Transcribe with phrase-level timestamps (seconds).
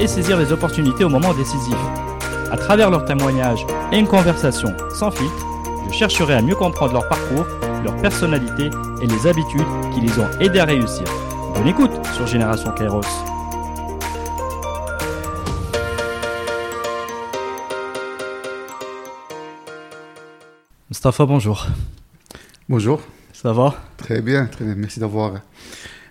[0.00, 1.76] et saisir les opportunités au moment décisif.
[2.50, 5.46] À travers leurs témoignages et une conversation sans filtre,
[5.88, 7.46] je chercherai à mieux comprendre leur parcours,
[7.84, 11.04] leur personnalité et les habitudes qui les ont aidés à réussir.
[11.54, 13.00] Bonne écoute sur Génération Kairos.
[20.90, 21.66] Mustafa, bonjour.
[22.68, 23.00] Bonjour.
[23.32, 23.74] Ça va?
[23.96, 24.74] Très bien, très bien.
[24.76, 25.34] Merci d'avoir,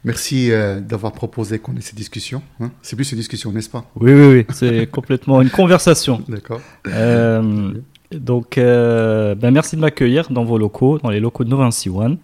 [0.05, 2.41] merci euh, d'avoir proposé qu'on ait cette discussion.
[2.59, 2.71] hein.
[2.81, 3.85] C'est plus une discussion, n'est-ce pas?
[3.99, 4.45] Oui, oui, oui.
[4.53, 6.21] C'est complètement une conversation.
[6.27, 6.61] D'accord.
[6.87, 7.73] Euh,
[8.11, 12.17] donc, euh, ben merci de m'accueillir dans vos locaux, dans les locaux de Novinci One.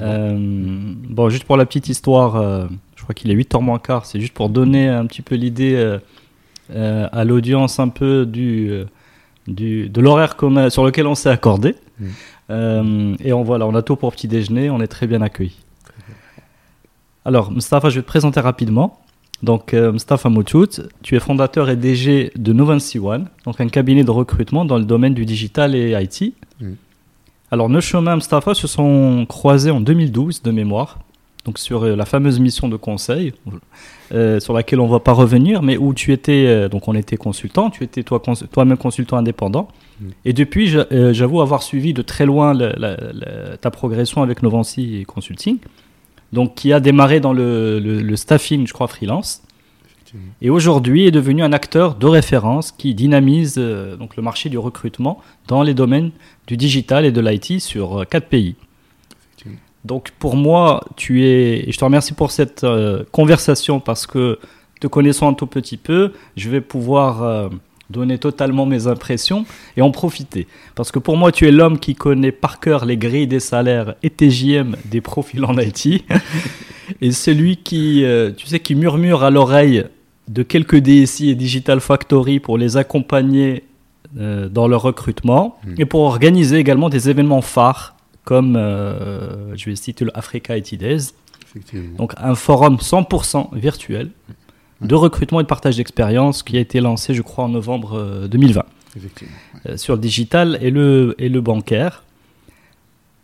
[0.00, 4.06] Euh, bon, juste pour la petite histoire, je crois qu'il est 8h moins quart.
[4.06, 5.98] C'est juste pour donner un petit peu l'idée
[6.74, 8.84] à l'audience un peu du,
[9.46, 11.76] du, de l'horaire qu'on a, sur lequel on s'est accordé.
[11.98, 12.06] Mm.
[12.50, 15.63] Euh, et on, voilà, on a tout pour petit déjeuner, on est très bien accueillis.
[17.24, 19.00] Alors, Mustafa, je vais te présenter rapidement.
[19.42, 20.66] Donc, euh, Mustafa Moutout,
[21.02, 24.84] tu es fondateur et DG de Novency One, donc un cabinet de recrutement dans le
[24.84, 26.34] domaine du digital et IT.
[26.60, 26.72] Mm.
[27.50, 30.98] Alors, nos chemins, Mustafa, se sont croisés en 2012 de mémoire,
[31.44, 33.32] donc sur euh, la fameuse mission de conseil,
[34.12, 37.16] euh, sur laquelle on ne va pas revenir, mais où tu étais, donc on était
[37.16, 39.68] consultant, tu étais cons- toi-même consultant indépendant.
[40.00, 40.04] Mm.
[40.24, 44.42] Et depuis, j'a- j'avoue avoir suivi de très loin le- la- la- ta progression avec
[44.42, 45.58] Novancy et Consulting,
[46.34, 49.40] donc qui a démarré dans le, le- le staffing, je crois, freelance.
[50.42, 54.58] Et aujourd'hui est devenu un acteur de référence qui dynamise euh, donc le marché du
[54.58, 56.10] recrutement dans les domaines
[56.46, 58.54] du digital et de l'IT sur euh, quatre pays.
[59.84, 64.38] Donc pour moi, tu es, et je te remercie pour cette euh, conversation parce que
[64.80, 67.48] te connaissant un tout petit peu, je vais pouvoir euh,
[67.94, 69.46] donner totalement mes impressions
[69.76, 70.46] et en profiter.
[70.74, 73.94] Parce que pour moi, tu es l'homme qui connaît par cœur les grilles des salaires
[74.02, 76.04] et TJM des profils en IT.
[77.00, 79.84] et celui qui, euh, tu sais, qui murmure à l'oreille
[80.28, 83.64] de quelques DSI et Digital Factory pour les accompagner
[84.18, 85.74] euh, dans leur recrutement Mm.
[85.78, 90.76] et pour organiser également des événements phares comme, euh, je vais citer le Africa IT
[90.76, 91.12] Days,
[91.98, 94.10] donc un forum 100% virtuel
[94.84, 98.28] de recrutement et de partage d'expérience qui a été lancé, je crois, en novembre euh,
[98.28, 98.62] 2020
[98.96, 99.34] Effectivement.
[99.68, 102.04] euh, sur le digital et le, et le bancaire.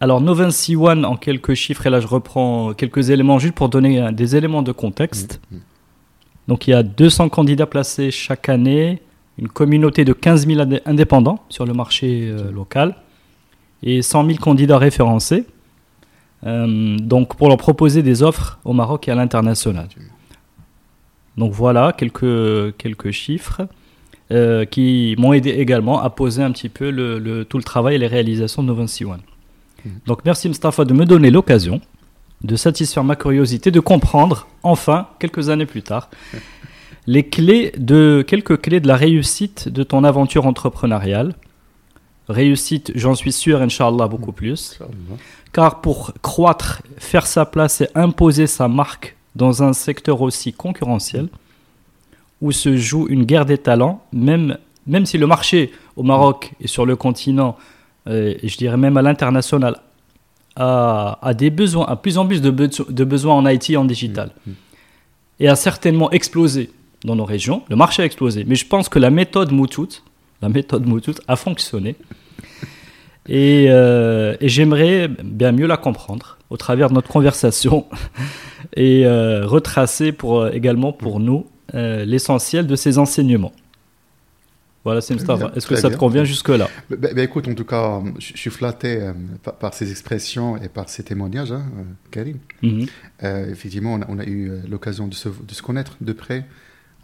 [0.00, 4.00] Alors, Novency One, en quelques chiffres, et là je reprends quelques éléments juste pour donner
[4.00, 5.40] euh, des éléments de contexte.
[5.50, 5.60] Mm, mm.
[6.48, 9.00] Donc, il y a 200 candidats placés chaque année,
[9.38, 12.96] une communauté de 15 000 indé- indépendants sur le marché euh, local
[13.82, 15.44] et 100 000 candidats référencés.
[16.46, 19.88] euh, donc, pour leur proposer des offres au Maroc et à l'international.
[21.40, 23.62] Donc, voilà quelques, quelques chiffres
[24.30, 27.96] euh, qui m'ont aidé également à poser un petit peu le, le- tout le travail
[27.96, 29.20] et les réalisations de Novency One.
[29.84, 29.92] Mhm.
[30.06, 31.80] Donc merci Mustafa de me donner l'occasion
[32.44, 36.08] de satisfaire ma curiosité, de comprendre enfin, quelques années plus tard,
[37.06, 41.34] les clés de, quelques clés de la réussite de ton aventure entrepreneuriale.
[42.28, 44.74] Réussite, j'en suis sûr, Inch'Allah, beaucoup plus.
[44.74, 45.16] Inch'Allah.
[45.52, 51.28] Car pour croître, faire sa place et imposer sa marque dans un secteur aussi concurrentiel,
[52.40, 56.66] où se joue une guerre des talents, même, même si le marché au Maroc et
[56.66, 57.56] sur le continent,
[58.06, 59.76] euh, je dirais même à l'international,
[60.56, 63.76] a, a des besoins, a plus en plus de, beso- de besoins en IT et
[63.76, 64.50] en digital, Mm.
[65.40, 66.70] et a certainement explosé
[67.04, 67.62] dans nos régions.
[67.68, 69.88] Le marché a explosé, mais je pense que la méthode Moutout,
[70.42, 71.94] la méthode Moutout a fonctionné.
[73.30, 77.86] Et, euh, et j'aimerais bien mieux la comprendre au travers de notre conversation
[78.76, 83.52] et euh, retracer pour, euh, également pour nous euh, l'essentiel de ces enseignements.
[84.82, 86.68] Voilà, bien, Est-ce que ça te convient jusque-là?
[86.88, 89.12] Ben, ben, ben, écoute, en tout cas, je, suis flatté
[89.42, 91.66] par, par ces expressions et par ces témoignages, hein,
[92.10, 92.38] Karim.
[92.62, 92.86] Mhm.
[93.22, 96.46] Euh, effectivement, on a, on a eu l'occasion de se, de se connaître de près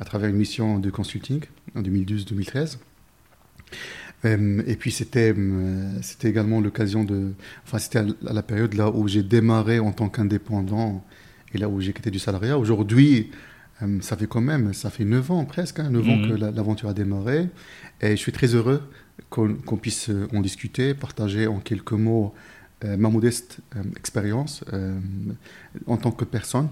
[0.01, 1.43] à travers une mission de consulting
[1.77, 2.79] en 2012-2013.
[4.27, 7.33] Euh, et puis c'était euh, c'était également l'occasion de...
[7.65, 11.05] Enfin, c'était à la période là où j'ai démarré en tant qu'indépendant
[11.55, 12.59] et là où j'ai quitté du salariat.
[12.59, 13.31] Aujourd'hui,
[13.83, 16.29] euh, ça fait quand même, ça fait 9 ans presque, hein, 9 ans Mhm.
[16.29, 17.49] que la- l'aventure a démarré.
[18.01, 18.83] Et je suis très heureux
[19.31, 22.35] qu'on qu'on puisse en discuter, partager en quelques mots
[22.85, 23.59] ma modeste
[23.97, 24.63] expérience
[25.87, 26.69] en tant que personne,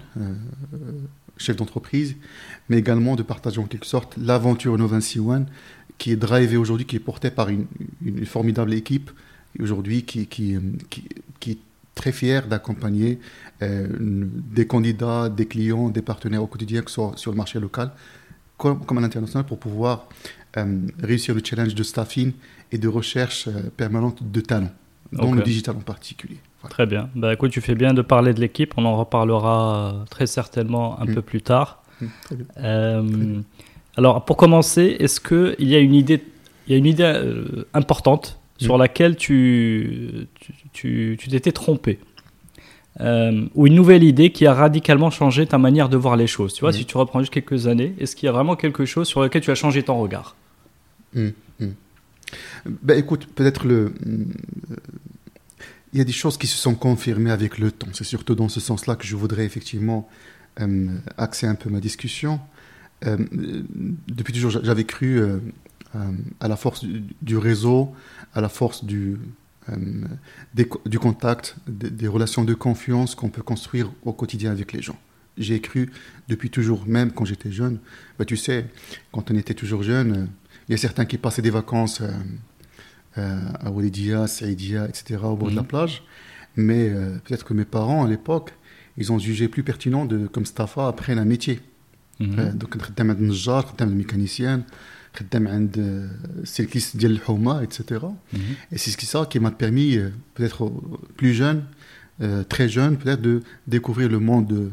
[1.37, 2.15] chef d'entreprise,
[2.69, 5.47] mais également de partager en quelque sorte l'aventure Novinci One
[5.97, 7.65] qui est drivée aujourd'hui, qui est portée par une,
[8.25, 9.11] formidable équipe
[9.59, 10.57] aujourd'hui qui, qui,
[11.39, 11.57] qui, est
[11.95, 13.19] très fière d'accompagner
[13.61, 17.91] des candidats, des clients, des partenaires au quotidien, que ce soit sur le marché local
[18.57, 20.09] comme, comme à l'international, pour pouvoir
[21.01, 22.33] réussir le challenge de staffing
[22.71, 23.47] et de recherche
[23.77, 24.73] permanente de talents
[25.13, 26.37] dans le digital en particulier.
[26.69, 27.09] Très bien.
[27.15, 28.73] Bah, écoute, tu fais bien de parler de l'équipe.
[28.77, 31.13] On en reparlera euh, très certainement un mm.
[31.13, 31.83] peu plus tard.
[32.01, 32.05] Mm,
[32.57, 33.39] euh,
[33.97, 36.21] alors, pour commencer, est-ce qu'il y a une idée,
[36.67, 38.79] il y a une idée euh, importante sur mm.
[38.79, 40.27] laquelle tu,
[40.73, 41.99] tu, tu, t'étais trompé
[42.99, 46.53] ou une nouvelle idée qui a radicalement changé ta manière de voir les choses?
[46.53, 49.05] Tu vois, si tu reprends juste quelques années, est-ce qu'il y a vraiment quelque chose
[49.07, 50.35] sur lequel tu as changé ton regard?
[52.65, 53.93] Ben, écoute, peut-être le.
[55.93, 57.87] Il y a des choses qui se sont confirmées avec le temps.
[57.93, 60.09] C'est surtout dans ce sens-là que je voudrais effectivement
[60.59, 60.87] euh,
[61.17, 62.39] axer un peu ma discussion.
[63.05, 63.17] Euh,
[64.07, 65.39] depuis toujours, j'avais cru euh,
[66.39, 66.85] à la force
[67.21, 67.93] du, réseau,
[68.33, 69.17] à la force du,
[70.85, 74.97] du contact, des, relations de confiance qu'on peut construire au quotidien avec les gens.
[75.37, 75.91] J'ai cru
[76.29, 77.79] depuis toujours, même quand j'étais jeune.
[78.17, 78.67] Bah, tu sais,
[79.11, 80.29] quand on était toujours jeune,
[80.67, 82.11] il y a certains qui passaient des vacances euh,
[83.17, 85.67] euh, à Walidia, Saïdia, etc., au bord de la mhm.
[85.67, 86.03] plage.
[86.55, 88.53] Mais euh, peut-être que mes parents, à l'époque,
[88.97, 91.59] ils ont jugé plus pertinent de, comme Stafa, apprendre un métier.
[92.20, 92.58] Mhm.
[92.58, 94.62] donc, خدام عند النجار خدام عند الميكانيسيان
[95.14, 95.74] خدام عند
[96.42, 97.80] السيركيس ديال الحومه etc.
[98.72, 99.98] et c'est ce qui ça qui m'a permis
[100.34, 100.70] peut-être
[101.16, 101.64] plus jeune
[102.48, 104.70] très jeune peut-être de découvrir le monde de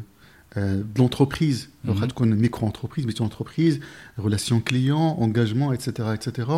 [0.56, 3.80] euh, de l'entreprise, une micro-entreprise, mais une entreprise,
[4.16, 6.48] relations clients, engagement, etc., etc.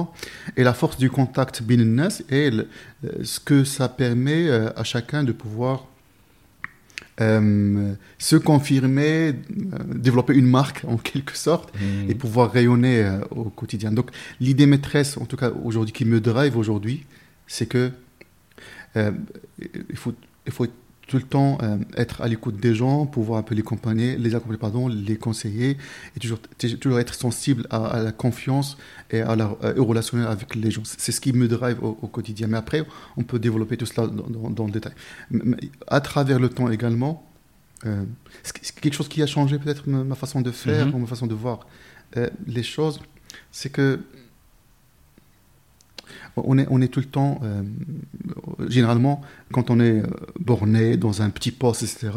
[0.57, 2.65] Et la force du contact business et euh,
[3.25, 5.87] ce que ça permet euh, à chacun de pouvoir
[7.18, 9.34] se confirmer,
[9.88, 12.10] développer une marque en quelque sorte mmh.
[12.10, 13.92] et pouvoir rayonner au quotidien.
[13.92, 17.06] Donc l'idée maîtresse, en tout cas aujourd'hui, qui me drive aujourd'hui,
[17.48, 17.92] c'est que
[18.96, 20.14] il faut,
[20.46, 20.68] il faut
[21.08, 24.36] tout le temps euh, être à l'écoute des gens, pouvoir un peu les accompagner, les
[24.36, 25.78] accompagner, pardon, les conseiller,
[26.16, 26.40] et toujours,
[26.80, 28.78] toujours être sensible à, la confiance
[29.12, 30.82] et à la, euh, relationnel avec les gens.
[30.84, 32.48] C'est ce qui me drive au, quotidien.
[32.48, 32.84] Mais après,
[33.18, 34.94] on peut développer tout cela dans, le détail.
[35.88, 37.30] à travers le temps également,
[37.86, 38.04] euh,
[38.42, 41.00] c'est quelque chose qui a changé peut-être ma, façon de faire, mm-hmm.
[41.02, 41.68] ma façon de voir
[42.48, 43.02] les choses,
[43.52, 44.00] c'est que
[46.38, 47.64] on est, on est tout le temps, euh,
[48.68, 49.22] généralement,
[49.52, 50.08] quand on est euh,
[50.40, 52.12] borné dans un petit poste, etc.,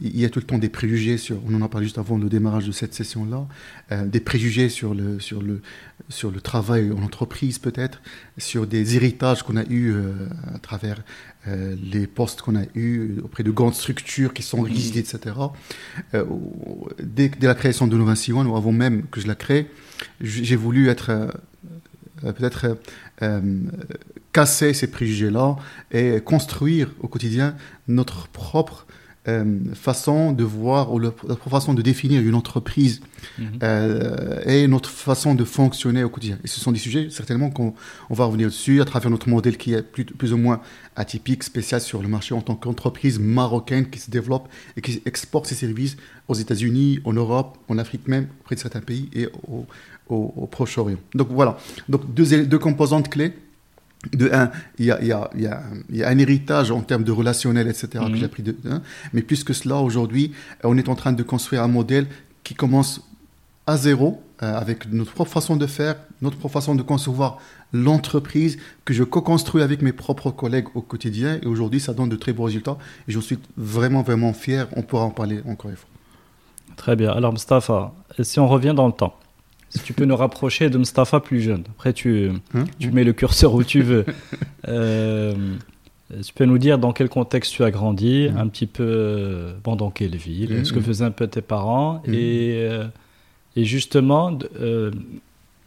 [0.00, 2.18] il y a tout le temps des préjugés sur, on en a parlé juste avant
[2.18, 3.46] le démarrage de cette session-là,
[3.92, 5.62] euh, des préjugés sur le, sur, le,
[6.08, 8.02] sur le travail en entreprise peut-être,
[8.36, 9.94] sur des héritages qu'on a eus
[10.52, 11.02] à travers
[11.46, 15.36] les postes qu'on a eus auprès de grandes structures qui sont rigides, etc.
[17.02, 19.68] Dès, la création de One, ou avant même que je la crée,
[20.20, 21.32] j'ai voulu être
[22.22, 22.76] peut-être
[24.32, 25.56] casser ces préjugés-là
[25.90, 27.54] et construire au quotidien
[27.86, 28.86] notre propre
[29.28, 33.00] euh, façon de voir ou notre façon de définir une entreprise
[33.38, 33.46] mhm.
[33.62, 36.40] euh, et notre façon de fonctionner au quotidien.
[36.42, 37.72] Et ce sont des sujets certainement qu'on
[38.10, 40.60] va revenir dessus à travers notre modèle qui est plus, plus ou moins
[40.96, 45.46] atypique, spécial sur le marché en tant qu'entreprise marocaine qui se développe et qui exporte
[45.46, 45.96] ses services
[46.26, 49.66] aux États-Unis, en Europe, en Afrique même, auprès de certains pays et au,
[50.12, 50.98] au, Proche-Orient.
[51.14, 51.56] Donc voilà,
[51.88, 53.32] donc deux, deux composantes clés.
[54.12, 54.50] De un,
[54.80, 57.88] il y, a, y a, il y a, un héritage en termes de relationnel, etc.,
[57.92, 58.16] que mhm.
[58.16, 58.82] j'ai appris de un.
[59.12, 60.32] Mais plus que cela, aujourd'hui,
[60.64, 62.08] on est en train de construire un modèle
[62.42, 63.00] qui commence
[63.66, 67.38] à zéro, euh, avec notre propre façon de faire, notre propre façon de concevoir
[67.72, 71.38] l'entreprise que je co-construis avec mes propres collègues au quotidien.
[71.42, 72.76] Et aujourd'hui, ça donne de très beaux résultats.
[73.06, 74.66] Et je suis vraiment, vraiment fier.
[74.76, 75.88] On pourra en parler encore une fois.
[76.76, 77.12] Très bien.
[77.12, 79.14] Alors, Mustafa, si on revient dans le temps,
[79.74, 81.64] si tu peux nous rapprocher de Mustafa plus jeune.
[81.70, 84.04] Après, tu, hein tu mets le curseur où tu veux.
[84.68, 85.34] Euh,
[86.24, 89.74] tu peux nous dire dans quel contexte tu as grandi, un petit peu euh, bon,
[89.74, 92.86] dans quelle ville, ce que faisaient un peu tes parents, et, euh,
[93.56, 94.38] et justement,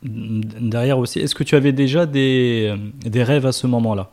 [0.01, 4.12] derrière aussi, est-ce que tu avais déjà des, des rêves à ce moment-là?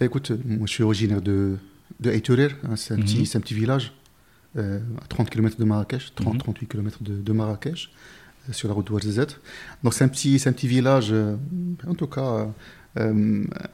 [0.00, 1.56] Écoute, moi je suis originaire de,
[2.00, 3.92] de hein, c'est un, un petit village
[4.58, 6.54] euh, à 30 km de Marrakech, 30-38 mhm.
[6.68, 7.90] km de, Marrakech,
[8.48, 9.26] euh, sur la route d'Ouazizet.
[9.82, 11.36] Donc c'est un petit, village, euh,
[11.86, 12.48] en tout cas,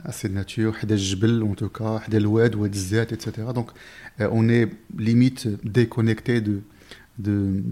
[0.04, 3.30] assez de nature, Jebel, en tout cas, Oued, Ouazizet, etc.
[3.54, 3.70] Donc
[4.18, 6.62] on est limite déconnecté de,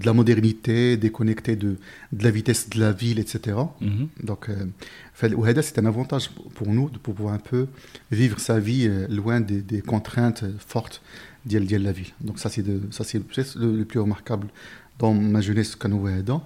[0.05, 1.79] la modernité, déconnecté de,
[2.13, 3.57] la vitesse de la ville, etc.
[3.81, 4.27] Mm -hmm.
[4.27, 4.55] Donc euh,
[5.63, 7.67] c'est un avantage pour nous de pouvoir un peu
[8.13, 11.03] vivre sa vie loin des contraintes fortes.
[11.46, 12.14] ديال ديال la ville.
[12.22, 14.48] Donc ça c'est de, ça c'est peut-être le, le plus remarquable
[15.00, 16.42] dans ma jeunesse كانوا هذا.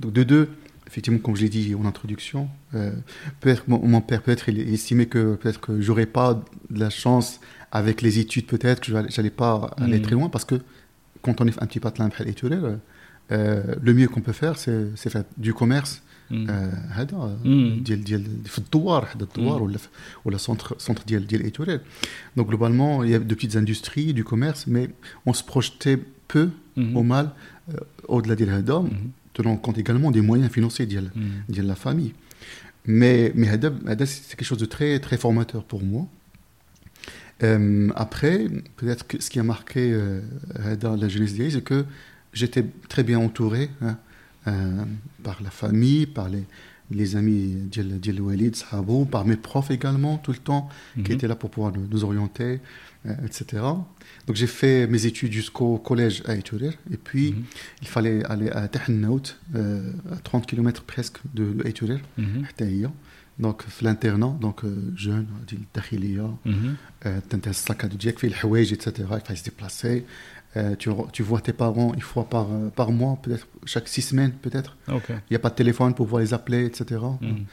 [0.00, 0.48] Donc de deux,
[0.86, 2.92] effectivement comme je l'ai dit en introduction, euh,
[3.40, 6.28] peut-être mon, mon père peut-être il estimait que peut-être que j'aurais pas
[6.70, 7.40] de la chance
[7.72, 9.54] avec les études peut-être que j'allais, j'allais pas
[9.84, 10.06] aller Mhm.
[10.06, 10.56] très loin parce que
[11.22, 12.78] quand on est un petit patelin بحال إيتورير,
[13.32, 16.00] euh, le mieux qu'on peut faire c'est, c'est faire du commerce Mhm.
[16.00, 16.11] آه،
[16.90, 17.82] هذا مم.
[17.84, 19.88] ديال ديال في الدوار حدا الدوار ولا في-
[20.24, 21.80] ولا سونتر سونتر ديال ديال ايتوريل
[22.38, 24.88] donc globalement il y a de petites industries du commerce mais
[25.26, 25.98] on se projetait
[26.32, 26.96] peu Mhm.
[26.96, 27.26] au mal
[27.70, 29.10] euh, au-delà ديال هذا Mhm.
[29.38, 31.52] tenant compte également des moyens financiers ديال Mhm.
[31.52, 32.12] ديال la famille
[32.86, 36.06] mais mais هذا هذا c'est quelque chose de très très formateur pour moi
[37.42, 38.36] Euh, après
[38.78, 40.20] peut-être que ce qui a marqué euh,
[40.58, 41.84] هذا la jeunesse ديالي c'est que
[42.34, 43.92] j'étais très bien entouré hein, euh,
[44.47, 44.83] Euh,
[45.23, 46.43] par la famille, par les,
[46.91, 48.55] les amis d'Il Walid,
[49.09, 51.11] par mes profs également, tout le temps, qui mhm.
[51.11, 52.59] étaient là pour pouvoir nous, orienter,
[53.05, 53.63] euh, etc.
[54.27, 57.43] Donc j'ai fait mes études jusqu'au collège à Etourir, et puis mhm.
[57.81, 62.45] il fallait aller à Tahnaout, euh, à 30 km presque de Etourir, mhm.
[63.39, 65.27] donc l'internat, donc euh, jeune,
[65.73, 66.29] Tahiliya,
[67.29, 68.93] Tantas Sakadoudiak, Fil Hawaj, etc.
[68.99, 70.05] Il fallait se déplacer.
[70.56, 73.86] Euh, tu, re- tu vois tes parents une fois par, euh, par mois peut-être chaque
[73.94, 75.08] six semaines peut-être Ok.
[75.10, 76.80] il n'y a pas de téléphone pour pouvoir les appeler etc
[77.20, 77.44] Mhm.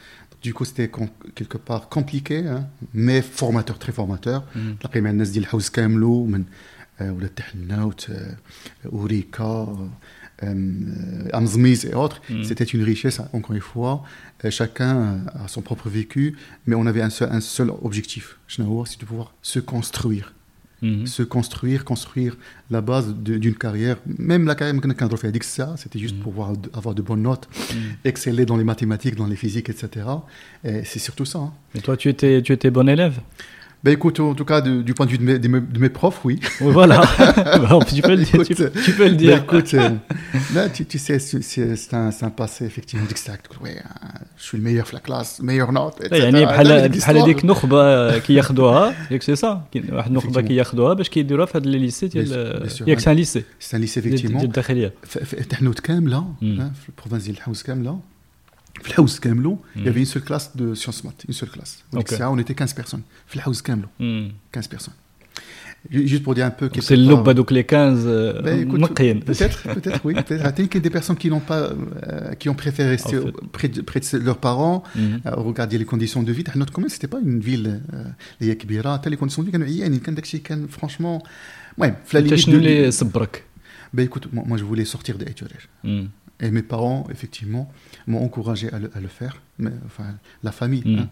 [0.46, 2.62] du coup c'était com- quelque part compliqué hein,
[3.04, 4.76] mais formateur très formateur Mhm.
[4.80, 6.44] تلاقي مع الناس ديال الحوز كاملو من
[7.00, 8.36] آه، ولا تحناوت آه،
[8.86, 9.90] اوريكا آه،
[10.40, 12.44] آه، امزميز et autres Mhm.
[12.48, 14.02] c'était une richesse encore une fois
[14.44, 14.94] Euh, chacun
[15.44, 16.24] a son propre vécu
[16.66, 20.32] mais on avait un seul, un seul objectif شنو هو c'est de pouvoir se construire
[20.81, 21.05] Mhm.
[21.05, 22.37] Se construire, construire
[22.69, 23.97] la base d'une carrière.
[24.17, 24.73] Même la carrière
[25.39, 26.21] que ça, c'était juste mhm.
[26.23, 27.81] pour avoir, avoir de bonnes notes, mhm.
[28.03, 30.05] exceller dans les mathématiques, dans les physiques, etc.
[30.63, 31.39] Et c'est surtout ça.
[31.39, 31.53] Hein.
[31.75, 33.19] Et toi, tu étais, tu étais bon élève?
[33.84, 35.78] Ben écoute, en tout cas, de- du point de vue de mes, de mes- de
[35.78, 36.40] mes profs, oui.
[36.60, 37.02] Oui, Voilà.
[37.70, 39.36] Bon, tu, peux le dire, tu, Écoute, tu peux le Ben dire.
[39.44, 39.90] écoute, euh,
[40.54, 43.50] là, tu, tu sais, c'est c'est- c'est un, c'est un passé, effectivement, exact.
[43.62, 46.22] Ouais, euh, je suis le meilleur de la classe, meilleure note, etc.
[46.22, 47.22] يعني Là, بحال mais dيك بحال l'histoire.
[47.24, 49.62] هذيك نخبه كياخذوها ياك سي سا
[49.92, 50.46] واحد النخبه Effectivement.
[50.48, 52.88] كياخذوها باش كيديروها في هذا لي ليسي Bien sûr, bien ديال sûr.
[52.88, 54.26] ياك سان ليسي C'est un lycée, ديال effectivement.
[54.36, 56.44] ديال الداخليه في- في تحنوت كاملة, Mm.
[56.44, 57.98] hein, في البروفانس ديال الحوز كاملة.
[58.82, 59.88] في الحوز كاملو, il y Mm.
[59.88, 61.74] avait une seule classe de sciences maths, une seule classe.
[61.92, 62.18] Donc Ok.
[62.18, 63.02] ça, on était 15 personnes.
[63.26, 64.32] في الحوز كاملو, مم.
[64.56, 64.96] 15 personnes.
[65.94, 66.68] Ju- Juste pour dire un peu...
[66.68, 68.04] quelque سي part- اللب هذوك لي 15
[68.44, 70.14] Ben, écoute, منقيين Peut-être, peut-être, oui.
[70.14, 70.44] Peut-être.
[70.46, 73.18] I think qu'il y a des personnes qui n'ont pas, euh, qui ont préféré rester
[73.18, 73.32] En fait.
[73.56, 75.20] près, de, près de leurs parents, مم.
[75.26, 76.44] euh, regarder les conditions de vie.
[76.62, 78.04] Notre commune, c'était pas une ville, euh,
[78.40, 81.22] les كبيرة, حتى les conditions de vie كانوا عيانين, كان داكشي كان franchement,
[81.80, 83.42] ouais, في la انت limite شنو de- اللي صبرك
[83.96, 85.62] Ben écoute, moi, moi, je voulais sortir de Eturer.
[85.84, 86.08] مم.
[86.42, 87.64] Et mes parents, effectivement,
[88.07, 90.05] m'ont encouragé à le, à le faire, mais, enfin,
[90.43, 90.83] la famille.
[90.85, 90.99] Mm.
[90.99, 91.09] hein.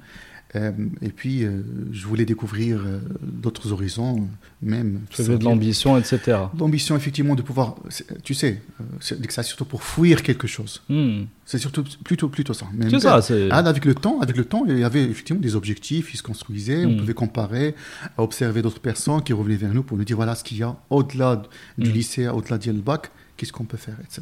[0.56, 0.72] Euh,
[1.04, 4.28] et puis, euh, je voulais découvrir euh, d'autres horizons,
[4.64, 5.02] même.
[5.12, 7.76] tu avais de l'ambition etc L'ambition, effectivement, de pouvoir,
[8.24, 8.60] tu sais,
[9.00, 10.82] c'est surtout pour fuir quelque chose.
[10.90, 11.28] مم.
[11.46, 12.66] C'est surtout plutôt, plutôt ça.
[12.90, 13.20] C'est ça
[13.52, 16.24] Ah, avec le temps, avec le temps, il y avait effectivement des objectifs, ils se
[16.24, 16.98] construisaient, on Mm.
[16.98, 17.76] pouvait comparer,
[18.18, 20.76] observer d'autres personnes qui revenaient vers nous pour nous dire voilà ce qu'il y a
[20.90, 21.44] au-delà
[21.78, 21.94] du Mm.
[21.94, 24.22] lycée, au-delà du bac, qu'est-ce qu'on peut faire, etc.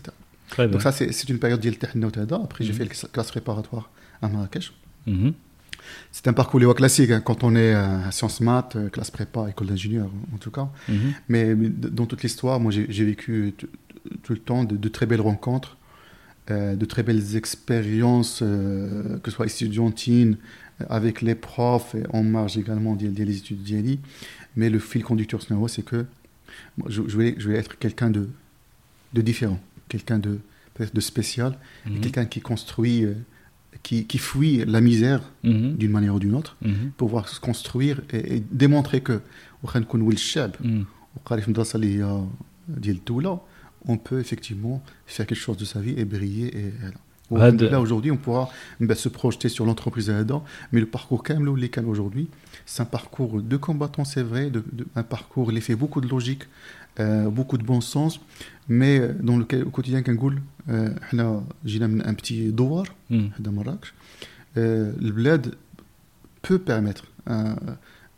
[0.50, 1.60] très bien Donc ça, c'est une période.
[2.44, 2.76] Après, j'ai Mm.
[2.76, 3.90] fait la classe préparatoire
[4.22, 4.74] à Marrakech.
[5.06, 5.34] Mhm.
[6.12, 9.10] C'est un parcours léo classique hein, quand on est euh, à Sciences Maths, euh, classe
[9.12, 10.70] prépa, école d'ingénieur en tout cas.
[10.90, 11.14] Mhm.
[11.30, 13.54] Mais, dans toute l'histoire, moi j'ai vécu
[14.24, 15.78] tout le temps de, de très belles rencontres,
[16.52, 20.38] euh, de très belles expériences, euh, que ce soit étudiantines,
[20.82, 24.00] euh, avec les profs, et en marge également des, des études d'IALI.
[24.56, 26.06] Mais le fil conducteur, c'est que
[26.78, 28.30] moi, je, je voulais, je voulais être quelqu'un de,
[29.14, 30.40] de différent, quelqu'un de,
[30.94, 33.14] de spécial, mm quelqu'un qui construit, euh,
[33.84, 35.76] qui, qui, fuit la misère mhm.
[35.78, 36.92] d'une manière ou d'une autre, mhm.
[36.98, 39.22] pour pouvoir se construire et, démontrer que
[40.64, 40.86] mhm.
[43.86, 46.58] on peut effectivement faire quelque chose de sa vie et briller.
[46.58, 46.74] Et,
[47.32, 51.34] et là, aujourd'hui, on pourra ben, se projeter sur l'entreprise là-dedans, mais le parcours quand
[51.34, 51.48] même,
[51.88, 52.30] aujourd'hui,
[52.66, 54.52] c'est un parcours de combattants, c'est vrai,
[54.96, 56.44] un parcours, il fait beaucoup de logique,
[57.01, 58.21] euh, beaucoup de bon sens
[58.69, 62.87] mais euh, dans le ca- au quotidien كنقول euh, حنا جينا من un petit دوار
[63.11, 63.31] Mhm.
[63.45, 63.93] de Marrakech,
[64.57, 65.55] euh, le bled
[66.43, 67.37] peut permettre à,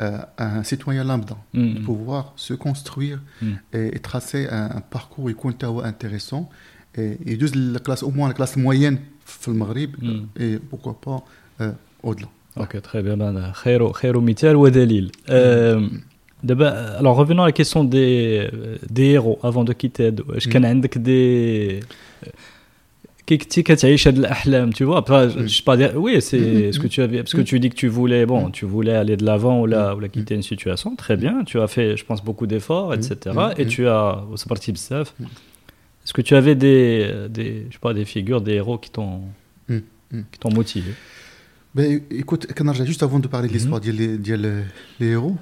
[0.07, 1.85] à- à un citoyen lambda de Mhm.
[1.89, 3.47] pouvoir se construire Mm.
[3.77, 6.45] et, et tracer un, un parcours يكون تا هو intéressant
[6.99, 10.41] et et يدوز la classe au moins la classe moyenne في المغرب Mm.
[10.43, 11.21] et pourquoi pas
[11.61, 11.73] euh,
[12.07, 12.29] au-delà.
[12.59, 16.08] اوكي تخي بيان انا خير خير مثال ودليل أم، D'abord,
[16.48, 18.50] alors revenons à la question des,
[18.90, 20.12] des héros avant de quitter.
[20.38, 21.82] Je connais des
[24.74, 25.04] tu vois.
[25.08, 26.72] Je pas dire oui c'est mm-hmm.
[26.74, 28.52] ce que tu avais parce que tu dis que tu voulais bon mm.
[28.52, 30.96] tu voulais aller de l'avant ou là ou la quitter une situation.
[30.96, 34.72] Très bien tu as fait je pense beaucoup d'efforts etc et tu as c'est parti
[34.72, 39.22] est-ce que tu avais des des je sais pas des figures des héros qui t'ont
[39.68, 40.92] qui t'ont motivé?
[41.76, 42.48] Ben, écoute
[42.84, 44.18] juste avant de parler de l'histoire mm-hmm.
[44.18, 44.38] des
[45.00, 45.38] les héros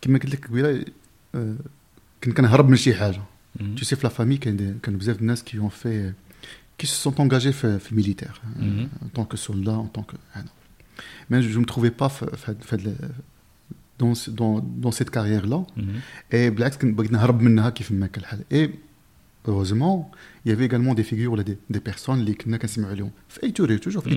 [0.00, 0.84] كما قلت لك قبيله
[2.24, 3.22] كنت كنهرب من شي حاجه
[3.58, 3.74] Mhm.
[3.74, 6.14] Tu sais, la famille, il y a des gens qui ont fait,
[6.78, 8.88] qui se sont engagés dans le militaire, mhm.
[9.04, 10.16] en tant que soldat, en tant que.
[10.34, 10.42] Ah
[11.28, 12.10] Mais je ne me trouvais pas
[13.98, 15.64] dans, dans, dans cette carrière-là.
[15.76, 15.84] Mhm.
[16.30, 16.74] Et Black,
[18.50, 18.70] Et
[19.46, 20.10] heureusement,
[20.44, 24.10] il y avait également des figures, des, des personnes qui ont toujours fait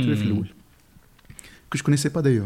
[1.74, 2.46] que je ne connaissais pas d'ailleurs.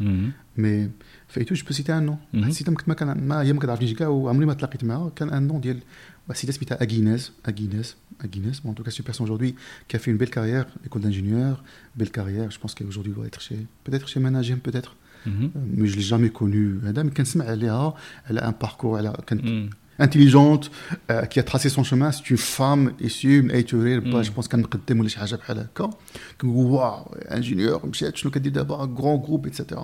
[0.00, 0.30] Hein.
[0.58, 0.90] Mais
[1.28, 4.46] فايتو جو بو سيتي ان نون حسيت ما كان ما هي ما كتعرفنيش كاع وعمري
[4.46, 5.80] ما تلاقيت معاه كان ان نون ديال
[6.32, 9.54] سيدي سميتها اغينيز اغينيز اغينيز bon en tout cas c'est une personne aujourd'hui
[9.88, 11.64] qui a fait une belle carrière école d'ingénieur
[11.96, 14.92] belle carrière je pense qu'aujourd'hui doit être chez peut-être chez Managem peut-être
[15.76, 17.94] mais je l'ai jamais connu هذا mais كنسمع عليها
[18.28, 20.70] elle a un parcours elle a كانت intelligente
[21.10, 24.48] euh, qui a tracé son chemin c'est une femme issue من اي تورير je pense
[24.48, 25.90] كنقدم ولا شي حاجه بحال هكا
[26.44, 29.80] واو ingénieur مشات شنو كدير دابا grand groupe etc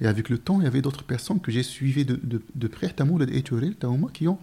[0.00, 2.66] et avec le temps il y avait d'autres personnes que j'ai suivies de, de, de
[2.68, 2.94] près
[3.36, 3.42] et
[4.12, 4.38] qui ont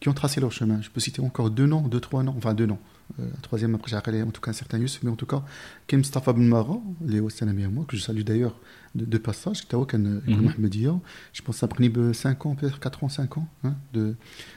[0.00, 2.54] qui ont tracé leur chemin je peux citer encore deux noms deux trois noms enfin
[2.54, 2.82] deux noms
[3.20, 5.42] euh, troisième après j'ai en tout cas un certain Youssef mais en tout cas
[5.86, 6.78] Kim Mustafa Ben Mara
[7.12, 8.56] Léo c'est un ami à moi que je salue d'ailleurs
[8.95, 12.79] de, de passage qui était au je pense que ça a pris 5 ans peut-être
[12.79, 14.15] 4 ans 5 ans hein, de...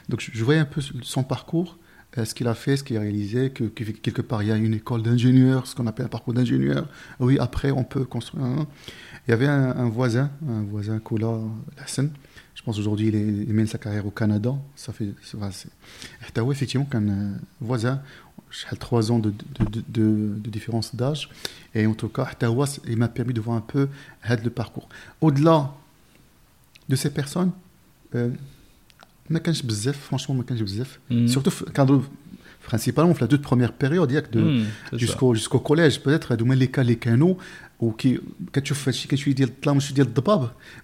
[0.09, 1.77] donc je, voyais un peu son parcours
[2.17, 4.55] euh, ce qu'il a fait, ce qu'il a réalisé, que, quelque part il y a
[4.55, 6.87] une école d'ingénieur, ce qu'on appelle un parcours d'ingénieur.
[7.19, 8.65] Oui, après on peut construire.
[9.27, 11.39] Il y avait un, voisin, un voisin Kola
[11.77, 12.09] Hassan.
[12.53, 14.55] Je pense aujourd'hui il, mène sa carrière au Canada.
[14.75, 15.37] Ça fait, c'est,
[16.51, 18.01] effectivement qu'un voisin
[18.79, 21.29] 3 ans de, de, de, de différence d'âge.
[21.73, 22.29] Et en tout cas,
[22.87, 23.87] il m'a permis de voir un peu
[24.29, 24.87] le parcours.
[25.21, 25.73] Au-delà
[26.87, 27.51] de ces personnes,
[28.15, 28.29] euh,
[29.93, 30.43] franchement,
[31.09, 31.27] mm.
[31.27, 31.87] surtout quand
[32.65, 37.37] principalement la toute première période mm, jusqu'au jusqu'au collège peut-être d'où les cas les canaux
[37.79, 38.19] ou qui
[38.51, 40.07] quand tu fais quand tu dis là je dis le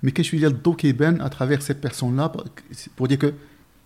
[0.02, 2.32] mais quand je dis le qui ben à travers ces personnes là
[2.96, 3.34] pour dire que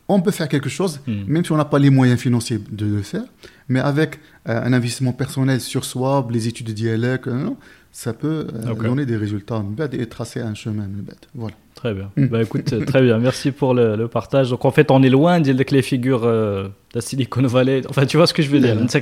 [0.08, 1.24] on peut faire quelque chose mm.
[1.28, 3.26] même si on n'a pas les moyens financiers de le faire
[3.68, 7.50] mais avec euh, un investissement personnel sur soi, les études de dialecte, euh,
[7.96, 8.88] ça peut euh, okay.
[8.88, 10.86] donner des résultats et tracer un chemin.
[11.34, 11.56] Voilà.
[11.76, 12.12] Très bien.
[12.18, 12.26] Mm.
[12.26, 13.18] Bah, écoute, euh, très bien.
[13.20, 14.50] Merci pour le, le, partage.
[14.50, 17.84] Donc en fait, on est loin de les figures euh, de Silicon Valley.
[17.90, 18.76] Enfin, tu vois ce que je veux dire.
[18.76, 18.88] Mm.
[18.88, 19.00] Tu as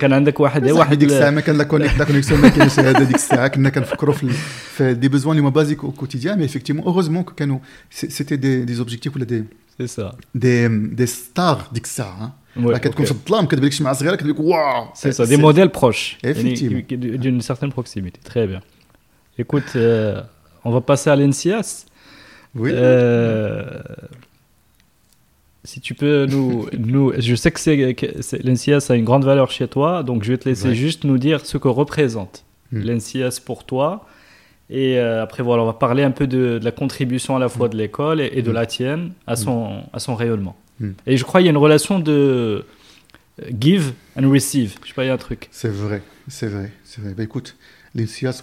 [4.93, 7.33] des besoins basiques au quotidien, mais effectivement, heureusement que
[7.89, 9.43] c'était des, des objectifs ou des,
[10.35, 12.13] des, des stars d'Ixa.
[12.21, 12.33] Hein.
[12.56, 16.18] كتكون في الظلام كتبان لك شي مع صغيره كتبان واو C'est ça, des modèles proches.
[16.24, 16.80] Effectivement.
[17.24, 18.20] D'une certaine proximité.
[18.24, 18.60] Très bien.
[19.38, 20.20] Écoute, euh,
[20.64, 21.86] on va passer à l'NCS.
[22.54, 22.70] Oui.
[22.72, 23.80] Euh,
[25.64, 29.68] si tu peux nous, nous je sais que, c'est, l'NCS a une grande valeur chez
[29.68, 30.74] toi, donc je vais te laisser ouais.
[30.74, 32.80] juste nous dire ce que représente hmm.
[32.80, 34.06] l'NCS pour toi
[34.70, 37.68] et euh, après, voilà, on va parler un peu de, la contribution à la fois
[37.68, 38.54] de l'école et, de mm.
[38.54, 40.56] la tienne à son, à son rayonnement.
[40.83, 40.91] Mm.
[41.07, 42.65] Et je crois qu'il y a une relation de
[43.41, 44.75] euh, give and receive.
[44.83, 45.49] Je sais pas, il y a un truc.
[45.51, 47.13] C'est vrai, c'est vrai, c'est vrai.
[47.13, 47.55] Bah, écoute,
[47.95, 48.41] l'INSIAS,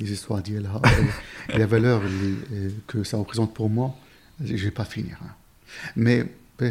[0.00, 0.42] les histoires
[1.54, 2.02] la valeur
[2.86, 3.94] que ça représente pour moi,
[4.44, 5.18] je ne vais pas finir.
[5.24, 5.32] Hein.
[5.96, 6.24] Mais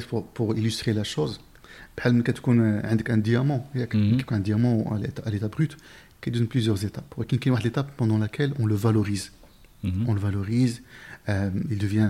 [0.07, 1.41] pour, pour illustrer la chose,
[3.09, 4.33] un diamant, mm-hmm.
[4.33, 5.77] un diamant à l'état brut,
[6.21, 7.13] qui donne plusieurs étapes.
[7.17, 9.31] Il y a une étape pendant laquelle on le valorise.
[9.83, 10.05] Mhm.
[10.07, 10.81] On le valorise,
[11.29, 12.09] euh, il devient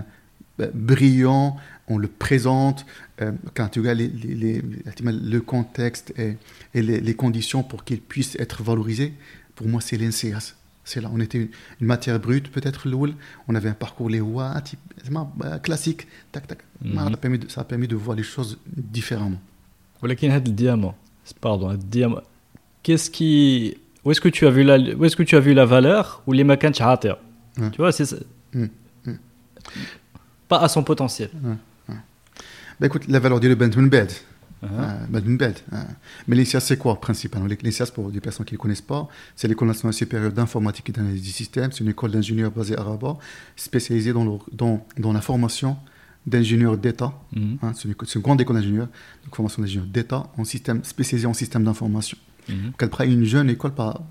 [0.74, 1.56] brillant,
[1.88, 2.86] on le présente.
[3.20, 6.36] Euh, quand tu regardes les, les, le contexte et,
[6.74, 9.14] et les, conditions pour qu'il puisse être valorisé,
[9.54, 10.54] pour moi, c'est l'NCS.
[10.84, 11.38] C'est là, on était
[11.80, 13.14] une, matière brute, peut-être l'oul,
[13.46, 14.22] on avait un parcours les
[15.62, 16.58] classique, tac, tac.
[16.82, 16.94] Mhm.
[16.94, 19.40] Ça, a permis de, ça a permis de voir les choses différemment.
[20.00, 20.96] Voilà, le diamant.
[21.40, 22.22] Pardon, le diamant.
[22.82, 25.52] Qu'est-ce qui où est-ce que tu as vu la, où est-ce que tu as vu
[25.52, 26.72] la valeur ou les makans
[27.72, 28.10] Tu vois, c'est
[28.54, 28.68] mm,
[29.04, 29.12] mm
[30.48, 31.30] pas à son potentiel.
[32.80, 34.12] Bah écoute, la valeur du Bed.
[34.62, 34.66] Uh-huh.
[34.70, 35.86] Euh, hein.
[36.26, 37.46] Mais l'INSIAS, c'est quoi principalement?
[37.46, 41.22] L'INSIAS, pour des personnes qui ne connaissent pas, c'est l'École nationale supérieure d'informatique et d'analyse
[41.22, 41.70] du système.
[41.72, 43.18] C'est une école d'ingénieurs basée à Rabat,
[43.56, 45.76] spécialisée dans, dans, dans la formation
[46.26, 47.12] d'ingénieurs d'État.
[47.34, 47.58] Mm-hmm.
[47.62, 47.72] Hein.
[47.74, 48.88] C'est, une, grande école d'ingénieurs,
[49.24, 50.30] donc formation d'ingénieurs d'État
[50.82, 52.18] spécialisée en système d'information.
[52.48, 52.70] Mmh.
[52.78, 54.02] Elle prend une jeune école par,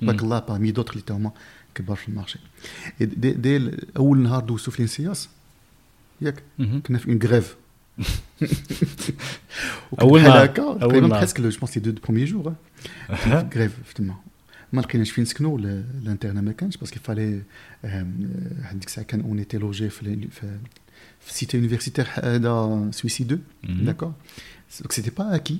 [0.00, 0.40] mmh.
[0.46, 1.34] parmi d'autres, littéralement,
[1.74, 2.40] qui marché.
[2.98, 3.76] Et dès, dès le,
[6.21, 6.43] ياك
[6.87, 7.55] كنا في اون غريف
[10.01, 11.19] اول نهار نهار هكا أول تقريبا نهار.
[11.19, 12.53] بريسك جو بونس لي دو بروميي جور
[13.55, 14.15] غريف في تما
[14.73, 17.41] ما لقيناش فين نسكنوا ل- الانترنا ما كانش باسكو فالي
[17.83, 20.57] هذيك الساعه كان اون ايتي لوجي في ال- في
[21.19, 23.41] في سيتي يونيفرسيتير هذا سويسي 2
[23.85, 24.13] داكور
[24.79, 25.57] دونك سيتي با اكي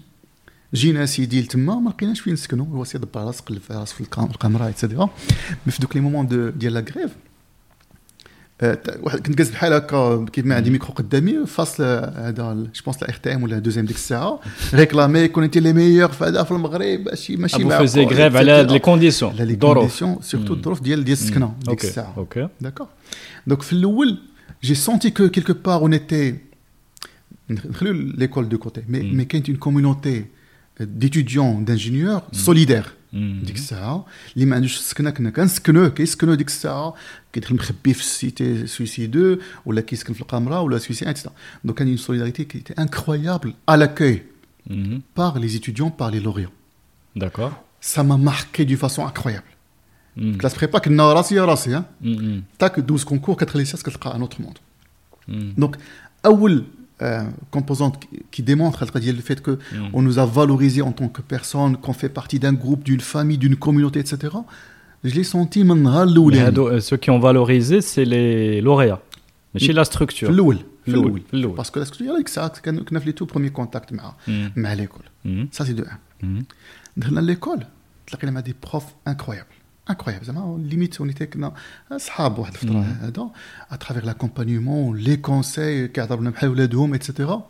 [0.74, 4.02] جينا سيدي لتما ما لقيناش فين نسكنوا هو سي دبر راسه قلب في راسه في
[4.02, 5.10] القام- القمره اتسيتيرا
[5.66, 7.27] مي في دوك لي مومون دو ديال لا غريف آه، تا-
[9.04, 11.84] واحد كنت جالس بحال هكا كيف ما عندي ميكرو قدامي فاصل
[12.16, 14.40] هذا جو بونس لا ار تي ام ولا دوزيام ديك الساعه
[14.74, 18.36] ريكلامي كون انت لي ميور في هذا في المغرب ماشي ماشي vous معقول، faisiez grève
[18.36, 18.82] على هاد لي etc.
[18.82, 20.60] كونديسيون على لي الظروف كونديسيون سورتو مم.
[20.60, 22.88] الظروف ديال ديال السكنه ديك اوكي الساعه اوكي D'accord
[23.50, 24.18] Donc, في الأول,
[24.66, 26.34] j'ai senti que quelque part on était.
[27.50, 29.18] نخليو l'école de côté, mais, Mm.
[29.18, 30.26] mais كانت une communauté
[30.80, 32.94] d'étudiants, d'ingénieurs solidaires.
[33.14, 33.42] مم.
[33.46, 36.94] ديك الساعه اللي ما عندوش السكنه كنا كنسكنوه كيسكنوا ديك الساعه
[37.34, 41.30] كيدخل مخبي في السيتي سويسي 2 ولا كيسكن في القمره ولا سويسي 1 etc.
[41.68, 44.18] Donc كان une solidarité qui était incroyable à l'accueil
[44.68, 45.02] مم.
[45.20, 46.52] par les étudiants, par les lauréats.
[47.16, 47.54] d'accord
[47.94, 49.50] Ça m'a marqué d'une façon incroyable.
[50.18, 50.38] مم.
[50.42, 52.44] Classe prépa كنا راسي يا راسي ها مم.
[52.60, 54.58] تاك 12 كونكور كتخلي ساس كتلقى ان اوتر موند
[55.28, 55.56] مم.
[55.62, 55.78] Donc,
[57.01, 58.01] Euh, composante
[58.33, 59.91] qui démontre le fait que mm.
[59.93, 63.39] on nous a valorisé en tant que personne, qu'on fait partie d'un groupe, d'une famille,
[63.39, 64.35] d'une communauté, etc.
[65.05, 66.05] Je l'ai senti maintenant.
[66.09, 69.01] Euh, ceux qui ont valorisé, c'est les lauréats.
[69.55, 69.77] Mais chez mm.
[69.77, 70.33] la structure.
[70.33, 70.59] L'oul.
[71.55, 74.65] Parce que la structure, c'est ça, c'est les tout premiers contacts mm.
[74.65, 75.49] avec l'école.
[75.53, 76.43] Ça, c'est de un.
[76.97, 77.61] Dans l'école,
[78.11, 79.47] il y a des profs incroyables.
[79.88, 80.20] سي دو ان مم.
[80.20, 81.54] دخلنا ليكول تلاقينا مع دي بروف انكرويابل انكرويابل زعما ليميت ونيتي كنا
[81.92, 82.84] اصحاب واحد الفتره مم.
[82.84, 83.30] هذا
[83.72, 87.44] اترافيغ لاكومبانيومون لي كونساي كيهضروا بحال ولادهم اتسيتيرا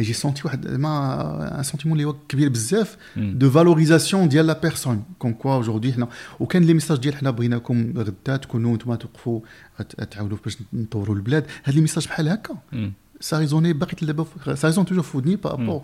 [0.00, 3.38] اي جي سونتي واحد زعما ان سونتيمون اللي هو كبير بزاف مم.
[3.38, 6.08] دو فالوريزاسيون ديال لا بيرسون كون كوا اوجوردي حنا
[6.40, 9.40] وكان لي ميساج ديال حنا بغيناكم غدا تكونوا نتوما توقفوا
[9.78, 12.92] ت- تعاونوا باش نطوروا البلاد هاد لي ميساج بحال هكا مم.
[13.24, 15.82] ça résonnait باقي دابا ça résonne toujours في ودني par rapport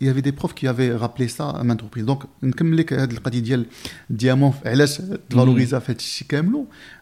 [0.00, 2.04] il y avait des profs qui avaient rappelé ça à maintes reprises.
[2.04, 2.24] Donc,
[2.56, 2.74] comme
[3.56, 3.66] le
[4.10, 4.54] diamant,
[5.30, 5.80] valoriser mm.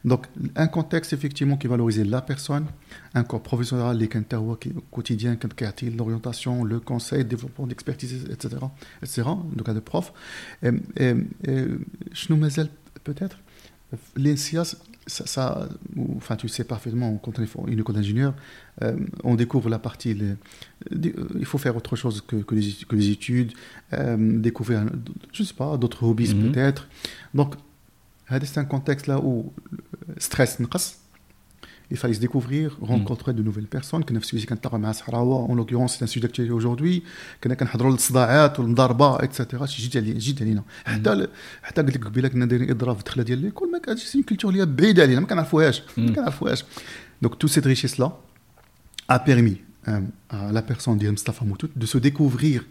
[0.04, 0.26] Donc,
[0.56, 2.66] un contexte effectivement qui valorisait la personne,
[3.14, 4.08] un corps professionnel, les
[4.60, 5.36] qui quotidien,
[5.96, 8.56] l'orientation, le conseil, le développement d'expertise, etc.,
[9.02, 9.22] etc.
[9.56, 10.12] Le cas de prof.
[10.62, 11.14] Et, et,
[11.46, 11.64] et,
[13.02, 13.38] peut-être?
[14.16, 14.76] les SIAS,
[15.06, 15.68] ça,
[16.16, 18.34] enfin, tu sais parfaitement, quand on est une école d'ingénieur,
[18.82, 20.16] euh, on découvre la partie.
[20.20, 20.34] Euh,
[21.34, 23.52] il faut faire autre chose que, les, études,
[23.92, 24.84] euh, découvrir,
[25.32, 26.52] je sais pas, d'autres hobbies mhm.
[26.52, 26.88] peut-être.
[27.34, 27.54] Donc,
[28.28, 29.52] c'est un contexte là où
[30.18, 30.58] stress,
[31.91, 35.55] il fallait se découvrir rencontrer de nouvelles personnes كنا في سويسي كنتلاقى مع صحراوه en
[35.59, 37.03] l'occurrence c'est un sujet d'actualité aujourd'hui
[37.43, 41.27] كنا كنحضروا للصداعات والمضاربه اتسيتيرا شي جيت علينا جيت علينا حتى
[41.63, 44.51] حتى قلت لك قبيله كنا دايرين اضراب في الدخله ديال ليكول ما كانتش سي كولتور
[44.51, 46.13] اللي هي بعيده علينا ما كنعرفوهاش ما مم.
[46.15, 46.63] كنعرفوهاش
[47.21, 48.11] دونك تو سيت ريشيس لا
[49.11, 52.61] a permis euh, à la personne ديال مصطفى موتوت de se découvrir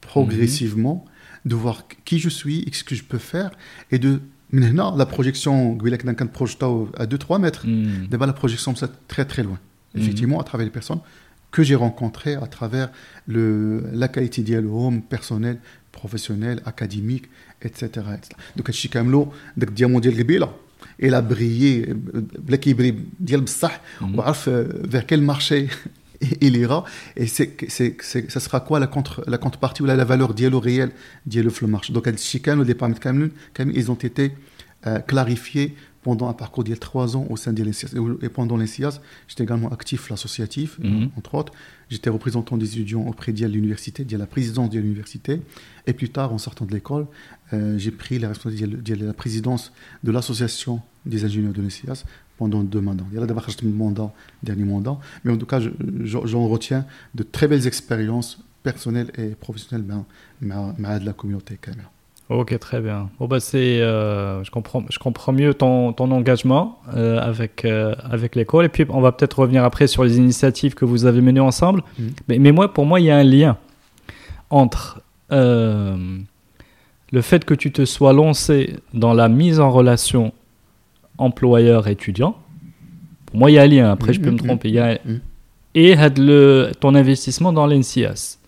[0.00, 1.04] progressivement
[1.44, 3.50] de voir qui je suis et ce que je peux faire
[3.92, 4.20] et de
[4.52, 5.48] من هنا la projection
[5.80, 8.08] قبيله كنا كنبروجيتاو à 2 3 mètres مم.
[8.10, 9.58] D'abord, la projection, c'est très très loin.
[9.94, 10.00] Mhm.
[10.02, 11.00] Effectivement, à travers les personnes
[11.52, 12.88] que j'ai rencontrées, à travers
[13.34, 13.44] le,
[14.02, 15.56] la qualité dialogue personnel,
[15.92, 17.26] professionnel, académique,
[17.62, 17.84] etc.
[18.16, 18.28] etc.
[18.56, 20.48] Donc, هادشي كاملو داك الديامون ديال القبيله
[21.02, 21.92] il a brillé
[22.38, 24.04] بلا كيبري ديال بصح Mhm.
[24.14, 24.50] وعرف
[24.92, 25.04] vers
[26.21, 26.83] et, et les rats.
[27.15, 27.55] Et c'est,
[28.01, 30.91] ça sera quoi la, contrepartie ou la, la valeur dialo réelle
[31.25, 33.31] dialo le marché Donc, à Chicago, les paramètres, quand même,
[33.73, 34.33] ils ont été
[34.87, 37.89] euh, clarifiés pendant un parcours d'il y a trois ans au sein de l'INSIAS.
[38.21, 41.09] Et pendant l'INSIAS, j'étais également actif l'associatif, mhm.
[41.17, 41.53] entre autres.
[41.89, 45.41] J'étais représentant des étudiants auprès de l'université, de la présidence de l'université.
[45.87, 47.07] Et plus tard, en sortant de l'école,
[47.51, 52.05] euh, j'ai pris la responsabilité de la présidence de l'association des ingénieurs de l'INSIAS
[52.39, 53.03] pendant deux mandats.
[53.11, 55.59] Il y a d'abord le mandat, dernier mandat, mais en tout cas,
[56.03, 59.85] j'en retiens de très belles expériences personnelles et professionnelles
[60.41, 61.89] mais de la communauté caméra.
[62.29, 63.09] Ok, très bien.
[63.19, 67.95] Bon, bah, c'est, euh, je, comprends, je comprends mieux ton, ton engagement euh, avec, euh,
[68.03, 68.65] avec l'école.
[68.65, 71.81] Et puis, on va peut-être revenir après sur les initiatives que vous avez menées ensemble.
[71.81, 72.11] Mm-hmm.
[72.27, 73.57] Mais, mais, moi, pour moi, il y a un lien
[74.51, 75.01] entre
[77.11, 80.33] le fait que tu te sois lancé dans la mise en relation
[81.19, 82.35] employeur-étudiant.
[83.25, 83.91] Pour moi, il y a un lien.
[83.91, 84.97] Après, je peux me mm, mm, tromper.
[85.05, 85.19] Mm,
[85.75, 88.39] Et had le, ton investissement dans l'NCS.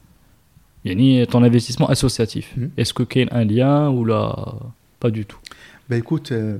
[0.83, 2.55] Yani, ton investissement associatif.
[2.77, 4.55] Est-ce que y a un lien ou là
[4.99, 5.37] Pas du tout?
[5.89, 6.57] Ben écoute, euh,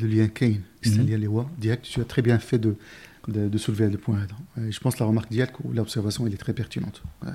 [0.00, 1.84] le lien Kane, c'est un lien les direct.
[1.84, 2.74] Tu as très bien fait de,
[3.28, 4.18] de, soulever le point.
[4.58, 7.02] Euh, je pense que la remarque d'Yalk ou l'observation, elle est très pertinente.
[7.24, 7.30] Euh,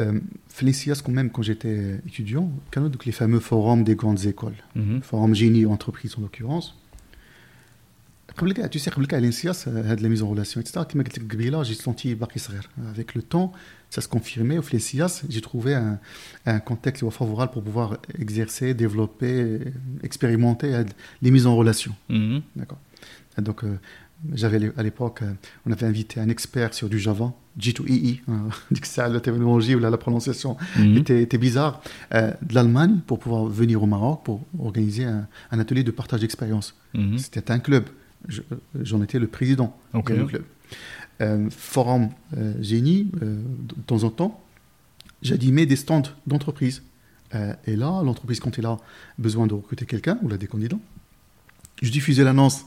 [0.00, 0.20] euh,
[1.02, 5.66] quand même, quand j'étais étudiant, donc les fameux forums des grandes écoles, mm forum génie
[5.66, 6.76] entreprise en l'occurrence.
[8.70, 9.66] Tu sais, à l'INSIAS,
[10.02, 10.84] la mise en relation, etc.,
[11.64, 12.14] j'ai senti
[12.88, 13.52] Avec le temps,
[13.90, 14.58] ça se confirmait.
[14.58, 19.60] Au l'INSIAS, j'ai trouvé un, contexte favorable pour pouvoir exercer, développer,
[20.02, 20.84] expérimenter euh,
[21.22, 21.94] les mises en relation.
[22.08, 22.42] Mhm.
[22.56, 22.78] D'accord.
[23.38, 23.78] Donc, euh,
[24.34, 25.32] j'avais à l'époque, euh,
[25.66, 29.74] on avait invité un expert sur du Java, G2EE, hein, dit que ça, la terminologie
[29.74, 30.96] ou la, la prononciation Mhm.
[30.98, 31.80] était, était bizarre,
[32.14, 36.20] euh, de l'Allemagne pour pouvoir venir au Maroc pour organiser un, un atelier de partage
[36.20, 36.74] d'expérience.
[36.94, 37.18] Mhm.
[37.18, 37.84] C'était un club.
[38.26, 38.42] Je-
[38.82, 40.44] J'en étais le président du club.
[41.20, 44.40] Euh, forum euh, génie, de temps en temps,
[45.22, 46.82] j'animais des stands d'entreprise.
[47.66, 48.78] Et là, l'entreprise, quand elle a
[49.18, 50.78] besoin de recruter quelqu'un, ou là des candidats,
[51.82, 52.64] je diffusais l'annonce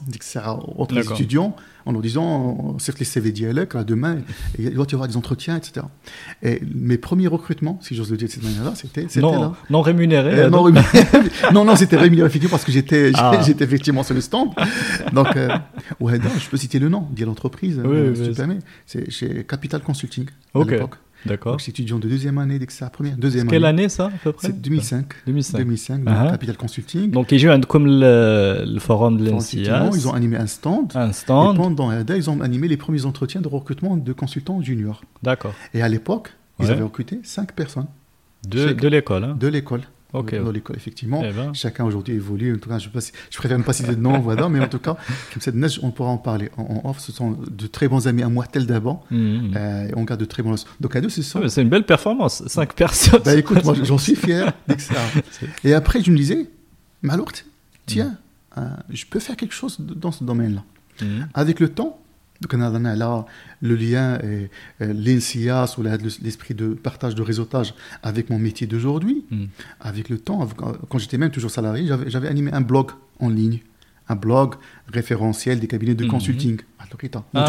[0.76, 1.12] autres D'accord.
[1.12, 4.18] étudiants en leur disant, certes les CV dialogue, là demain,
[4.58, 5.84] et il doit y avoir des entretiens, etc.
[6.42, 9.20] Et mes premiers recrutements, si j'ose le dire de cette manière-là, c'était là.
[9.20, 10.40] Non, non rémunéré.
[10.40, 10.86] Euh, non, rémunéré.
[11.52, 13.40] non, non, c'était rémunéré effectivement parce que j'étais Ah.
[13.46, 14.50] j'étais effectivement sur le stand.
[15.12, 15.48] Donc, euh,
[16.00, 18.58] ouais, non, je peux citer le nom, dire l'entreprise, Oui, euh, oui, si tu permets.
[18.86, 20.68] C'est chez Capital Consulting Ok.
[20.68, 20.94] à l'époque.
[21.26, 21.52] D'accord.
[21.52, 23.16] Donc, j'étais étudiant de deuxième année dès la première.
[23.16, 25.06] Deuxième Quelle année année ça, à peu près C'est 2005.
[25.26, 25.58] 2005.
[25.58, 26.28] 2005, Ah.
[26.32, 27.10] Capital Consulting.
[27.10, 29.90] Donc, ils jouent comme le, le forum de l'NCIAS.
[29.94, 30.92] ils ont animé un stand.
[30.94, 31.56] un Et stand.
[31.56, 35.02] pendant ADA, ils ont animé les premiers entretiens de recrutement de consultants juniors.
[35.22, 35.54] D'accord.
[35.74, 36.72] Et à l'époque, ils Ouais.
[36.72, 37.86] avaient recruté cinq personnes
[38.48, 39.24] De, Chez- de l'école.
[39.24, 39.36] Hein.
[40.14, 40.76] De l'école.
[40.76, 41.22] Effectivement.
[41.24, 41.52] Eh ben.
[41.54, 42.54] Chacun aujourd'hui évolue.
[42.54, 44.78] En tout cas, je, si- préfère ne pas citer de nom, voilà, mais en tout
[44.78, 44.96] cas,
[45.54, 46.98] neige, on pourra en parler en, off.
[47.00, 49.04] Ce sont de très bons amis à moi, tel d'avant.
[49.10, 49.52] Mhm.
[49.56, 50.68] Euh, et on garde de très bons relations.
[50.80, 51.38] Donc à deux, ce sont.
[51.38, 52.42] Ah, mais C'est une belle performance.
[52.46, 53.20] Cinq personnes.
[53.24, 54.52] Bah écoute, moi j'en suis fier.
[54.78, 54.94] ça-
[55.64, 56.48] Et après, je me disais,
[57.08, 57.30] alors,
[57.86, 58.16] tiens,
[58.58, 60.62] euh, je peux faire quelque chose dans ce domaine-là.
[61.34, 61.98] Avec le temps,
[62.50, 63.26] là
[63.60, 64.50] le lien, et,
[64.82, 69.24] euh, l'INSIAS ou l'esprit de partage de réseautage avec mon métier d'aujourd'hui.
[69.30, 69.48] Mhm.
[69.80, 70.46] Avec le temps,
[70.88, 73.60] quand j'étais même toujours salarié, j'avais animé un blog en ligne,
[74.08, 74.54] un blog
[74.92, 76.10] référentiel des cabinets de Mhm.
[76.10, 77.46] consulting, à Lorita, Ah.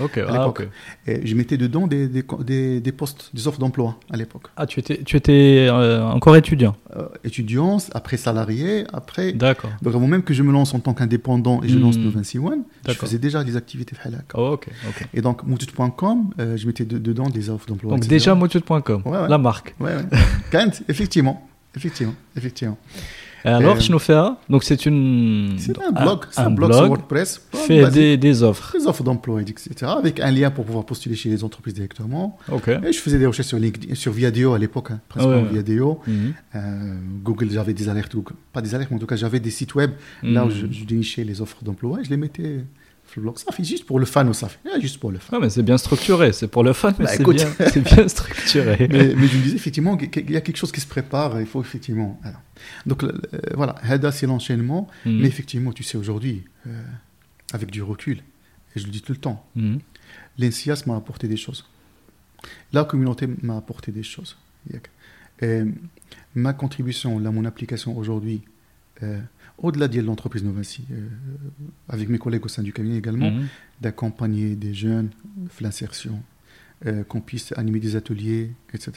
[0.00, 0.04] montut.com.
[0.04, 0.18] Ok.
[0.18, 0.68] à Ah, l'époque.
[1.06, 4.44] Et je mettais dedans des, des, des, des postes, des offres d'emploi à l'époque.
[4.56, 6.76] Ah, tu étais, tu étais euh, encore étudiant?
[6.96, 9.32] Euh, étudiant, après salarié, après.
[9.32, 9.70] D'accord.
[9.82, 12.38] Donc avant même que je me lance en tant qu'indépendant et je lance le 26
[12.38, 14.24] One, je faisais déjà des activités halak.
[14.34, 14.68] Oh, ok.
[14.88, 15.08] ok.
[15.14, 17.90] Et donc, moutut.com, euh, je mettais de- dedans des offres d'emploi.
[17.90, 18.10] Donc etc.
[18.10, 18.34] déjà
[19.04, 19.28] Ouais, ouais.
[19.28, 19.74] la marque.
[19.80, 20.02] Ouais, ouais.
[20.52, 21.44] Kant, effectivement.
[21.76, 22.78] Effectivement, effectivement.
[23.44, 27.40] Et alors, Euh, donc c'est une C'est un blog, un, un blog, sur WordPress.
[27.52, 28.76] fait des, des offres.
[28.78, 29.70] des offres d'emploi, etc.
[29.96, 32.36] Avec un lien pour pouvoir postuler chez les entreprises directement.
[32.50, 32.68] Ok.
[32.68, 35.52] Et je faisais des recherches sur LinkedIn, sur Viadeo à l'époque, hein, principalement Ouais.
[35.52, 36.00] Viadeo.
[36.06, 36.32] Mhm.
[36.56, 38.34] Euh, Google, j'avais des alertes, Google.
[38.52, 40.72] pas des alertes, mais en tout cas, j'avais des sites web là où je, Mhm.
[40.72, 42.64] je dénichais les offres d'emploi et je les mettais
[43.18, 43.38] blog.
[43.38, 45.38] Ça fait juste pour le fan, ça fait juste pour le fan.
[45.38, 47.36] Ouais, mais c'est bien structuré, c'est pour le fun, mais Bah, c'est écoute.
[47.36, 48.76] bien, c'est bien structuré.
[48.90, 51.46] mais, mais je me disais effectivement qu'il y a quelque chose qui se prépare, il
[51.46, 52.20] faut effectivement.
[52.24, 52.40] alors.
[52.86, 53.12] Donc euh,
[53.54, 54.88] voilà, Hada, c'est l'enchaînement.
[55.04, 55.20] Mhm.
[55.20, 56.82] Mais effectivement, tu sais, aujourd'hui, euh,
[57.52, 58.18] avec du recul,
[58.76, 59.78] et je le dis tout le temps, Mhm.
[60.38, 61.64] l'ENSIAS m'a apporté des choses.
[62.72, 64.36] La communauté m'a apporté des choses.
[65.40, 65.62] Et
[66.34, 68.48] ma contribution, là, mon application aujourd'hui, euh,
[69.58, 71.08] au-delà de l'entreprise Novaci, euh,
[71.88, 73.46] avec mes collègues au sein du cabinet également, Mhm.
[73.80, 76.22] d'accompagner des jeunes, euh, l'insertion,
[76.86, 78.92] euh, qu'on puisse animer des ateliers, etc.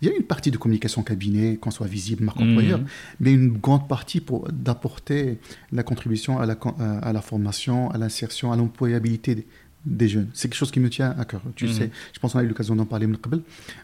[0.00, 2.86] Il y a une partie de communication cabinet, qu'on soit visible, marque employeur, Mhm.
[3.20, 5.38] mais une grande partie pour d'apporter
[5.70, 6.54] la contribution à la,
[7.02, 9.46] à la formation, à l'insertion, à l'employabilité des,
[9.84, 10.28] des jeunes.
[10.32, 11.42] C'est quelque chose qui me tient à cœur.
[11.56, 11.72] Tu Mhm.
[11.72, 13.06] sais, je pense qu'on a eu l'occasion d'en parler,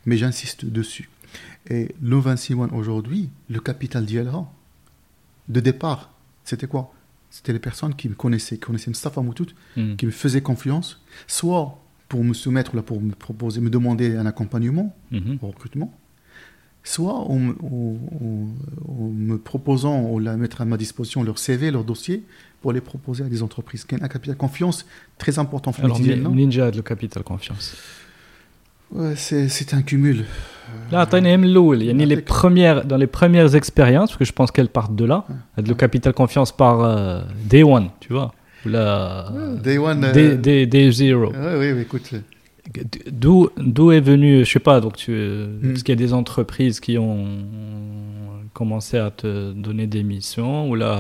[0.07, 1.11] mais j'insiste dessus.
[1.69, 4.51] Et le 26 One aujourd'hui, le capital d'ILRA,
[5.49, 6.11] de départ,
[6.45, 6.93] c'était quoi?
[7.31, 9.97] C'était les personnes qui me connaissaient, qui connaissaient Mustafa Moutout, Mhm.
[9.97, 11.79] qui me faisaient confiance, soit
[12.09, 15.39] pour me soumettre, là, pour me proposer, me demander un accompagnement, Mhm.
[15.41, 15.95] au recrutement,
[16.85, 21.39] soit en, me- en- en- en me proposant ou la mettre à ma disposition leur
[21.39, 22.25] CV, leur dossier,
[22.61, 23.87] pour les proposer à des entreprises.
[23.93, 24.85] A un capital confiance
[25.19, 25.73] très important.
[25.83, 27.75] Alors, Ninja a de le capital confiance.
[28.92, 30.26] Ouais, c'est c'est un cumul.
[30.92, 31.82] Là, عطيني من الأول.
[31.82, 35.06] يعني les Avec- premières, dans les premières expériences, parce que je pense qu'elles partent de
[35.06, 35.26] là,
[35.58, 38.34] a de le capital confiance par euh, day one, tu vois.
[38.66, 39.30] Ou la,
[39.64, 41.28] Day one, euh, day, day- day zero.
[41.32, 42.10] Ouais, oui, oui, écoute.
[42.14, 42.20] euh,
[43.24, 45.72] D'où d'où est venu, je sais pas, donc tu, Hmm.
[45.72, 47.26] est-ce qu'il y a des entreprises qui ont
[48.60, 49.30] commencé à te
[49.66, 50.96] donner des missions ou là,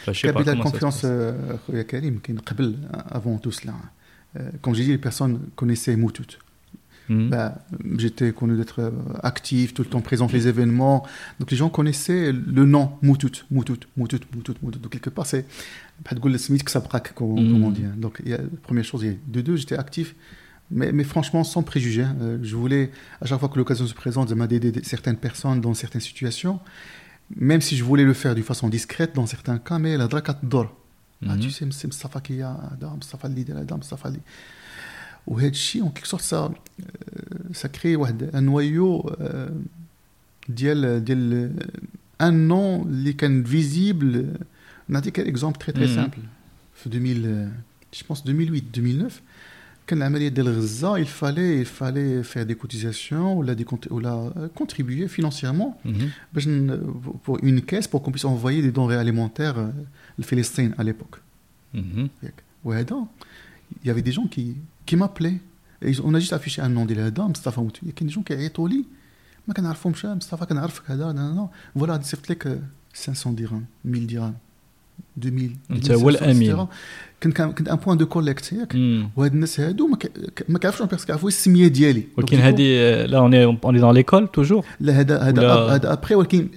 [0.00, 1.10] enfin, je sais pas capital comment ça se confiance, passe.
[1.10, 2.74] euh, خويا Karim, كاين قبل,
[3.12, 3.74] avant tout cela.
[4.36, 6.30] Euh, Comme j'ai dit, les personnes connaissaient Moutout.
[7.09, 7.29] Mhm.
[7.29, 7.55] Ben,
[7.97, 8.91] j'étais connu d'être euh,
[9.21, 11.05] actif, tout le temps présent sur les événements.
[11.39, 14.79] Donc les gens connaissaient le nom Moutout, Moutout, Moutout, Moutout, Moutout.
[14.79, 15.45] Donc quelque part, c'est
[16.03, 17.69] Badgoul Smith que ça braque, comme, on.
[17.69, 17.85] Mhm.
[17.85, 17.93] Hein.
[17.97, 20.15] Donc y a, première chose, y a, de deux, j'étais actif.
[20.71, 22.01] Mais, franchement, sans préjugés.
[22.01, 22.15] Hein.
[22.21, 22.91] Euh, je voulais,
[23.21, 26.59] à chaque fois que l'occasion se présente, m'aider certaines personnes dans certaines situations.
[27.35, 30.39] Même si je voulais le faire de façon discrète dans certains cas, mais la dracat
[30.41, 30.75] d'or.
[31.21, 31.39] Mm -hmm.
[31.39, 31.51] tu mhm.
[31.51, 32.57] sais, c'est Mustafa qui a,
[32.95, 34.23] Mustafa leader, Mustafa leader.
[35.26, 39.50] وهذا الشيء en quelque sorte ça euh, ça crée واحد un noyau euh,
[40.48, 41.52] ديال ديال
[42.22, 44.38] un nom اللي كان visible
[44.88, 45.96] نعطيك un exemple très très Mhm.
[45.96, 46.20] simple
[46.74, 49.20] في 2000 euh, je pense 2008 2009
[49.86, 54.32] كان العمليه ديال غزه il fallait il fallait faire des cotisations ولا des cont- ولا
[54.60, 56.08] contribuer financièrement Mhm.
[56.34, 56.80] باش ن-
[57.26, 59.70] pour une caisse pour qu'on puisse envoyer des denrées alimentaires euh,
[60.18, 61.16] لفلسطين à l'époque
[61.74, 62.08] Mhm.
[62.64, 63.06] وهذا
[63.84, 64.56] il y avait des gens qui
[64.90, 65.38] qui m'appelaient
[65.82, 68.20] Et ils- on a juste affiché un nom ديال هذا مصطفى موتوي كاين des gens
[68.22, 68.84] qui يعيطوا لي
[69.48, 72.58] ما كنعرفهمش "آه، مصطفى كنعرفك هذا لا لا فوالا صيفط لك آه،
[73.06, 74.34] 500 درهم 1000 درهم
[75.24, 76.66] 2000 أنت هو 2500 الأمين.
[76.66, 76.68] etc.
[77.22, 79.10] كنت كان- كنت ان بوان دو كوليكت ياك مم.
[79.16, 82.40] وهاد الناس هادو ما ك- ك- ما كيعرفوش باسكو كيعرفوا السميه ديالي Donc, ولكن du
[82.40, 86.48] coup, هذه لا اون اون dans l'école toujours لا هذا هذا ولا- هذا ابري ولكن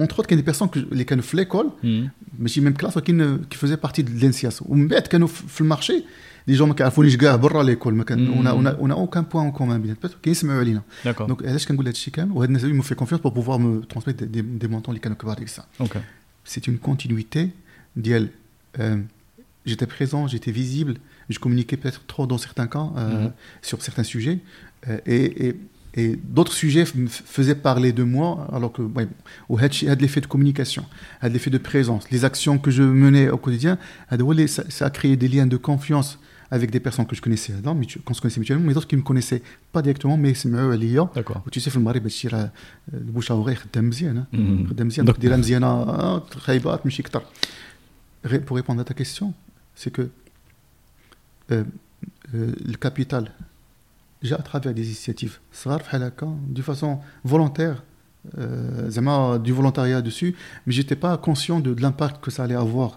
[0.00, 2.10] اونتر اوت كاين دي بيرسون اللي كانوا في ليكول مم.
[2.38, 6.04] ماشي ميم كلاس ولكن كي فوزي بارتي دو لانسياس ومن بعد كانوا في في المارشي
[6.46, 8.34] دي جون ما كيعرفونيش كاع برا ليكول ما كان مم.
[8.34, 12.14] اون اون اون اوكان بوان كومان بينات كيسمعوا علينا d'accord دونك علاش كنقول هذا الشيء
[12.14, 15.16] كامل وهاد الناس مو في كونفيونس بور بوفوار مو ترونسميت دي دي مونطون اللي كانوا
[15.16, 15.96] كبار ديك الساعه ok
[16.52, 17.42] c'est une continuité
[17.96, 18.26] d'IEL.
[18.80, 18.96] Euh,
[19.66, 20.94] j'étais présent, j'étais visible,
[21.34, 23.32] je communiquais peut-être trop dans certains cas euh, Mhm.
[23.68, 24.38] sur certains sujets,
[24.88, 25.50] euh, et, et,
[26.00, 29.06] et d'autres sujets me f- faisaient parler de moi, alors que ouais,
[29.52, 30.84] au had had l'effet de communication,
[31.22, 33.74] had l'effet de présence, les actions que je menais au quotidien,
[34.12, 36.10] had wali- ça, ça a créé des liens de confiance
[36.52, 38.96] avec des personnes que je connaissais avant, mais qu'on se connaissait mutuellement, mais d'autres qui
[38.96, 39.42] ne me connaissaient
[39.74, 41.08] pas directement, mais c'est mieux عليا.
[41.14, 42.50] d'accord وتي في المغرب هادشي راه
[42.94, 44.26] البوش هاوغي خدام مزيان ها.
[44.32, 44.66] مم.
[44.70, 47.22] خدام مزيان Donc- دونك ديرها مزيانه آه، خايبات ماشي كثر
[48.26, 49.32] Ré- pour répondre à ta question
[49.80, 50.02] c'est que
[51.52, 51.64] euh,
[52.34, 53.24] euh, le capital
[54.24, 57.76] جاء à travers des initiatives صغار بحال هكا de façon volontaire
[58.38, 60.34] euh, زعما du volontariat dessus
[60.66, 62.96] mais j'étais pas conscient de, de l'impact que ça allait avoir euh,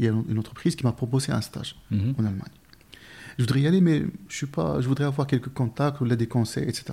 [0.00, 2.14] il y a une entreprise qui m'a proposé un stage mhm.
[2.18, 2.48] en Allemagne.
[3.36, 6.26] Je voudrais y aller, mais je, suis pas, je voudrais avoir quelques contacts ou des
[6.26, 6.86] conseils, etc.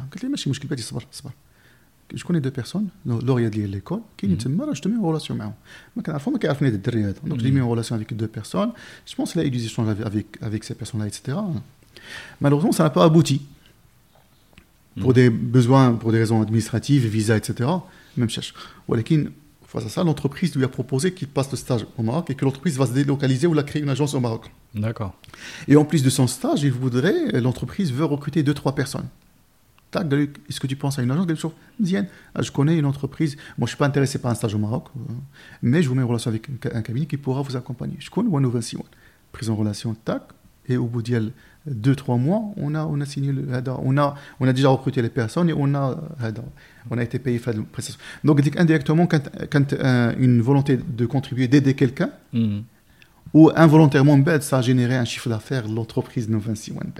[2.13, 4.73] Je connais deux personnes, lauréats de l'école, qui disent mhm.
[4.73, 7.27] Je te mets en relation avec eux.
[7.29, 7.55] Donc, je les mhm.
[7.55, 8.71] mets en relation avec deux personnes.
[9.05, 11.37] Je pense qu'il y a eu des échanges avec, avec ces personnes-là, etc.
[12.41, 13.41] Malheureusement, ça n'a pas abouti.
[14.99, 17.69] Pour des besoins, pour des raisons administratives, visa, etc.
[18.17, 18.53] Même cherche.
[19.67, 22.45] Face à ça, l'entreprise lui a proposé qu'il passe le stage au Maroc et que
[22.45, 24.49] l'entreprise va se délocaliser ou la créer une agence au Maroc.
[24.73, 25.13] D'accord.
[25.67, 29.07] Et en plus de son stage, il voudrait, l'entreprise veut recruter 2-3 personnes.
[29.91, 31.27] Tac, est-ce que tu penses à une agence?
[32.33, 34.57] Ah, je connais une entreprise, moi je ne suis pas intéressé par un stage au
[34.57, 35.13] Maroc, euh,
[35.61, 37.97] mais je vous mets en relation avec un cabinet qui pourra vous accompagner.
[37.99, 38.49] Je connais One
[39.33, 40.23] Prise en relation, tac,
[40.69, 41.31] et au bout d'elle,
[41.69, 43.33] deux, trois mois, on a, on a signé.
[43.83, 46.31] On a, on a déjà recruté les personnes et on a euh,
[46.89, 47.41] On a été payé.
[48.23, 52.61] Donc, indirectement, quand, quand euh, une volonté de contribuer, d'aider quelqu'un, mm-hmm.
[53.33, 56.91] ou involontairement, ça a généré un chiffre d'affaires, l'entreprise Novensiwan.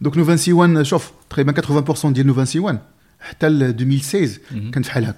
[0.00, 2.80] Donc, Novensiwan, euh, chauffe très bien 80% de one
[3.38, 4.70] Tel 2016, mm-hmm.
[4.72, 5.14] quand mm.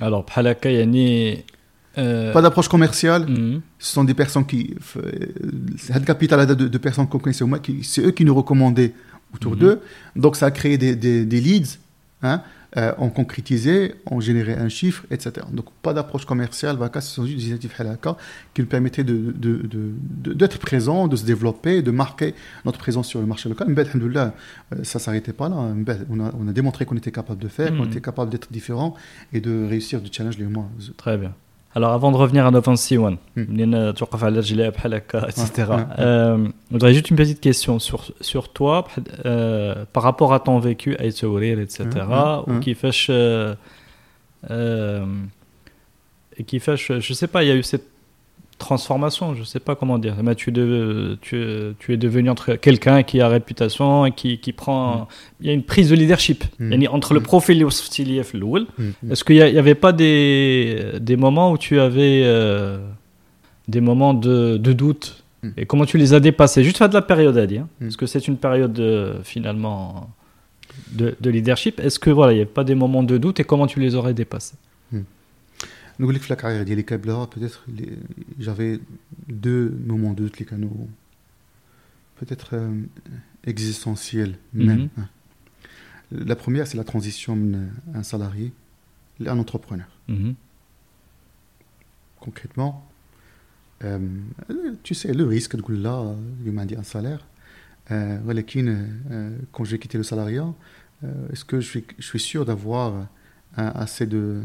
[0.00, 1.44] Alors, Bhalaka, yani...
[1.96, 3.26] Euh, pas d'approche commerciale.
[3.28, 3.60] Mhm.
[3.78, 4.74] Ce sont des personnes qui.
[5.76, 8.92] Cette euh, capitale de, de personnes qu'on connaissait au moins, c'est eux qui nous recommandaient
[9.34, 9.58] autour mhm.
[9.58, 9.80] d'eux.
[10.16, 11.78] Donc ça a créé des, leads.
[12.22, 12.42] Hein,
[12.76, 15.46] euh, on concrétisait, on générait un chiffre, etc.
[15.52, 17.72] Donc pas d'approche commerciale, vaca, ce sont juste des initiatives
[18.52, 23.48] qui nous permettaient d'être présents, de se développer, de marquer notre présence sur le marché
[23.48, 23.68] local.
[23.70, 23.84] Mais
[24.82, 25.56] ça ne s'arrêtait pas là.
[25.56, 25.76] Hein.
[26.10, 27.78] On a, on a démontré qu'on était capable de faire, mhm.
[27.78, 28.94] qu'on était capable d'être différent
[29.32, 30.68] et de réussir du challenge les moins.
[30.98, 31.32] Très bien.
[31.74, 33.18] Alors avant de revenir à Novan C1,
[35.28, 35.66] etc.
[35.98, 38.86] Je voudrais juste une petite question sur, sur toi,
[39.26, 41.84] euh, par rapport à ton vécu à etc.
[41.84, 41.98] Hmm.
[41.98, 42.42] Hmm.
[42.46, 42.60] Ou hmm.
[42.60, 42.90] qui fait...
[43.10, 43.54] Euh,
[44.50, 45.04] euh,
[46.36, 47.97] et qui fait, je sais pas, il y a eu cette
[48.58, 50.16] transformation, je ne sais pas comment dire.
[50.22, 55.08] Bah, tu, es devenu entre quelqu'un qui a réputation et qui, qui prend.
[55.40, 56.44] Il y a une prise de leadership.
[56.58, 56.84] Mm.
[56.90, 57.22] Entre le mm.
[57.22, 59.12] profil et l'oul, mm.
[59.12, 62.78] est-ce qu'il n'y avait pas des, des moments où tu avais euh,
[63.68, 65.24] des moments de, de doute?
[65.56, 66.64] Et comment tu les as dépassés?
[66.64, 67.62] Juste à de la période à dire.
[67.62, 67.68] Hein.
[67.80, 70.10] Parce que c'est une période euh, finalement
[70.92, 71.78] de, de leadership.
[71.78, 73.94] Est-ce que voilà, il n'y a pas des moments de doute et comment tu les
[73.94, 74.56] aurais dépassés?
[75.99, 77.97] نقول لك في الكارير ديالي كامله peut-être les-
[78.39, 78.79] j'avais
[79.29, 80.87] deux moments de doute les canaux
[82.19, 82.81] peut-être euh,
[83.51, 84.89] existentiels même Mhm.
[84.99, 85.07] hein.
[86.11, 87.35] la première c'est la transition
[87.93, 88.47] d'un salarié
[89.25, 90.33] à un entrepreneur Mhm.
[92.19, 92.73] concrètement
[93.83, 93.99] euh,
[94.83, 95.97] tu sais le risque de là
[96.45, 97.21] il m'a dit un salaire
[97.91, 98.65] euh, ولكن,
[99.11, 100.47] euh, quand j'ai quitté le salariat
[101.03, 103.07] euh, est-ce que je suis, je suis sûr d'avoir
[103.57, 104.41] un- assez de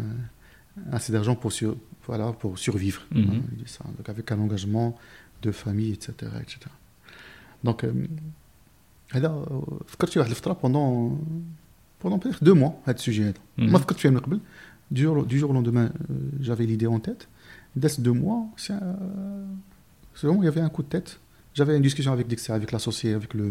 [0.92, 1.70] assez d'argent pour sur,
[2.06, 3.18] voilà pour survivre Mhm.
[3.30, 3.84] Hein, il dit ça.
[3.96, 4.88] donc avec un engagement
[5.44, 6.08] de famille etc
[6.42, 6.54] etc
[7.66, 7.92] donc euh,
[9.12, 9.46] هذا
[9.86, 11.18] فكرت فيه واحد الفتره pendant
[12.04, 13.62] pendant peut-être deux mois هذا السوجي هذا Mhm.
[13.72, 14.40] ما فكرت فيها من قبل
[14.94, 17.28] du jour, du jour au lendemain euh, j'avais l'idée en tête
[17.76, 18.98] dès deux mois c'est un-
[20.14, 21.10] c'est vraiment il y avait un coup de tête
[21.56, 23.46] j'avais une discussion avec Dixa avec l'associé avec le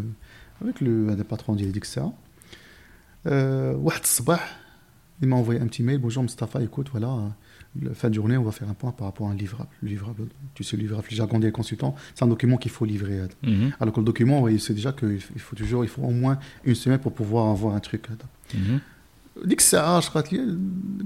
[0.64, 2.06] avec le un des patrons de Dixa
[3.28, 4.60] euh, واحد الصباح
[5.22, 7.12] il m'a envoyé un petit mail bonjour Mustafa écoute voilà
[7.82, 9.90] la fin de journée on va faire un point par rapport à un livrable le
[9.90, 13.18] livrable tu sais le livrable le jargon des consultants c'est un document qu'il faut livrer
[13.44, 13.72] Mhm.
[13.80, 16.38] alors que le document ouais, c'est déjà qu'il il faut toujours il faut au moins
[16.70, 18.04] une semaine pour pouvoir avoir un truc
[18.54, 18.80] Mhm.
[19.46, 20.40] ديك الساعة اش قالت لي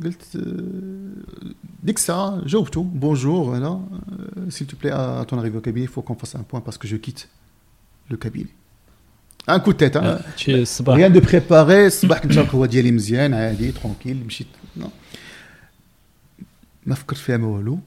[0.04, 1.52] قلت آه،
[1.84, 5.89] ديك الساعة جاوبته bonjour voilà euh, s'il te plaît à ton arrivée au cabinet il
[5.95, 7.28] faut qu'on fasse un point parce que je quitte
[8.10, 8.49] le cabinet
[9.47, 10.04] un coup de tête hein.
[10.04, 14.47] آه، شي الصباح rien de préparé الصباح كنت شارك هو ديالي مزيان عادي ترونكيل مشيت
[14.80, 14.88] non.
[16.86, 17.80] ما فكرت فيها ما والو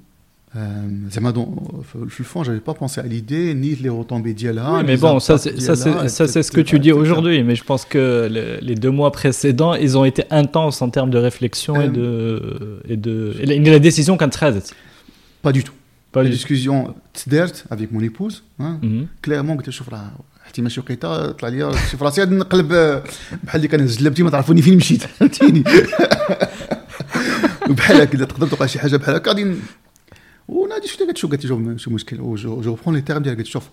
[0.57, 4.83] آم، زعما دون- في الفون j'avais pas pensé à l'idée ni les retombées ديالها Oui,
[4.83, 6.71] ni mais les bon, ça impacts c'est ça ديالها, c'est ça c'est ce que etc.,
[6.71, 7.01] tu dis etc.
[7.03, 8.05] aujourd'hui, mais je pense que
[8.35, 11.97] le- les deux mois précédents, ils ont été intenses en termes de réflexion et Euh,
[11.99, 12.09] de
[12.93, 14.53] et de et la, et la décision quand très
[15.45, 15.77] pas du tout
[16.15, 16.77] pas la du discussion
[17.15, 19.07] تدارت avec mon épouse hein, Mhm.
[19.25, 19.57] كليرمون
[20.50, 22.68] حتى ما شي وقيته طلع لي شوف راسي غادي نقلب
[23.43, 25.64] بحال اللي كان جلبتي ما تعرفوني فين مشيت فهمتيني؟
[27.70, 29.56] بحال هكا تقدر توقع شي حاجة بحال هكا غادي
[30.47, 32.18] ونادي شفت قالت شو قالت لي شو مشكل.
[32.18, 33.64] جو جو ريبرون لي تيرم ديالها قالت شوف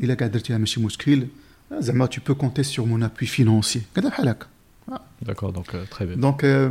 [0.00, 1.26] إلا كاع درتيها ماشي مشكل
[1.72, 3.80] زعما tu peux compter sur mon appui financier.
[3.96, 4.46] قالت بحال هكا.
[5.42, 6.18] donc euh, très bien.
[6.20, 6.70] دونك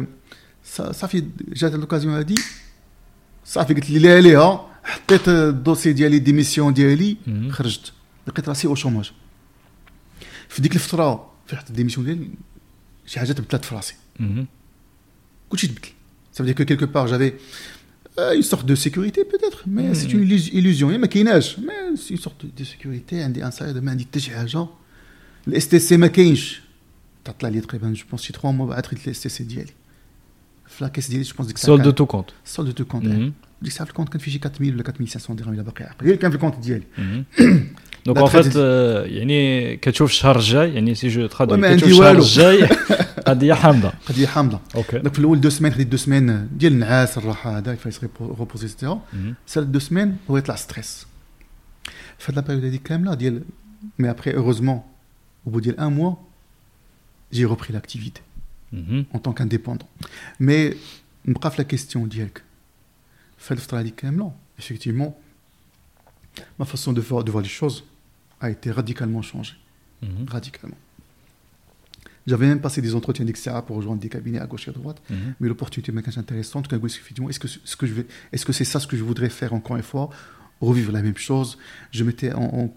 [0.78, 1.24] صا- صافي
[1.54, 2.36] جات لوكازيون هادي
[3.46, 7.18] صافي قلت لي لا عليها حطيت الدوسي ديالي ديميسيون ديالي.
[7.52, 7.92] خرجت
[8.27, 9.13] لقيت راسي او شوماج
[10.49, 12.29] في ديك الفتره في حط الديميسيون ديالي
[13.07, 14.45] شي حاجه تبدلات في راسي Mhm.
[15.49, 15.81] كلشي تبدل
[16.35, 17.33] ça veut dire que quelque part j'avais
[18.19, 19.95] euh, une sorte de sécurité peut-être mais Mhm.
[19.95, 23.51] c'est une illus- illusion هي ما كايناش mais c'est une sorte de sécurité عندي ان
[23.51, 24.67] سايد ما عندي حتى شي حاجه
[25.49, 26.61] الاس تي سي ما كاينش
[27.41, 29.73] طلع لي تقريبا جو بونس شي 3 موا بعد خديت الاس تي سي ديالي
[30.69, 32.33] في لاكيس ديالي جو بونس ديك الساعة Solde de كان- tout compte.
[32.57, 33.33] solde de compte Mhm.
[33.63, 36.11] ديك الساعه في الكونت كان فيه شي 4000 ولا 4500 درهم الا باقي عاقل هي
[36.11, 36.85] اللي كان في الكونت ديالي
[38.09, 38.51] Donc لا en fait, تخدم.
[38.53, 42.23] euh, يعني كتشوف الشهر الجاي يعني si je traduis ما كتشوف عندي الشهر والو.
[42.23, 42.67] الجاي
[43.27, 43.93] قضية حامضة.
[44.09, 44.99] قضيه حامضه اوكي.
[44.99, 49.01] دونك في الاول دو سمان خديت دو سمان ديال النعاس الراحه هذا يفايس ريبوزي سيتيرا
[49.13, 49.17] Mhm.
[49.47, 51.07] سالت دو سمان هو يطلع ستريس
[52.19, 53.43] في هاد لابيريود هذيك كامله ديال
[53.99, 54.81] مي ابخي هeureusement
[55.49, 56.15] au bout ديال ان موا
[57.33, 58.21] جي repris l'activité
[58.73, 59.05] Mhm.
[59.15, 59.87] en tant qu'indépendant
[60.41, 60.75] مي
[61.27, 62.43] نبقى في لا كيستيون ديالك
[63.39, 65.11] في هاد الفتره هذيك كامله effectivement
[66.61, 67.83] ma façon de voir, de voir les choses
[68.42, 69.54] a été radicalement changé.
[70.02, 70.28] Mhm.
[70.28, 70.78] Radicalement.
[72.28, 75.02] J'avais même passé des entretiens d'XA pour rejoindre des cabinets à gauche et à droite,
[75.10, 75.34] mhm.
[75.40, 76.72] mais l'opportunité m'a quand même intéressante.
[76.72, 79.78] Est-ce que c'est -ce que est -ce que ça ce que je voudrais faire encore
[79.78, 80.10] une fois?
[80.62, 81.58] Revivre la même chose.
[81.90, 82.32] Je mettais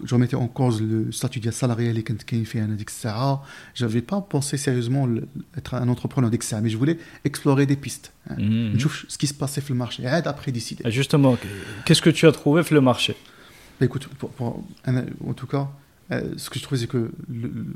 [0.09, 5.07] je remettais en cause le statut de salarié Je n'avais pas pensé sérieusement
[5.59, 8.15] être un entrepreneur d'XA, mais je voulais explorer des pistes.
[8.31, 8.37] Hein.
[8.39, 8.79] Mmh.
[9.09, 10.83] Ce qui se passait sur le marché, et après décider.
[10.87, 11.37] Ah, justement,
[11.85, 13.15] qu'est-ce que tu as trouvé sur le marché?
[13.80, 15.66] Bah, écoute, pour- pour- un- en tout cas,
[16.12, 16.98] euh, ce que je trouvais, c'est que
[17.42, 17.76] le- le-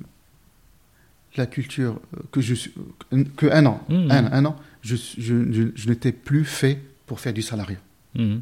[1.38, 2.72] la culture euh, que je suis,
[3.14, 4.12] euh, que un an, Mhm.
[4.18, 4.56] un, un an,
[4.88, 4.96] je,
[5.26, 7.82] je, je, je n'étais plus fait pour faire du salariat.
[8.16, 8.42] Mhm.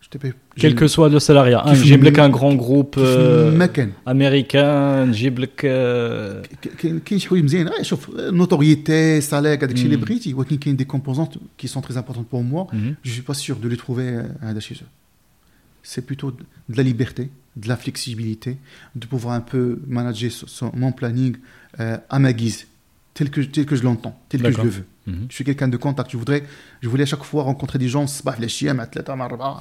[0.00, 1.62] Je n'étais pas- Quel je- que soit le salariat.
[1.66, 5.60] Un, كيف نجيب لك م- un grand groupe كيف euh, ما كان américain, نجيب لك
[5.60, 10.02] euh, ك- كاين كاين شي حوايج مزيان غير شوف نوتوريتي سالير هذاك الشيء اللي مم.
[10.04, 12.94] بغيتي ولكن كاين دي كومبوزونت qui sont très importantes pour moi mhm.
[13.04, 14.88] je suis pas sûr de les trouver euh, هذا chez eux
[15.83, 18.57] c'est plutôt de la liberté, de la flexibilité,
[18.95, 20.31] de pouvoir un peu manager
[20.73, 21.37] mon planning
[21.79, 22.67] euh, à ma guise,
[23.13, 24.85] tel que, tel que je l'entends, tel que je le veux.
[25.05, 25.27] Mhm.
[25.29, 26.11] Je suis quelqu'un de contact.
[26.11, 26.43] Je, voudrais,
[26.81, 28.05] je voulais à chaque fois rencontrer des gens,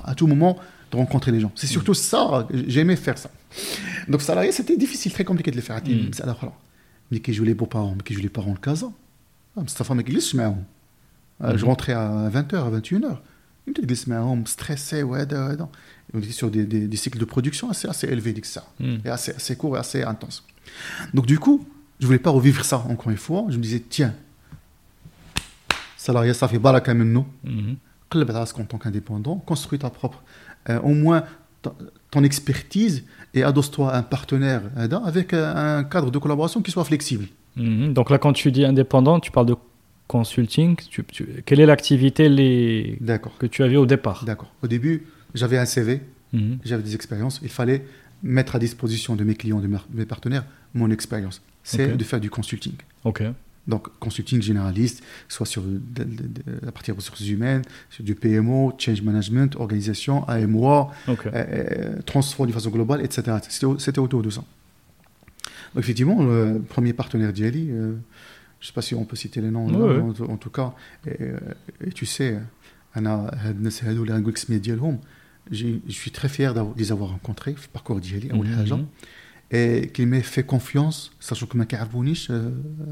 [0.04, 0.58] à tout moment,
[0.90, 1.52] de rencontrer les gens.
[1.54, 1.72] C'est mhm.
[1.72, 3.30] surtout ça, j'aimais faire ça.
[4.08, 5.80] Donc, salarié, c'était difficile, très compliqué de le faire.
[5.84, 6.10] Mhm.
[6.22, 6.56] Alors,
[7.10, 8.94] mais qui jouent les beaux-parents, mais qui jouent les parents le casan.
[9.56, 13.18] Ah, c'est glisse, euh, Je rentrais à 20h, à 21h.
[13.66, 15.56] Il me dit, glisse, mais on me stressait, ouais, ouais,
[16.14, 18.46] on était sur des, cycles de production assez, assez élevés, que
[18.80, 18.98] hmm.
[19.04, 20.44] et assez, assez courts et assez intenses.
[21.14, 21.66] Donc du coup,
[21.98, 23.44] je ne voulais pas revivre ça encore une fois.
[23.48, 24.14] Je me disais, tiens,
[25.96, 27.26] salarié, ça fait baraka maintenant.
[27.44, 27.74] Hmm.
[28.10, 30.22] Club en tant qu'indépendant, construis ta propre,
[30.68, 31.24] euh, au moins
[32.10, 33.04] ton expertise
[33.34, 37.26] et adosse-toi un partenaire euh, avec euh, un cadre de collaboration qui soit flexible.
[37.56, 37.92] Hmm.
[37.92, 39.56] Donc là, quand tu dis indépendant, tu parles de
[40.08, 40.76] consulting.
[41.46, 42.28] Quelle est l'activité
[43.38, 44.24] que tu avais au départ?
[44.26, 44.52] D'accord.
[44.62, 46.00] Au début, j'avais un CV,
[46.32, 46.58] mhm.
[46.64, 47.40] j'avais des expériences.
[47.42, 47.84] Il fallait
[48.22, 51.42] mettre à disposition de mes clients, de mes partenaires, mon expérience.
[51.64, 52.74] C'est de faire du consulting.
[53.68, 59.02] Donc, consulting généraliste, soit sur de, de, la partie ressources humaines, sur du PMO, change
[59.02, 61.30] management, organisation, AMOA, euh, okay.
[61.32, 63.36] Euh, transformation de façon globale, etc.
[63.78, 64.42] C'était autour de ça.
[65.74, 67.92] Donc, effectivement, le premier partenaire d'IALI, euh,
[68.58, 70.02] je ne sais pas si on peut citer les noms, là.
[70.02, 70.74] En, en, tout cas,
[71.06, 71.16] et,
[71.86, 72.38] et tu sais,
[72.96, 73.30] on a
[75.51, 76.91] الناس هادو اللي غنقول لك السميات ديالهم j'ai- je suis très fier d'avoir- de les
[76.91, 78.57] avoir rencontrés في الباركور ديالي اول Mhm.
[78.57, 78.85] حاجه
[79.53, 82.33] et qu'il m'ait fait confiance sachant que ما كيعرفونيش euh,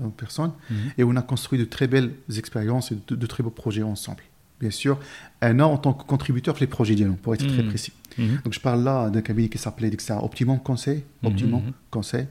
[0.06, 0.76] en personne Mhm.
[0.98, 4.24] et on a construit de très belles expériences et de, de très beaux projets ensemble
[4.62, 4.96] bien sûr
[5.42, 7.70] un an en tant que contributeur les projets ديالهم pour être très Mhm.
[7.72, 8.38] précis Mhm.
[8.44, 11.74] donc je parle là d'un cabinet qui s'appelait etc., Optimum Conseil Optimum Mhm.
[11.96, 12.26] Conseil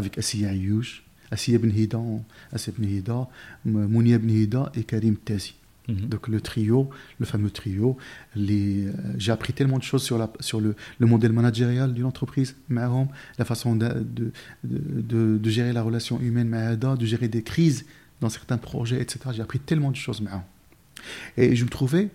[0.00, 0.90] avec Assia Ayouch
[1.34, 2.00] Assia Ben Hida
[2.56, 3.18] Assia Ben Hida
[3.66, 5.54] M- Mounia Ben Hida et Karim Tazi
[5.87, 6.07] Mhm.
[6.07, 7.97] Donc le trio, le fameux trio,
[8.37, 14.05] euh, j'ai appris tellement de choses sur, le, modèle managérial d'une entreprise, la façon de,
[14.63, 17.85] de, gérer la relation humaine, de gérer des crises
[18.21, 19.19] dans certains projets, etc.
[19.33, 20.23] J'ai appris tellement de choses.
[21.37, 22.09] Et je me trouvais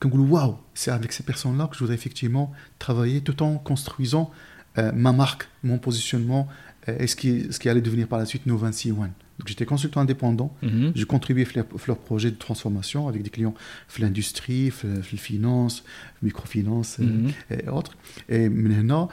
[0.00, 4.30] comme waouh, c'est avec ces personnes-là que je voudrais effectivement travailler tout en construisant
[4.78, 6.48] euh, ma marque, mon positionnement
[6.88, 9.12] euh, et ce qui, allait devenir par la suite No One.
[9.40, 10.54] Donc j'étais consultant indépendant.
[10.62, 10.92] Mhm.
[10.94, 13.54] Je contribuais à leur, projet de transformation avec des clients
[13.96, 15.82] de l'industrie, de la finance,
[16.22, 17.30] microfinance euh, Mhm.
[17.50, 17.96] et autres.
[18.28, 19.08] Et maintenant,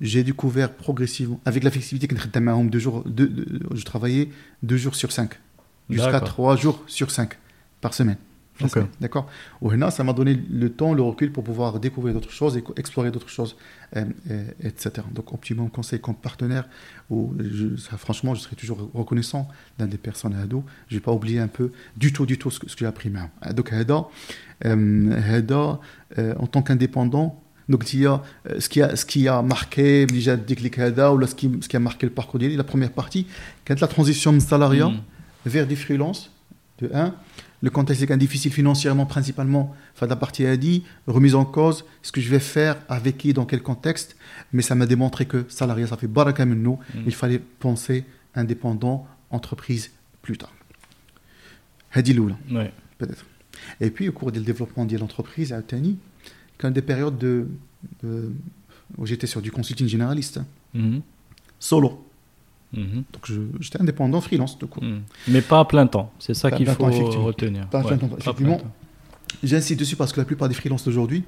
[0.00, 2.14] j'ai découvert progressivement, avec la flexibilité que
[2.70, 4.28] deux jours, deux, deux- je travaillais
[4.62, 5.30] deux jours sur cinq,
[5.90, 7.36] jusqu'à trois jours sur cinq
[7.80, 8.18] par semaine.
[8.64, 8.82] Okay.
[9.00, 9.28] D'accord
[9.90, 13.28] ça m'a donné le temps, le recul pour pouvoir découvrir d'autres choses et explorer d'autres
[13.28, 13.56] choses,
[13.96, 14.92] euh, euh, etc.
[15.12, 16.68] Donc, optimum conseil comme partenaire,
[17.10, 17.34] où
[17.78, 19.48] ça, franchement, je serai toujours reconnaissant
[19.78, 20.64] d'un des personnes à dos.
[20.88, 23.12] Je n'ai pas oublié un peu du tout, du tout ce que, j'ai appris.
[23.46, 24.06] Euh, donc, Hada,
[24.64, 27.38] euh, en tant qu'indépendant,
[27.68, 28.22] donc, il y a,
[28.58, 31.68] ce, qui a, ce qui a marqué déjà déclic Hada, ou là, ce, qui, ce
[31.68, 33.26] qui a marqué le parcours d'Ili, la première partie,
[33.64, 35.00] quand la transition de salariat mm.
[35.46, 36.30] vers des freelances,
[36.78, 37.14] de 1.
[37.62, 39.74] Le contexte est quand même difficile financièrement, principalement.
[39.94, 43.32] Enfin, la partie a dit, remise en cause, ce que je vais faire, avec qui,
[43.32, 44.16] dans quel contexte.
[44.52, 46.44] Mais ça m'a démontré que salariat, ça fait baraka.
[46.44, 46.76] Mhm.
[47.06, 48.04] Il fallait penser
[48.34, 49.92] indépendant, entreprise,
[50.22, 50.52] plus tard.
[51.92, 52.72] Hadi Loula, Ouais.
[52.98, 53.24] peut-être.
[53.80, 55.98] Et puis, au cours du développement de l'entreprise à Tani,
[56.58, 57.46] quand des périodes de,
[58.02, 58.32] de-
[58.98, 60.40] où j'étais sur du consulting généraliste,
[60.74, 61.00] Mhm.
[61.60, 62.04] solo.
[62.72, 63.04] Mhm.
[63.12, 64.80] Donc, j'étais indépendant, freelance, de coup.
[64.80, 65.02] Mhm.
[65.28, 66.12] Mais pas à plein temps.
[66.18, 67.66] C'est ça qu'il faut temps, retenir.
[67.68, 68.60] Pas à plein temps, effectivement.
[69.42, 71.24] J'insiste dessus parce que la plupart des freelances d'aujourd'hui,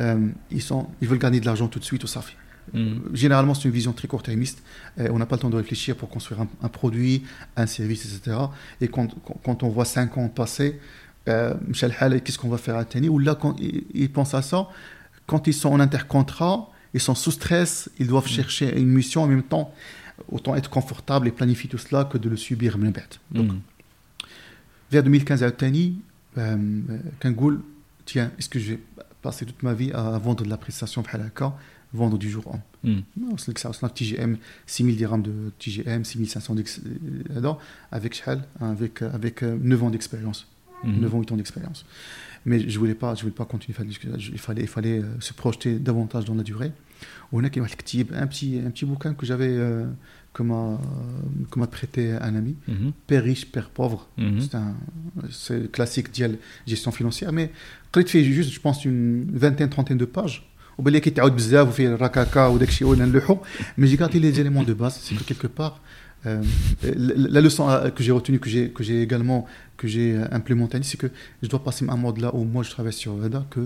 [0.00, 2.34] euh, ils, sont, ils veulent gagner de l'argent tout de suite au SAFI.
[2.72, 3.02] Mhm.
[3.12, 4.62] Généralement, c'est une vision très court-termiste.
[4.98, 7.22] Euh, on n'a pas le temps de réfléchir pour construire un, un produit,
[7.56, 8.36] un service, etc.
[8.80, 9.14] Et quand,
[9.44, 10.80] quand- on voit 5 ans passer,
[11.28, 14.34] euh, Michel Hall, qu'est-ce qu'on va faire à Tani Ou là, quand ils, ils pensent
[14.34, 14.68] à ça,
[15.26, 19.26] quand ils sont en intercontrat, ils sont sous stress, ils doivent chercher une mission en
[19.26, 19.72] même temps
[20.30, 22.78] autant être confortable et planifier tout cela que de le subir.
[22.78, 22.92] Mm.
[23.32, 23.60] Donc, mm.
[24.90, 26.00] vers 2015 à Tani,
[26.38, 26.56] euh,
[27.24, 27.56] euh
[28.04, 28.82] tiens, est-ce que j'ai
[29.22, 31.56] passé toute ma vie à vendre de la prestation Halaka,
[31.92, 32.60] vendre du jour en?
[32.82, 33.00] Mm.
[33.38, 34.36] C'est que ça, c'est TGM,
[34.66, 37.52] 6000 dirhams de TGM, 6500 euh,
[37.90, 38.22] avec
[38.60, 40.46] avec, euh, avec 9 ans d'expérience.
[40.84, 40.96] Mm-hmm.
[40.96, 41.00] Mm.
[41.00, 41.86] 9 ans, 8 ans d'expérience.
[42.46, 45.32] Mais je ne voulais, pas, voulais pas continuer, il fallait, il fallait, il fallait se
[45.32, 46.72] projeter davantage dans la durée
[47.33, 49.85] On a un petit, un petit, un petit bouquin que j'avais, euh,
[50.33, 50.79] que m'a
[51.51, 52.55] que m'a prêté un ami.
[52.67, 52.91] Mhm.
[53.07, 54.07] Père riche, père pauvre.
[54.17, 54.41] Mhm.
[54.41, 54.75] C'est un
[55.31, 56.37] c'est le classique ديال
[56.67, 57.49] gestion financière mais
[57.93, 60.43] قريت فيه juste je pense une vingtaine trentaine de pages
[60.77, 63.37] وبالي كيتعاود بزاف وفيه الركاكا وداك الشيء ولا نلوحو
[63.77, 65.81] mais j'ai gardé les éléments de base c'est que quelque part
[66.25, 66.41] euh,
[66.83, 69.45] la, la leçon euh, que j'ai retenue que j'ai que j'ai également
[69.77, 71.09] que j'ai euh, implémenté c'est que
[71.43, 73.61] je dois passer un mode là où moi je travaille sur Veda que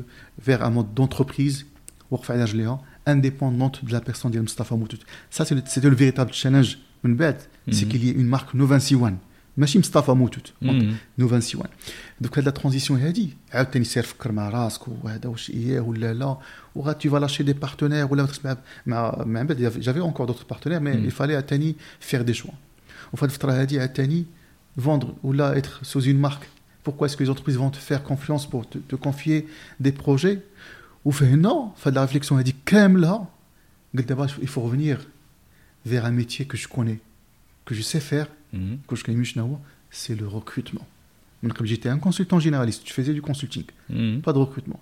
[0.48, 1.66] vers un mode d'entreprise
[2.12, 5.00] وقف على رجليها indépendante de la personne ديال مصطفى موتوت
[5.36, 7.36] ça c'est le- c'était le véritable challenge من بعد
[7.70, 7.90] c'est Mhm.
[7.92, 9.14] qu'il y ait une marque Novansi One
[9.58, 10.84] ماشي مصطفى موتوت Mhm.
[11.18, 11.70] نوفانسي وان
[12.22, 16.38] دوك هاد لا ترانزيسيون هادي عاوتاني سير فكر مع راسك وهذا واش اياه ولا لا
[16.76, 18.56] وغا tu vas lâcher des partenaires ولا تخدم
[18.86, 21.06] مع مع بعد j'avais encore d'autres partenaires mais Mm.
[21.06, 21.76] il fallait عاوتاني
[22.12, 22.54] faire des choix
[23.14, 24.26] وفي هاد الفتره هادي عاوتاني
[24.82, 26.46] vendre ولا être sous une marque
[26.88, 29.48] pourquoi est-ce que les entreprises vont te faire confiance pour te, te confier
[29.86, 30.38] des projets
[31.08, 33.26] وفهنا فهاد لا ريفليكسيون هادي كامله
[33.98, 34.98] قلت دابا il faut revenir
[35.86, 37.00] vers un métier que je connais
[37.66, 38.78] que je sais faire, Mhm.
[38.88, 39.58] que je connais mieux,
[40.00, 40.86] c'est le recrutement.
[41.44, 44.22] Donc, comme j'étais un consultant généraliste, je faisais du consulting, Mhm.
[44.28, 44.80] pas de recrutement.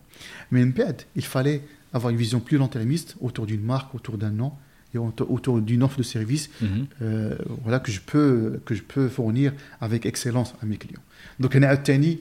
[0.52, 1.60] Mais MPED, il fallait
[1.98, 4.52] avoir une vision plus long-termiste autour d'une marque, autour d'un nom
[4.94, 6.86] et autour autour d'une offre de service Mhm.
[7.02, 8.34] euh, voilà, que, je peux,
[8.68, 9.48] que je peux fournir
[9.86, 11.06] avec excellence à mes clients.
[11.42, 12.18] Donc, أنا عاوتاني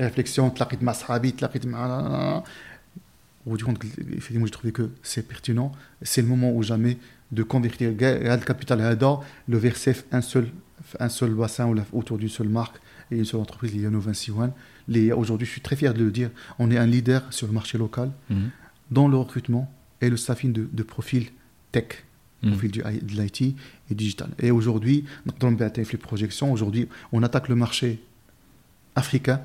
[0.00, 2.42] réflexion, تلاقيت مع صحابي, تلاقيت مع
[3.45, 3.83] au bout du compte,
[4.13, 5.71] effectivement, j'ai trouvé que c'est pertinent.
[6.01, 6.97] C'est le moment ou jamais
[7.31, 10.47] de convertir le capital ADA, le verser un seul,
[10.99, 12.77] un seul bassin autour d'une seule marque
[13.11, 14.51] et une seule entreprise, nos 26 One.
[14.87, 16.29] Les- Aujourd'hui, je suis très fier de le dire,
[16.59, 18.49] on est un leader sur le marché local Mhm.
[18.91, 19.71] dans le recrutement
[20.01, 21.27] et le staffing de, de profil
[21.71, 22.03] tech,
[22.43, 22.49] Mhm.
[22.51, 23.55] profil du de l'IT
[23.91, 24.29] et digital.
[24.39, 25.05] Et aujourd'hui,
[25.39, 27.99] dans le BATF, les projections, aujourd'hui, on attaque le marché
[28.95, 29.41] africain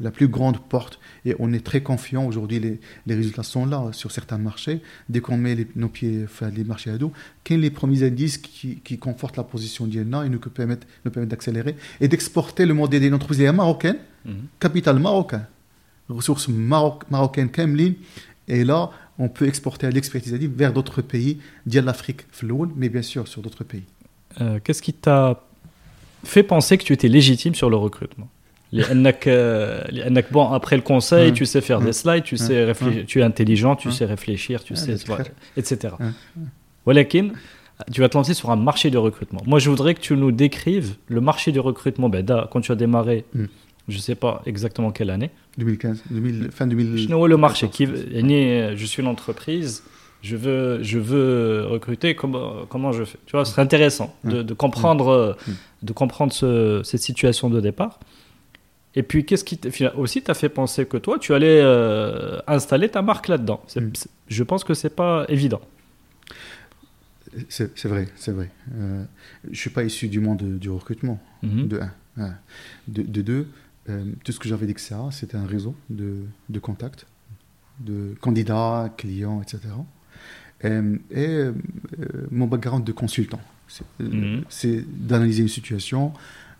[0.00, 0.98] la plus grande porte.
[1.24, 2.26] Et on est très confiant.
[2.26, 4.80] Aujourd'hui, les, les, résultats sont là sur certains marchés.
[5.08, 7.12] Dès qu'on met les, nos pieds, enfin, les marchés à dos,
[7.44, 11.30] quels les premiers indices qui, qui confortent la position d'IENA et nous permettent, nous permettent
[11.30, 13.40] d'accélérer et d'exporter le modèle d'une entreprise?
[13.52, 14.34] Marocaine, mm -hmm.
[14.60, 15.44] capital marocain,
[16.08, 17.92] ressources maroc, marocaines, Kemlin.
[18.48, 22.22] Et là, on peut exporter l'expertise vers d'autres pays, dire l'Afrique,
[22.76, 23.84] mais bien sûr sur d'autres pays.
[24.40, 25.42] Euh, qu'est-ce qui t'a
[26.24, 28.28] fait penser que tu étais légitime sur le recrutement?
[30.30, 33.76] bon, après le conseil, tu sais faire des slides, tu, sais réfléchir, tu es intelligent,
[33.76, 34.96] tu sais réfléchir, tu sais,
[35.56, 35.94] etc.
[37.92, 39.40] Tu vas te lancer sur un marché de recrutement.
[39.46, 42.08] Moi, je voudrais que tu nous décrives le marché de recrutement.
[42.08, 43.24] Ben, quand tu as démarré,
[43.88, 45.30] je ne sais pas exactement quelle année.
[45.58, 46.02] 2015,
[46.52, 46.98] fin 2000.
[46.98, 47.68] Je le marché.
[47.68, 49.82] Qui, euh, je suis une entreprise,
[50.22, 53.18] je veux, je veux recruter, comment, comment je fais?
[53.26, 55.36] Tu vois, ce serait intéressant de, comprendre,
[55.82, 57.98] de comprendre euh, cette situation de départ.
[58.98, 59.58] Et puis, qu'est-ce qui
[59.96, 63.90] aussi t'a fait penser que toi, tu allais euh, installer ta marque là-dedans Mm.
[64.28, 65.60] Je pense que c'est pas évident.
[67.48, 68.50] C'est vrai, c'est vrai.
[68.74, 69.04] Euh,
[69.44, 71.68] je ne suis pas issu du monde du recrutement, Mhm.
[71.68, 71.92] de un.
[72.22, 72.32] Ouais.
[72.88, 73.46] De, de deux,
[73.88, 77.06] euh, tout ce que j'avais d'XA, c'était un réseau de, de contacts,
[77.80, 79.58] de candidats, clients, etc.
[80.64, 80.68] Et
[81.28, 81.52] euh,
[82.32, 83.84] mon background de consultant, c'est
[84.48, 86.12] c'est d'analyser une situation,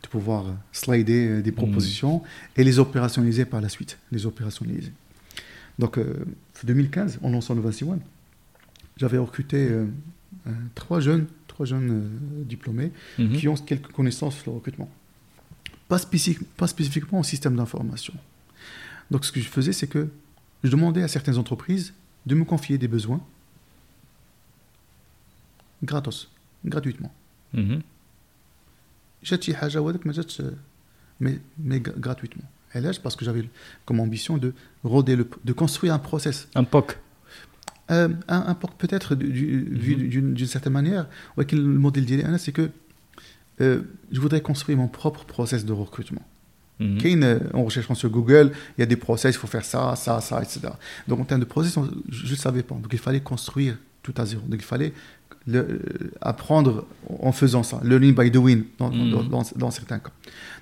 [0.03, 2.23] de pouvoir euh, slider euh, des propositions
[2.57, 3.99] et les opérationnaliser par la suite.
[4.13, 4.93] Les opérationnaliser.
[5.79, 6.25] Donc, euh,
[6.65, 7.99] 2015, en lançant le 21,
[8.97, 9.87] j'avais recruté euh,
[10.75, 12.11] trois jeunes, trois jeunes
[12.49, 13.37] diplômés Mhm.
[13.37, 14.89] qui ont quelques connaissances sur le recrutement.
[15.89, 18.15] Pas, spécifique- pas spécifiquement au système d'information.
[19.11, 20.09] Donc ce que je faisais, c'est que
[20.65, 21.95] je demandais à certaines entreprises
[22.27, 23.21] de me confier des besoins
[25.83, 26.29] gratos,
[26.65, 27.13] gratuitement.
[27.55, 27.81] Mhm.
[29.24, 30.42] جات شي حاجه وهذاك ما جاتش
[31.24, 32.48] mais, mais gra- gratuitement.
[32.76, 33.46] علاش parce que j'avais
[33.86, 34.54] comme ambition de
[34.84, 36.98] roder le, de construire un process Un POC.
[37.92, 40.10] Euh, un, un POC peut-être du- du- vu Mhm.
[40.14, 41.06] d'une d'une certaine manière
[41.38, 42.70] ولكن le modèle ديالي انا c'est que
[43.62, 46.26] euh, je voudrais construire mon propre process de recrutement
[46.80, 46.98] Mhm.
[47.02, 49.96] كاين euh, en recherchant sur Google il y a des process il faut faire ça
[49.96, 50.54] ça ça etc
[51.08, 54.16] donc en termes de process on- je ne savais pas donc il fallait construire tout
[54.22, 54.92] à zéro donc il fallait
[55.47, 55.81] le,
[56.21, 56.85] apprendre
[57.21, 60.11] en faisant ça learning by doing dans, dans, dans- dans certains cas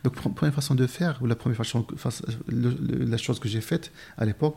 [0.04, 3.40] donc pr- première façon de faire ou la première façon face- le- le- la chose
[3.40, 4.56] que j'ai faite à l'époque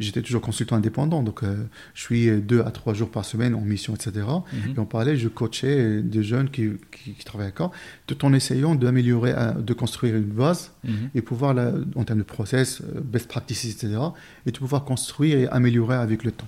[0.00, 3.54] j'étais toujours consultant indépendant donc euh, je suis euh, deux à trois jours par semaine
[3.54, 4.74] en mission etc Mhm.
[4.76, 7.70] et en parallèle, je coachais euh, des jeunes qui, qui, qui travaillent à Caen,
[8.06, 11.10] tout en essayant d'améliorer, de construire une base Mhm.
[11.14, 13.98] et pouvoir, la- en termes de process, best practices, etc.,
[14.46, 16.46] et de pouvoir construire et améliorer avec le temps.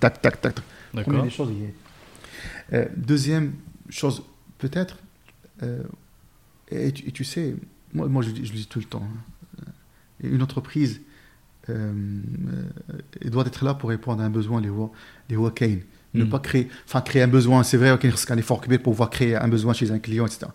[0.00, 0.54] Tac, tac, tac.
[0.54, 0.64] tac.
[0.92, 1.24] Première D'accord.
[1.24, 1.74] des choses, il y est.
[2.72, 3.52] Euh, deuxième
[3.88, 4.22] chose,
[4.58, 4.98] peut-être,
[5.62, 5.82] euh,
[6.70, 7.56] et, tu, et tu sais,
[7.92, 9.64] moi, moi je, le dis- je le dis tout le temps, hein,
[10.24, 11.00] euh, une entreprise
[11.68, 11.92] euh,
[13.20, 14.70] elle doit être là pour répondre à un besoin, les
[15.28, 15.80] les Kane.
[16.14, 16.28] Ne Mm.
[16.30, 19.10] pas créer, enfin créer un besoin, c'est vrai, qu'il y a un effort pour pouvoir
[19.10, 20.46] créer un besoin chez un client, etc.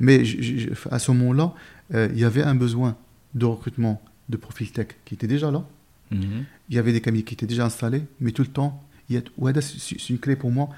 [0.00, 1.52] Mais je- je- à ce moment-là,
[1.92, 2.96] il y avait un besoin
[3.34, 4.00] de recrutement
[4.30, 5.66] de profil tech qui était déjà là.
[6.10, 6.44] Mhm.
[6.70, 9.18] Il y avait des cabinets qui étaient déjà installés, mais tout le temps, il y
[9.18, 10.68] a, ouais, c'est une clé pour moi.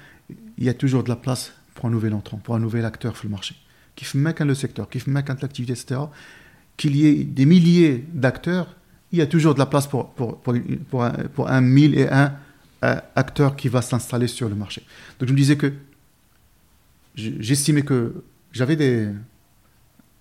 [0.57, 3.15] Il y a toujours de la place pour un nouvel entrant, pour un nouvel acteur
[3.15, 3.55] sur le marché.
[3.95, 6.01] Qui fait le secteur, qui fait l'activité, etc.
[6.77, 8.75] Qu'il y ait des milliers d'acteurs,
[9.11, 10.53] il y a toujours de la place pour, pour, pour,
[10.89, 12.33] pour un, pour un mille et un
[12.83, 14.81] euh, acteur qui va s'installer sur le marché.
[15.19, 15.71] Donc je me disais que
[17.15, 19.07] je- j'estimais que j'avais des,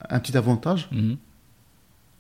[0.09, 1.17] un petit avantage Mhm.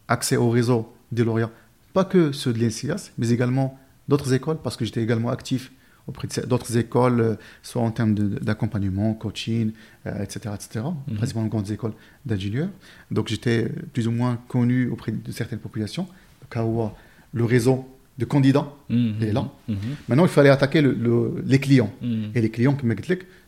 [0.08, 1.50] accès au réseau des lauréats,
[1.92, 3.78] pas que ceux de l'INCIAS, mais également
[4.08, 5.72] d'autres écoles, parce que j'étais également actif
[6.06, 9.72] auprès d'autres écoles, euh, soit en termes d'accompagnement, coaching,
[10.06, 11.16] euh, etc., etc., Mhm.
[11.16, 11.92] principalement grandes écoles
[12.26, 12.68] d'ingénieurs.
[13.10, 16.06] Donc j'étais plus ou moins connu auprès de certaines populations.
[16.42, 16.92] Donc, avoir
[17.32, 17.88] le réseau
[18.18, 18.68] de candidats.
[18.90, 19.14] Mhm.
[19.22, 19.76] Et là Mhm.
[20.08, 21.92] Maintenant, il fallait attaquer le- le- les clients.
[22.02, 22.32] Mhm.
[22.34, 22.94] Et les clients, comme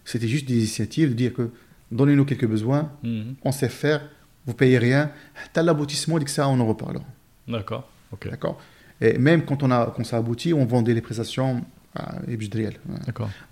[0.05, 1.51] c'était juste des initiatives de dire que
[1.93, 3.35] donnez-nous quelques besoins, Mhm.
[3.45, 4.01] on sait faire,
[4.47, 5.11] vous payez rien.
[5.53, 7.05] T'as l'aboutissement, dit que ça, on en reparlera.
[7.47, 7.89] D'accord.
[8.25, 8.59] D'accord?
[9.01, 11.65] Et même quand, on a, quand ça aboutit, on vendait les prestations
[11.97, 12.75] à Ibjdriel.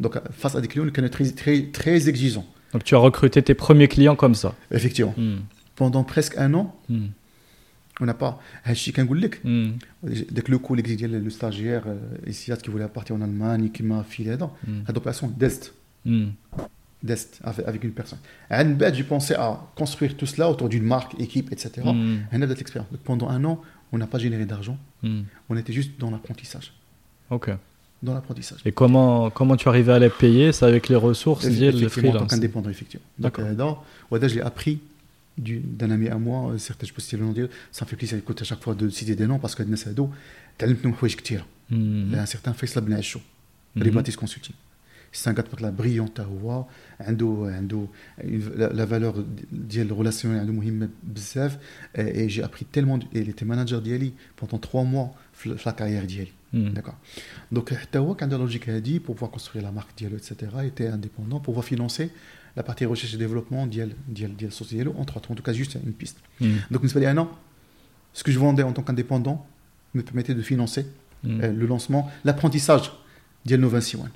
[0.01, 2.47] Donc, face à des clients qui sont très, exigeants.
[2.72, 5.14] Donc, tu as recruté tes premiers clients comme ça Effectivement.
[5.16, 5.38] Hmm.
[5.76, 7.07] Pendant presque un an, hmm.
[8.01, 8.40] on n'a pas.
[8.66, 9.70] Mm.
[10.03, 14.05] Dès que le coup, le stagiaire, euh, ici, qui voulait partir en Allemagne, qui m'a
[14.05, 14.82] filé dedans, hmm.
[14.92, 15.74] l'opération d'Est.
[17.03, 18.18] D'Est, avec, une personne.
[18.49, 21.82] À j'ai pensé à construire tout cela autour d'une marque, équipe, etc.
[21.84, 22.88] On a de l'expérience.
[23.05, 23.61] Pendant un an,
[23.93, 25.23] on n'a pas généré d'argent, Mhm.
[25.49, 26.67] on était juste dans l'apprentissage.
[27.38, 27.47] Ok.
[28.07, 28.59] Dans l'apprentissage.
[28.65, 31.77] Et comment, comment tu arrivais à les payer C'est avec les ressources Eff- liées le
[31.77, 32.32] effectivement, en tant freelance.
[32.32, 33.05] qu'indépendant, effectivement.
[33.17, 33.45] Donc, D'accord.
[33.45, 34.75] euh, dans- ouais, je l'ai appris
[35.38, 37.89] du- d'un ami à moi, euh, certes, je peux citer le nom d'eux, ça me
[37.89, 40.09] fait plaisir écoute, à chaque fois de citer des noms parce que الناس هادو
[40.57, 41.45] تعلمت منهم حوايج كثيره.
[41.71, 42.15] Mhm.
[42.15, 43.82] un certain فيصل بن عشو Mhm.
[43.82, 44.55] ريباتيس كونسلتينغ
[45.13, 46.65] سي ان كات بريون حتى هو
[46.99, 47.88] عنده عنده
[48.57, 51.57] لا فالور ديال الريلاسيون عنده مهمه بزاف
[51.97, 54.11] اي جي ابري تيلمون اي تي ماناجر ديالي
[54.41, 56.55] بوندون 3 موا في لا كارير ديالي Mhm.
[56.57, 56.93] داكور
[57.51, 60.34] دونك حتى هو كان عنده لوجيك هادي pour pouvoir construire la marque ديالو etc
[60.69, 62.09] était indépendant pour pouvoir financer
[62.57, 65.53] la partie recherche et développement ديال ديال ديال الصوص ديالو entre autres en tout cas
[65.53, 66.45] juste une piste Mhm.
[66.71, 67.27] donc بالنسبه لي انا
[68.17, 69.38] ce que je vendais en tant qu'indépendant
[69.97, 70.86] me permettait de financer
[71.23, 71.41] Mhm.
[71.41, 72.89] euh, le lancement, l'apprentissage
[73.45, 74.09] ديال نو 21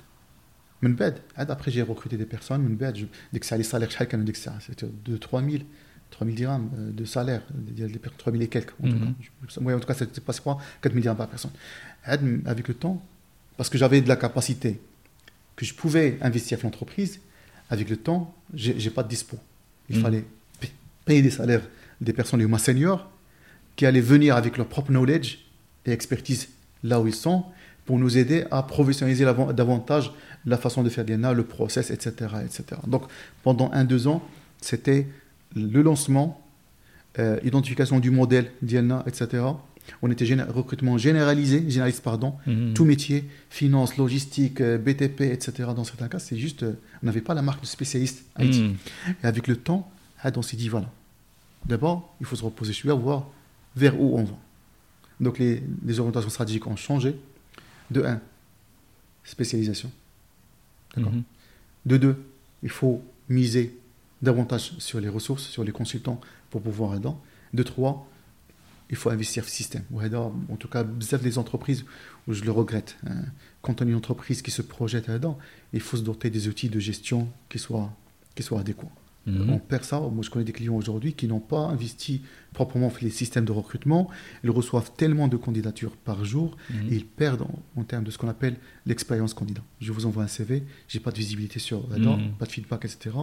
[0.82, 3.90] من بعد عاد après j'ai recruté des personnes من بعد je- ديك الساعه لي salaires
[3.90, 5.64] شحال كانوا ديك الساعه c'était de 3000
[6.10, 7.42] 3000 dirhams euh, de salaire
[7.76, 9.14] ديال les personnes 3000 et quelques en tout Mhm.
[9.14, 11.52] cas Je- ouais, en tout cas c'était pas quoi 4000 dirhams par personne
[12.04, 13.02] عاد avec le temps
[13.56, 14.80] parce que j'avais de la capacité
[15.56, 17.12] que je pouvais investir dans l'entreprise
[17.74, 18.22] avec le temps
[18.60, 19.36] j'ai j'ai pas de dispo
[19.90, 20.02] il Mhm.
[20.04, 20.24] fallait
[20.60, 20.74] pa-
[21.06, 21.64] payer des salaires
[22.08, 23.02] des personnes les moins seniors
[23.76, 25.28] qui allaient venir avec leur propre knowledge
[25.86, 26.42] et expertise
[26.90, 27.38] là où ils sont
[27.89, 29.25] pour nous aider à professionnaliser
[29.55, 30.11] davantage
[30.45, 32.11] la façon de faire l'INA, le process, etc.,
[32.45, 32.63] etc.
[32.85, 33.05] Donc
[33.41, 34.21] pendant un, deux ans,
[34.61, 35.07] c'était
[35.55, 36.39] le lancement,
[37.17, 39.41] euh, identification du modèle d'INA, etc.
[40.03, 42.75] On était géné- recrutement généralisé, généraliste, pardon, Mhm.
[42.75, 45.51] tout métier, finance, logistique, euh, BTP, etc.
[45.75, 48.61] Dans certains cas, c'est juste, euh, on n'avait pas la marque de spécialiste IT.
[48.61, 48.75] Mhm.
[49.23, 49.89] Et avec le temps,
[50.35, 50.91] on s'est dit, voilà,
[51.65, 53.29] d'abord, il faut se reposer sur lui, voir
[53.75, 54.37] vers où on va.
[55.19, 57.15] Donc les, les orientations stratégiques ont changé.
[57.91, 58.21] De un,
[59.23, 59.91] spécialisation.
[60.95, 61.13] D'accord.
[61.13, 61.23] Mhm.
[61.85, 62.25] De deux,
[62.63, 63.77] il faut miser
[64.21, 66.19] davantage sur les ressources, sur les consultants
[66.49, 67.09] pour pouvoir aider.
[67.53, 68.07] De trois,
[68.89, 69.83] il faut investir le système.
[69.93, 71.85] En tout cas, bzaf des entreprises
[72.27, 72.97] où je le regrette.
[73.07, 73.23] Hein.
[73.61, 75.37] Quand on est une entreprise qui se projette là-dedans,
[75.73, 77.91] il faut se doter des outils de gestion qui soient
[78.57, 78.91] adéquats.
[79.25, 79.49] Mhm.
[79.49, 79.99] On perd ça.
[79.99, 82.21] Moi, je connais des clients aujourd'hui qui n'ont pas investi
[82.53, 84.09] proprement dans les systèmes de recrutement.
[84.43, 86.91] Ils reçoivent tellement de candidatures par jour Mhm.
[86.91, 88.55] et ils perdent en, en termes de ce qu'on appelle
[88.85, 89.61] l'expérience candidat.
[89.81, 92.31] Je vous envoie un CV, j'ai pas de visibilité sur Radar, Mhm.
[92.39, 93.15] pas de feedback, etc.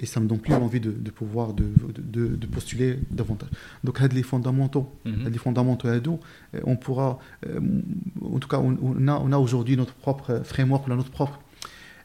[0.00, 1.64] Et ça me donne plus envie de, de pouvoir de,
[1.98, 3.48] de, de- postuler davantage.
[3.84, 5.28] Donc, les fondamentaux, Mhm.
[5.28, 6.20] les fondamentaux à dos,
[6.64, 7.58] on pourra, euh,
[8.22, 11.10] en tout cas, on, on a, on a aujourd'hui notre propre framework, on a notre
[11.10, 11.40] propre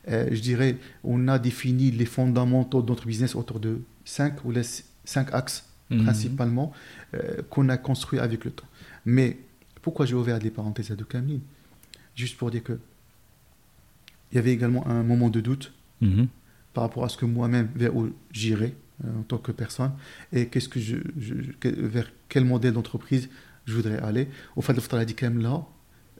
[0.10, 4.52] euh, je dirais, on a défini les fondamentaux de notre business autour de 5 ou
[4.52, 4.64] les
[5.06, 6.04] 5 axes mhm.
[6.04, 6.72] principalement
[7.14, 8.68] euh, qu'on a construit avec le temps.
[9.06, 9.38] Mais
[9.82, 11.42] pourquoi j'ai ouvert des parenthèses à Camille
[12.16, 12.80] Juste pour dire que
[14.32, 16.28] il y avait également un moment de doute mhm.
[16.74, 18.74] par rapport à ce que moi-même, vers où j'irais
[19.06, 19.92] euh, en tant que personne
[20.32, 20.98] et qu'est-ce que je,
[21.62, 23.30] vers quel modèle d'entreprise
[23.66, 24.28] je voudrais aller.
[24.56, 25.64] Au fait, le a dit quand même là,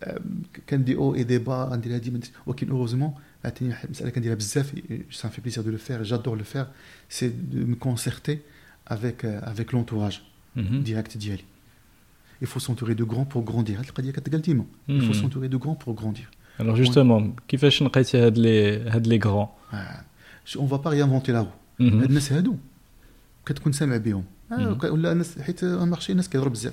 [0.08, 0.20] euh,
[0.68, 4.35] quand des hauts et des bas, on a dit, ok, heureusement, عطيني واحد المسألة كنديرها
[4.37, 4.73] بزاف
[5.11, 6.67] ça me fait plaisir de le faire j'adore le faire
[7.09, 8.43] c'est de me concerter
[8.87, 10.23] avec euh, avec l'entourage
[10.57, 10.83] Mhm.
[10.85, 11.45] direct ديالي
[12.43, 15.23] il faut s'entourer de grands pour grandir هاد القضية كتقال ديما il faut Mhm.
[15.23, 16.27] s'entourer de grands pour grandir
[16.61, 20.05] Alors justement, كيفاش نقيتي هاد لي هاد لي غران آه،
[20.57, 21.83] on va pas réinventer la roue Mhm.
[21.83, 22.57] هاد الناس هادو
[23.47, 24.42] كتكون سامع بهم آه، مم.
[24.42, 24.42] وك-
[24.85, 26.73] ولا الناس حيت المارشي الناس كيهضروا بزاف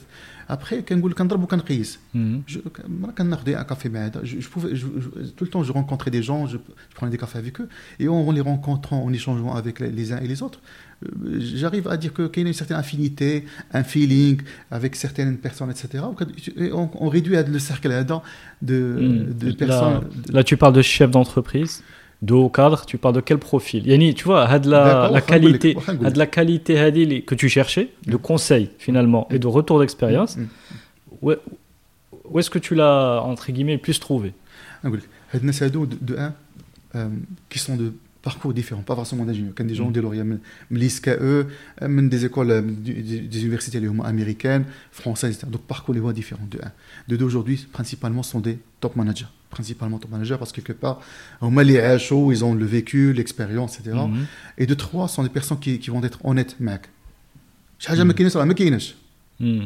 [0.49, 2.17] ابخي كنقول كنضرب وكنقيس Mhm.
[2.51, 2.57] Je,
[2.87, 5.71] مرة كناخذ un café مع هذا je, je pouvais, je, je- tout le temps je
[5.71, 6.57] rencontrais des gens je,
[6.89, 7.67] je prenais des cafés avec eux
[7.99, 10.59] et en, en les rencontrant en échangeant avec les, les uns et les autres
[11.05, 13.29] euh, j'arrive à dire que qu'il y a une certaine affinité
[13.79, 14.37] un feeling
[14.77, 15.85] avec certaines personnes etc
[16.65, 18.13] et on, on réduit le cercle là de,
[18.71, 19.33] Mhm.
[19.41, 19.99] de Là- personnes
[20.35, 21.73] Là, tu parles de chef d'entreprise,
[22.22, 23.86] de haut cadre, tu parles de quel profil?
[23.86, 28.20] Yani, tu vois, de la, la qualité, de la qualité que tu cherchais, de mm.
[28.20, 30.36] conseils finalement et de retour d'expérience.
[30.36, 30.46] Mm.
[31.22, 34.32] Où, est-ce que tu l'as entre guillemets plus trouvé?
[35.32, 36.34] Hadnas de, de un
[36.94, 37.08] euh,
[37.48, 37.92] qui sont de
[38.22, 39.54] parcours différents, pas forcément d'ingénieurs.
[39.56, 40.32] Quand des gens mm.
[40.32, 40.38] ont
[40.70, 41.44] l'ISKE, euh,
[41.80, 45.46] des écoles, euh, des universités américaines, françaises, etc.
[45.50, 46.72] Donc parcours les voies différents de 1.
[47.08, 51.00] De deux aujourd'hui, principalement, sont des top managers principalement ton manager, parce que quelque part,
[51.40, 53.96] au Mali HO, ils ont le vécu, l'expérience, etc.
[53.96, 54.26] Mhm.
[54.58, 56.82] Et de trois, sont des personnes qui, vont être honnêtes, mec.
[59.40, 59.64] Mm.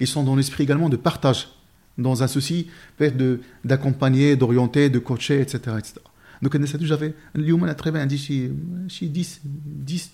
[0.00, 1.48] Ils sont dans l'esprit également de partage,
[1.96, 3.16] dans un souci peut-être
[3.64, 5.76] d'accompagner, d'orienter, de coacher, etc.
[5.78, 5.94] etc.
[6.42, 10.10] Donc, j'avais, l'humain a très bien dit, chez 10, 10,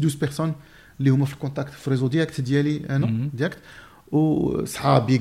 [0.00, 0.54] 12 personnes,
[0.98, 2.44] les humains le contact, le réseau direct, mhm.
[2.44, 3.58] direct, non, direct
[4.12, 5.18] ou euh, Sahabi,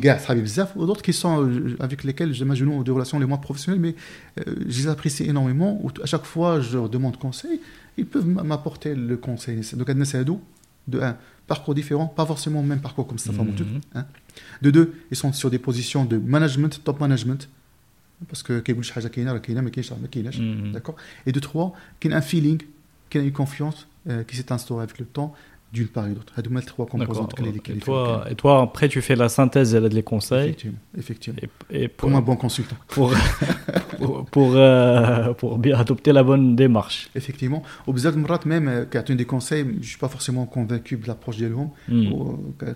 [0.75, 3.95] ou d'autres qui sont euh, avec lesquels j'ai des relations les moins professionnelles, mais
[4.39, 5.81] euh, je les apprécie énormément.
[6.01, 7.59] À chaque fois, je leur demande conseil,
[7.97, 9.61] ils peuvent m'apporter le conseil.
[9.75, 9.89] Donc,
[10.85, 11.15] de un
[11.47, 13.31] parcours différent, pas forcément le même parcours comme ça.
[13.31, 13.81] Mm-hmm.
[13.95, 14.05] Hein.
[14.61, 17.49] De deux, ils sont sur des positions de management, top management,
[18.27, 20.71] parce que mm-hmm.
[20.71, 20.95] d'accord.
[21.25, 22.61] Et de trois, qu'il y a un feeling,
[23.09, 23.87] qu'il y a une confiance
[24.27, 25.33] qui s'est instaurée avec le temps
[25.73, 26.33] d'une part et d'autre.
[26.37, 27.33] les trois composantes
[27.67, 30.49] et toi, et toi, après, tu fais la synthèse et les conseils.
[30.49, 30.77] Effectivement.
[30.95, 31.39] effectivement.
[31.71, 32.75] Et, pour, Comme un bon consultant.
[32.87, 37.09] Pour, pour, euh, pour, bien adopter la bonne démarche.
[37.15, 37.63] Effectivement.
[37.87, 40.45] Au besoin de même, euh, quand tu as des conseils, je ne suis pas forcément
[40.45, 41.69] convaincu de l'approche de l'homme.
[41.87, 42.11] Mm.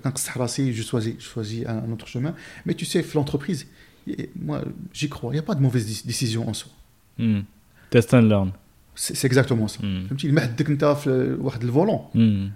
[0.01, 2.33] Quand je choisis, je choisis un autre chemin.
[2.65, 3.67] Mais tu sais, l'entreprise,
[4.39, 4.61] moi,
[4.93, 5.31] j'y crois.
[5.31, 6.71] Il n'y a pas de mauvaise décision en soi.
[7.17, 7.41] Mm.
[7.89, 8.51] Test and learn.
[8.96, 9.78] C'est exactement ça.
[9.80, 12.00] فهمتي المهدك انت في واحد الفولون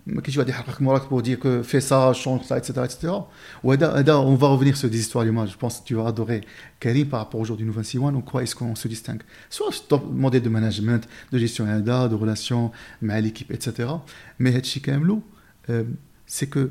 [0.07, 3.13] ما كاينش واحد يحرقك موراك pour dire que fais ça change ça etc etc
[3.65, 6.41] وهذا هذا on va revenir sur des histoires moi je pense que tu vas adorer
[6.81, 10.13] Karim par rapport aujourd'hui nous 26 en quoi est-ce qu'on se distingue soit sur le
[10.13, 11.03] modèle de management
[11.33, 12.71] de gestion هذا de relations
[13.03, 13.89] مع l'équipe etc
[14.39, 15.23] mais هادشي كاملو
[16.27, 16.71] c'est que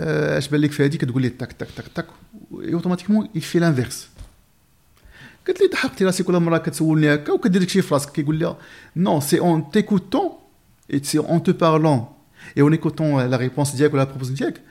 [0.00, 2.06] اش بان لك في هذيك تقول لي تاك تاك تاك تاك
[2.52, 4.08] اوتوماتيكمون يفي لانفيرس
[5.48, 8.56] قلت لي ضحكتي راسي كل مره كتسولني هكا وكدير داكشي في راسك كيقول لي
[8.96, 10.30] نو سي اون تيكوتون
[10.88, 12.16] et c'est en te parlant
[12.54, 14.62] et en écoutant la réponse diac ou la proposition diac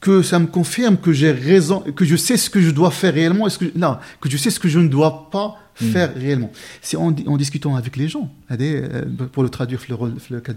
[0.00, 3.14] que ça me confirme que j'ai raison, que je sais ce que je dois faire
[3.14, 6.18] réellement, est-ce que, non, que je sais ce que je ne dois pas faire mm.
[6.20, 6.52] réellement.
[6.80, 8.30] C'est en, en, discutant avec les gens,
[9.32, 9.96] pour le traduire le,
[10.30, 10.52] le cas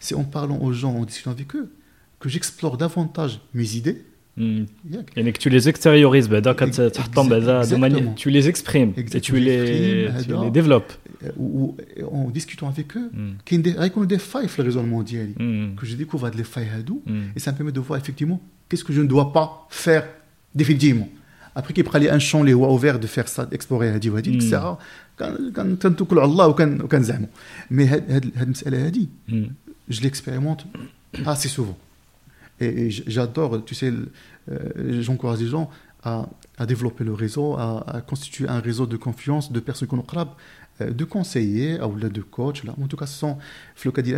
[0.00, 1.70] c'est en parlant aux gens, en discutant avec eux,
[2.20, 4.02] que j'explore davantage mes idées.
[4.38, 4.64] Hmm.
[5.16, 6.54] Et que tu les extériorises, bah, bah,
[8.16, 10.08] tu les exprimes et tu les,
[10.52, 10.92] développes.
[11.24, 11.74] Euh, ou,
[12.12, 13.36] en discutant avec eux, hmm.
[13.46, 15.74] qu'il y a des failles dans le raisonnement mondial, hmm.
[15.76, 16.68] que je découvre les failles
[17.34, 18.38] et ça me permet de voir effectivement
[18.68, 20.06] qu'est-ce que je ne dois pas faire
[20.54, 21.08] définitivement.
[21.54, 24.58] Après qu'il prend un champ les rois ouverts de faire ça, d'explorer la etc.
[25.16, 27.00] Quand tu Allah ou quand
[27.70, 28.90] Mais cette question-là,
[29.88, 30.66] je l'expérimente
[31.24, 31.78] assez souvent.
[32.60, 33.92] Et, j'adore, tu sais,
[34.50, 35.70] euh, j'encourage les gens
[36.02, 40.04] à, à, développer le réseau, à, constituer un réseau de confiance de personnes qu'on
[40.80, 42.62] euh, de conseillers ou de coachs.
[42.80, 43.38] En tout cas, ce sont,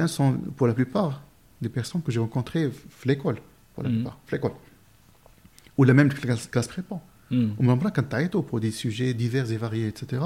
[0.09, 1.23] sont pour la plupart
[1.61, 2.71] des personnes que j'ai rencontrées à
[3.07, 3.39] l'école,
[3.75, 3.95] pour la mm.
[3.95, 4.53] plupart, l'école.
[5.77, 7.01] Ou la même classe, classe prépa.
[7.31, 7.51] Mm.
[7.59, 7.63] Ou
[8.43, 10.23] pour des sujets divers et variés, etc.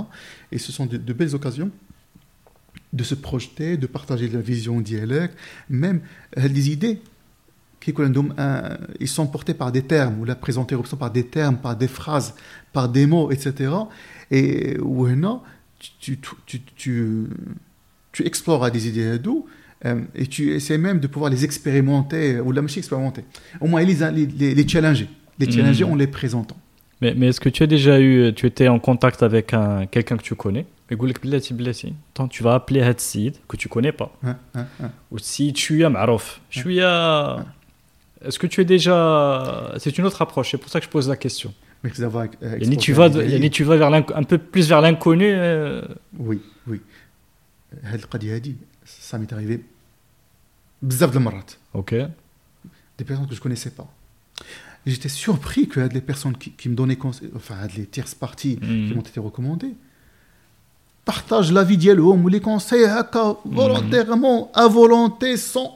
[0.51, 1.70] Et ce sont de, de belles occasions
[2.93, 5.36] de se projeter, de partager la vision dialecte,
[5.68, 6.01] même
[6.38, 7.01] euh, les idées
[7.80, 11.74] qui euh, ils sont portés par des termes, ou la présenter par des termes, par
[11.74, 12.34] des phrases,
[12.72, 13.72] par des mots, etc.
[14.30, 14.76] Et
[15.99, 17.26] tu, tu, tu,
[18.12, 19.47] tu, explores des idées d'où
[19.84, 23.24] euh, et tu essaies même de pouvoir les expérimenter, ou la machine expérimenter.
[23.61, 25.09] Au moins, les, les, les challenger.
[25.40, 25.90] Les challenger mmh.
[25.90, 26.57] en les présentant.
[27.01, 29.57] Mais, mais est-ce que tu as déjà eu, tu étais en contact avec
[29.90, 30.66] quelqu'un que tu connais?
[30.91, 34.10] يقول لك بلاتي بلاتي طون tu vas appeler هاد السيد que tu connais pas
[35.12, 37.38] والسيد شويه معروف شويه
[38.22, 41.10] est-ce que tu es déjà c'est une autre approche c'est pour ça que je pose
[41.10, 41.51] la question
[41.86, 45.30] يعني tu vas يعني tu vas vers un peu plus vers l'inconnu
[46.20, 46.80] oui oui
[47.84, 48.55] هاد القضيه هادي
[49.12, 49.60] ça m'est arrivé
[50.82, 51.93] بزاف د المرات ok
[53.01, 53.88] des personnes que je connaissais pas
[54.88, 58.88] j'étais surpris que les personnes qui, qui me donnaient conseil, enfin les tierces parties mm.
[58.88, 59.76] qui m'ont été recommandées
[61.12, 65.68] partage la vie ديالهم ولي كونساي هكا فولونتيرمون ا فولونتي سون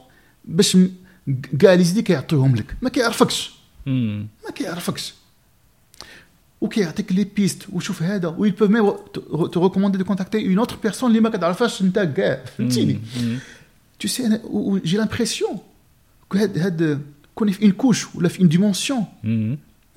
[0.44, 0.76] باش
[1.60, 3.52] كاع لي زيدي كيعطيوهم لك ما كيعرفكش
[3.86, 5.14] ما كيعرفكش
[6.60, 8.90] وكيعطيك لي بيست وشوف هذا ويل بوف ميم
[9.52, 13.38] te recommander de contacter une autre personne اللي ما كتعرفهاش انت كاع فهمتيني مم.
[14.04, 14.40] tu sais انا
[14.84, 15.58] جي لامبرسيون
[16.34, 17.02] que هاد هاد
[17.34, 19.26] كوني في une couche ولا في une dimension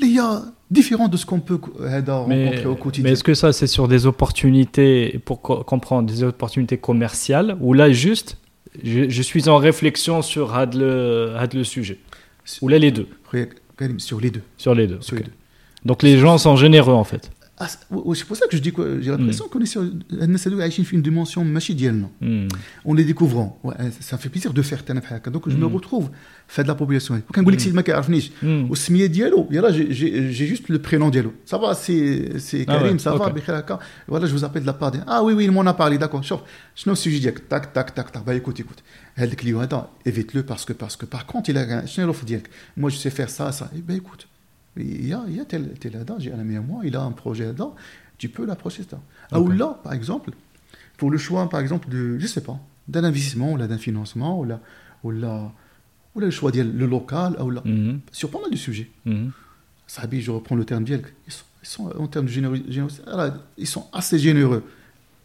[0.06, 3.08] il y a différent de ce qu'on peut euh, rencontrer au quotidien.
[3.08, 7.90] Mais est-ce que ça, c'est sur des opportunités, pour comprendre, des opportunités commerciales, ou là,
[7.90, 8.38] juste,
[8.82, 11.98] je, suis en réflexion sur had le, had le sujet?
[12.62, 13.08] Ou là, les deux?
[13.98, 14.42] Sur les deux.
[14.56, 14.98] Sur les deux.
[15.00, 15.32] Sur les deux.
[15.84, 17.30] Donc les gens sont généreux, en fait.
[17.62, 19.48] Ah, c'est pour ça que je dis que j'ai l'impression mm.
[19.50, 19.82] qu'on est sur
[20.94, 22.08] une dimension machidienne.
[22.22, 22.48] Mm.
[22.86, 24.82] On les découvrant, eh, ça fait plaisir de faire
[25.30, 25.74] donc je me mm.
[25.74, 26.10] retrouve
[26.48, 27.20] fait de la population.
[27.32, 29.46] Quand vous dites que au smier diallo,
[29.90, 31.34] j'ai juste le prénom diallo.
[31.44, 32.30] Ça va, c'est
[32.66, 33.32] ah Karim, ça va,
[34.08, 34.92] voilà, je vous appelle de la part.
[35.06, 36.24] Ah oui oui, il m'en a parlé, d'accord.
[36.24, 36.42] Chauffe.
[36.74, 37.46] Je n'ai sujet direct.
[37.46, 38.24] Tac tac tac tac.
[38.24, 38.82] Bah écoute écoute.
[39.16, 41.84] Elle client, attends, évite-le parce que parce que par contre il a rien.
[41.84, 42.48] Je n'ai un.
[42.78, 43.70] Moi je sais faire ça ça.
[43.76, 44.26] Et ben écoute.
[44.77, 46.95] il y a il y a tel tel هذا j'ai un ami à moi il
[46.95, 47.67] a un projet là
[48.17, 48.99] tu peux l'approcher ça
[49.31, 49.47] ah Ok.
[49.47, 50.31] ou là par exemple
[50.97, 52.57] pour le choix par exemple de je sais pas
[52.93, 54.57] d'un investissement ou là d'un financement ou là
[55.03, 55.33] ou là
[56.13, 57.99] ou là le choix ديال le local ou là Mhm.
[58.19, 59.29] sur pas mal de sujets Mhm.
[59.87, 63.03] صاحبي je reprends le terme ديالك ils sont, ils sont en termes de générosité générosité-
[63.57, 64.63] ils sont assez généreux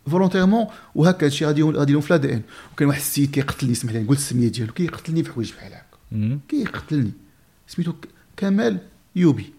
[0.07, 2.43] فولونتيرمون وهكا هادشي غادي غادي لهم في الادي ان
[2.73, 6.39] وكاين واحد السيد كيقتلني اسمح لي نقول السميه ديالو كيقتلني في حوايج بحال هكا Mhm.
[6.51, 7.11] كيقتلني
[7.69, 8.79] سميتو ك- كمال
[9.16, 9.54] يوبي.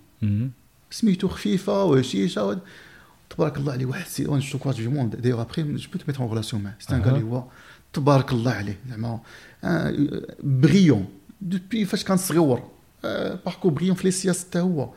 [0.91, 2.57] سميتو خفيفة وهشيشه و-
[3.31, 3.87] تبارك الله عليه.
[3.87, 6.95] واحد السيد وأنا شفتو كواج جومون دايوغ ابخي جو بو تميتر اون ريلاسيون معاه سي
[6.97, 7.03] ان.
[7.03, 7.45] كان اللي هو.
[7.93, 8.79] تبارك الله عليه.
[8.91, 9.21] زعما
[10.43, 11.07] بريون
[11.41, 12.63] دوبي فاش كان صغيور
[13.45, 14.89] باركور بريون في لي سياس حتى هو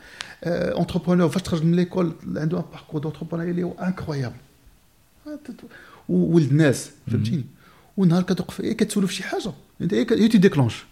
[0.44, 4.36] اونتربرونور فاش تخرج من ليكول عنده ان باركور دونتربرونور اللي هو انكرويابل
[6.10, 7.44] ولد ناس فهمتيني
[7.98, 9.52] ونهار كتوقف كتسولو في شي حاجة
[9.82, 10.84] انت هي تيديكلونش Mhm.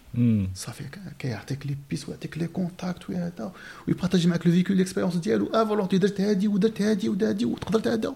[0.55, 3.53] صافي ك- كيعطيك لي بيس ويعطيك لي كونتاكت وهذا
[3.87, 7.93] ويبارطاجي معك لو فيكول ليكسبيريونس ديالو اه فولونتي درت هادي ودرت هادي ودرت هادي وتقدر
[7.93, 8.15] هذا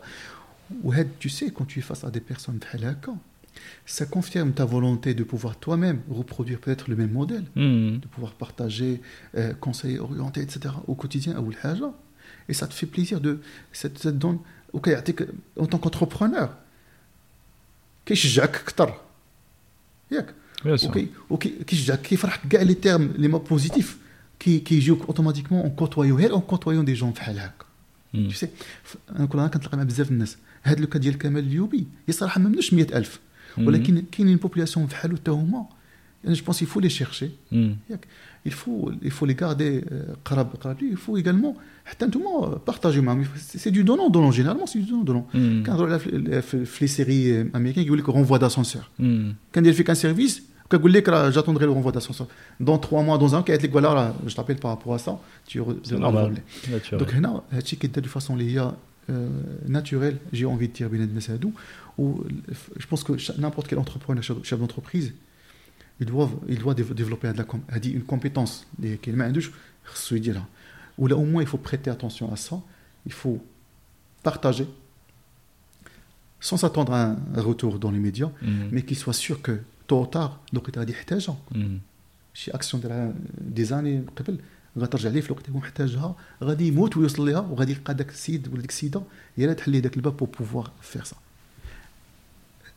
[0.84, 3.16] وهاد tu sais quand tu es face à des personnes بحال هكا
[3.98, 8.00] ça confirme ta volonté de pouvoir toi-même reproduire peut-être le même modèle Mhm.
[8.04, 8.93] de pouvoir partager
[9.36, 10.56] euh, conseiller orienter etc
[10.88, 11.89] au quotidien اول حاجه
[12.50, 13.32] et ça te fait plaisir de
[13.80, 14.39] ça te ça te donne
[14.74, 15.28] وكيعطيك
[15.60, 16.50] en tant qu'entrepreneur
[18.06, 18.93] كيشجعك اكثر
[20.66, 20.88] ياك Bien sûr.
[20.89, 23.98] وكي وكي كيشجعك كيفرحك كاع لي تيرم لي ما بوزيتيف
[24.39, 27.66] كي كيجيوك اوتوماتيكمون اون كوتوايو غير اون كوتوايون دي جون بحال هكا
[28.14, 28.32] Mhm.
[28.32, 28.48] tu sais
[28.84, 32.14] ف- انا كل نهار كنتلاقى مع بزاف الناس هاد لو كا ديال كمال اليوبي هي
[32.14, 33.20] صراحه ما منوش 100000
[33.58, 35.66] ولكن كاينين بوبولاسيون بحالو حتى هما
[36.24, 37.56] يعني جو بونس يفو لي شيرشي Mhm.
[38.48, 40.95] il faut il faut les garder euh, قراب قراب ليه.
[40.95, 45.06] il faut également حتى نتوما بارطاجيو معاهم سي دو دونون دونون جينيرالمون سي دو دونون
[45.06, 45.24] دونون
[45.64, 45.66] Mhm.
[45.68, 49.04] كنهضروا على في- في في لي سيري امريكان كيقول لك رونفوا داسونسور Mhm.
[49.56, 50.41] كندير فيك ان سيرفيس
[51.31, 52.27] j'attendrai le renvoi d'ascenseur.
[52.61, 55.18] Dans trois mois, dans un cas, je t'appelle par rapport à ça.
[55.47, 55.61] Tu
[55.99, 56.43] normal.
[56.93, 58.37] Donc, là, c'est de façon
[59.11, 59.29] euh,
[59.66, 60.89] naturelle, j'ai envie de dire
[62.77, 65.12] Je pense que n'importe quel entrepreneur, chef d'entreprise,
[66.01, 67.29] il doit, il doit développer
[67.85, 68.66] une compétence
[70.99, 72.61] Ou là, au moins, il faut prêter attention à ça.
[73.07, 73.45] Il faut
[74.23, 74.66] partager
[76.43, 78.68] sans s'attendre à un retour dans les médias, mhm.
[78.73, 79.61] mais qu'il soit sûr que
[79.91, 81.58] tôt ou tard الوقت غادي يحتاجها Mhm.
[82.34, 84.39] شي اكسيون دارها دي زاني قبل
[84.78, 88.48] غترجع ليه في الوقت اللي هو محتاجها غادي يموت ويوصل ليها وغادي يلقى داك السيد
[88.48, 89.02] ولا ديك السيده
[89.38, 91.16] هي اللي تحل ليه داك الباب بور بوفوار فير سا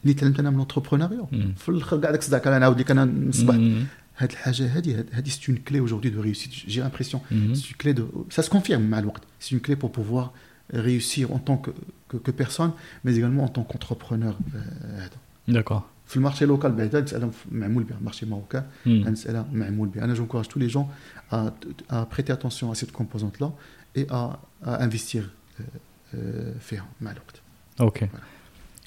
[0.02, 1.54] اللي تعلمت انا من لونتربرونيا مم.
[1.56, 3.86] في الاخر كاع داك الصداع كان نعاود لك انا نصبح Mhm.
[4.16, 7.54] هاد الحاجه هادي هاد- هادي سي اون كلي اaujourd'hui دو réussite j'ai l'impression Mhm.
[7.54, 8.02] c'est une clé de
[8.34, 10.30] ça se confirme مع الوقت c'est une clé pour pouvoir
[10.74, 11.70] réussir en tant que,
[12.10, 12.72] que, que personne
[13.04, 15.16] mais également en tant qu'entrepreneur euh, هذا
[15.48, 15.82] D'accord.
[16.06, 18.88] في المارشي لوكال بعدا مساله معمول بها المارشي ماروكان Mhm.
[18.88, 20.86] مساله معمول بها انا j'encourage tous les gens
[21.32, 21.36] à,
[21.90, 23.50] à prêter attention à cette composante là
[23.96, 25.62] et à, à investir euh,
[26.14, 27.40] euh, فيها مع الوقت
[27.80, 28.04] Ok.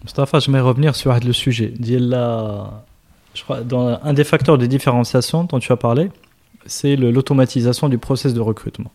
[0.04, 1.70] Mustafa, j'aimerais revenir sur le sujet.
[1.80, 2.84] ديال la-
[3.36, 6.04] Je crois, dans un des facteurs de différenciation dont tu as parlé,
[6.76, 8.92] c'est le- l'automatisation du process de recrutement.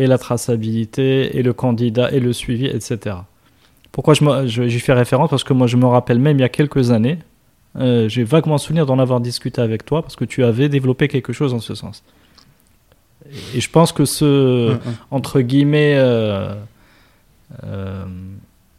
[0.00, 2.90] Et la traçabilité, et le candidat, et le suivi, etc.
[3.92, 6.44] Pourquoi je me- je- j'y fais référence Parce que moi, je me rappelle même il
[6.46, 7.18] y a quelques années,
[7.77, 11.33] euh, j'ai vaguement souvenir d'en avoir discuté avec toi, parce que tu avais développé quelque
[11.33, 12.03] chose en ce sens.
[13.55, 14.77] Et je pense que ce,
[15.11, 16.53] entre guillemets, euh,
[17.63, 18.05] euh,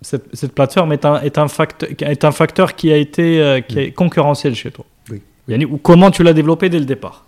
[0.00, 3.78] cette, cette plateforme est un, est, un facteur, est un facteur qui a été qui
[3.80, 4.84] est concurrentiel chez toi.
[5.10, 5.64] Oui.
[5.64, 7.26] Ou comment tu l'as développé dès le départ?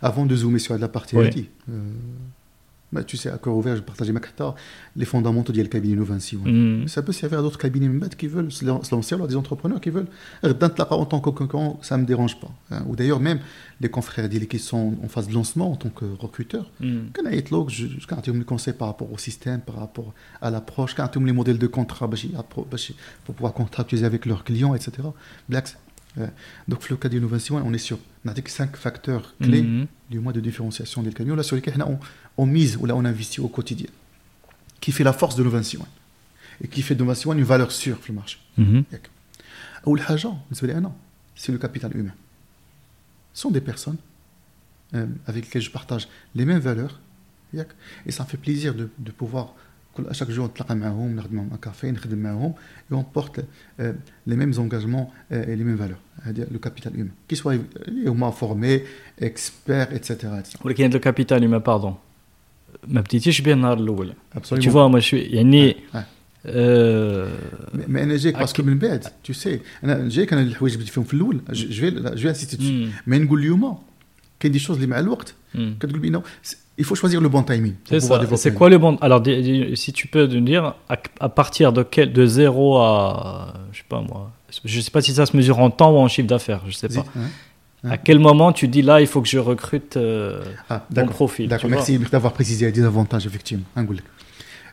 [0.00, 1.28] Avant de zoomer sur la partie Oui.
[1.28, 1.50] IT,
[2.90, 4.12] bah, tu sais, à cœur ouvert, je partageais
[4.96, 6.36] les fondamentaux du cabinet Novinci.
[6.36, 6.88] Mhm.
[6.88, 10.06] Ça peut servir à d'autres cabinets qui veulent se lancer, alors des entrepreneurs qui veulent.
[10.42, 12.50] En tant que concurrent, ça ne me dérange pas.
[12.70, 12.82] hein.
[12.88, 13.40] Ou d'ailleurs, même
[13.80, 17.10] les confrères qui sont en phase de lancement en tant que recruteurs, Mhm.
[17.12, 20.94] quand sont je quand ils me conseillent par rapport au système, par rapport à l'approche,
[20.94, 22.16] quand les modèles de contrat bah,
[22.70, 22.78] bah,
[23.24, 24.92] pour pouvoir contractualiser avec leurs clients, etc.
[25.48, 25.76] Blacks.
[26.66, 29.86] Donc, le cas d'innovation, on est sur on a dit que cinq facteurs clés Mhm.
[30.10, 31.98] du mois de différenciation des camions, là, sur lesquels on,
[32.37, 33.91] on mise ou là on investit au quotidien,
[34.81, 35.81] qui fait la force de l'innovation
[36.63, 38.37] et qui fait de l'innovation une valeur sûre sur le marché.
[38.57, 38.83] Mhm.
[39.87, 40.91] أول حاجة بالنسبة لي أنا
[41.37, 42.13] c'est le capital humain.
[43.33, 43.97] Ce sont des personnes
[44.95, 46.99] euh, avec lesquelles je partage les mêmes valeurs
[47.53, 47.67] ياك
[48.07, 49.45] et ça me fait plaisir de, de pouvoir
[49.97, 52.53] كل- à chaque jour نتلاقى معاهم ناخذ معاهم un café نخدم معاهم
[52.91, 53.39] et on porte
[53.79, 53.93] euh,
[54.27, 57.53] les mêmes engagements euh, et les mêmes valeurs هذه le capital humain qui soit
[57.87, 58.81] اللي هما formés
[59.21, 60.57] experts etc, etc.
[60.65, 61.95] ولكن هذا الكابيتال ما باردون
[62.87, 64.59] ما بديتيش به النهار الاول Absolument.
[64.63, 66.05] tu vois moi je suis يعني آه.
[66.45, 67.27] آه،
[67.73, 69.47] Mais- mais انا جايك باسكو من بعد tu sais
[69.83, 72.89] انا جايك انا الحوايج اللي بديت فيهم في الاول جو في جو في انسيستي مم.
[73.07, 73.77] مي نقول اليوم
[74.39, 75.75] كاين دي شوز اللي مع الوقت مم.
[75.79, 76.21] كتقول بانه
[76.81, 78.23] il faut choisir le bon timing pour C'est pouvoir ça.
[78.23, 78.43] développer.
[78.45, 80.95] C'est quoi le bon Alors, dis- dis- si tu peux nous dire, à,
[81.27, 82.93] à partir de quel, de 0 à,
[83.73, 84.21] je sais pas moi,
[84.73, 86.89] je sais pas si ça se mesure en temps ou en chiffre d'affaires, je sais
[86.97, 87.05] pas.
[87.84, 87.90] Hein.
[87.90, 91.48] À quel moment tu dis là, il faut que je recrute euh, Ah, mon profil
[91.48, 93.64] D'accord, merci d'avoir précisé les avantages, effectivement.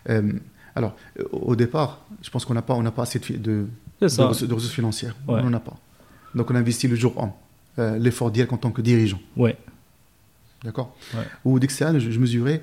[0.09, 0.33] Euh,
[0.75, 0.95] alors,
[1.31, 3.67] au départ, je pense qu'on n'a pas, on pas assez de,
[4.01, 5.15] ressources, de ressources financières.
[5.27, 5.39] Ouais.
[5.41, 5.77] On n'en a pas.
[6.33, 7.33] Donc, on investit le jour 1.
[7.81, 9.19] euh, l'effort d'IEC en tant que dirigeant.
[9.37, 9.55] Ouais.
[10.63, 11.23] D'accord Ouais.
[11.45, 12.61] Ou ça, je, je mesurais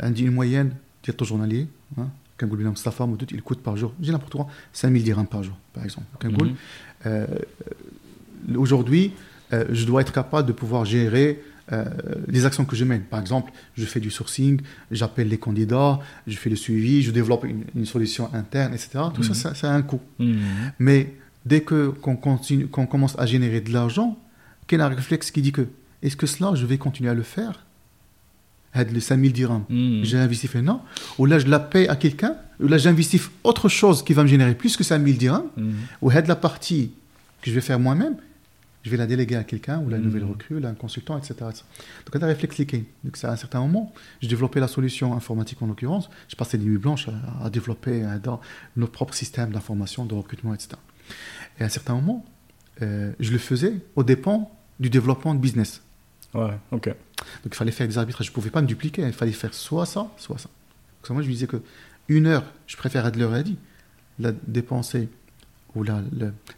[0.00, 1.68] un, une moyenne taux journalier.
[1.98, 5.54] Hein, qu'un Goulbin Mustafa, il coûte par jour, j'ai n'importe quoi, 5000 dirhams par jour,
[5.72, 6.06] par exemple.
[7.06, 7.26] Euh,
[8.56, 9.12] Aujourd'hui,
[9.54, 11.40] euh, je dois être capable de pouvoir gérer
[11.72, 11.84] euh,
[12.28, 13.02] les actions que je mène.
[13.02, 17.44] Par exemple, je fais du sourcing, j'appelle les candidats, je fais le suivi, je développe
[17.44, 18.90] une, une solution interne, etc.
[19.14, 19.34] Tout ça, Mhm.
[19.34, 20.00] ça, ça a un coût.
[20.18, 20.36] Mhm.
[20.78, 21.14] Mais
[21.46, 24.18] dès que qu'on continue, qu'on commence à générer de l'argent,
[24.70, 25.66] y a un réflexe qui dit que
[26.02, 27.64] est-ce que cela, je vais continuer à le faire?
[28.92, 29.62] Les 5000 dirhams.
[29.70, 30.04] Mhm.
[30.04, 30.80] J'ai investi fait non.
[31.18, 32.34] Ou là, je la paye à quelqu'un.
[32.60, 35.46] Ou là, j'investis autre chose qui va me générer plus que 5000 dirhams.
[35.56, 35.74] Mhm.
[36.02, 36.90] Ou la partie
[37.40, 38.16] que je vais faire moi-même,
[38.84, 40.04] je vais la déléguer à quelqu'un, ou la Mhm.
[40.04, 41.34] nouvelle recrue, là, un consultant, etc.
[41.40, 42.84] Donc, un réflexe liqué.
[43.02, 46.08] Donc, à un certain moment, je développais la solution informatique en l'occurrence.
[46.28, 48.40] Je passais des nuits blanches à, à développer euh, dans
[48.76, 50.76] notre propre système d'information, de recrutement, etc.
[51.58, 52.24] Et à un certain moment,
[52.82, 55.82] euh, je le faisais aux dépens du développement de business.
[56.34, 56.88] Ouais, ok.
[56.88, 56.96] Donc
[57.46, 58.26] il fallait faire des arbitrages.
[58.26, 59.02] Je ne pouvais pas me dupliquer.
[59.02, 60.50] Il fallait faire soit ça, soit ça.
[61.02, 61.62] Donc moi, je me disais que
[62.08, 63.56] une heure, je préfère Adler a dit,
[64.18, 65.08] la dépenser
[65.74, 65.84] ou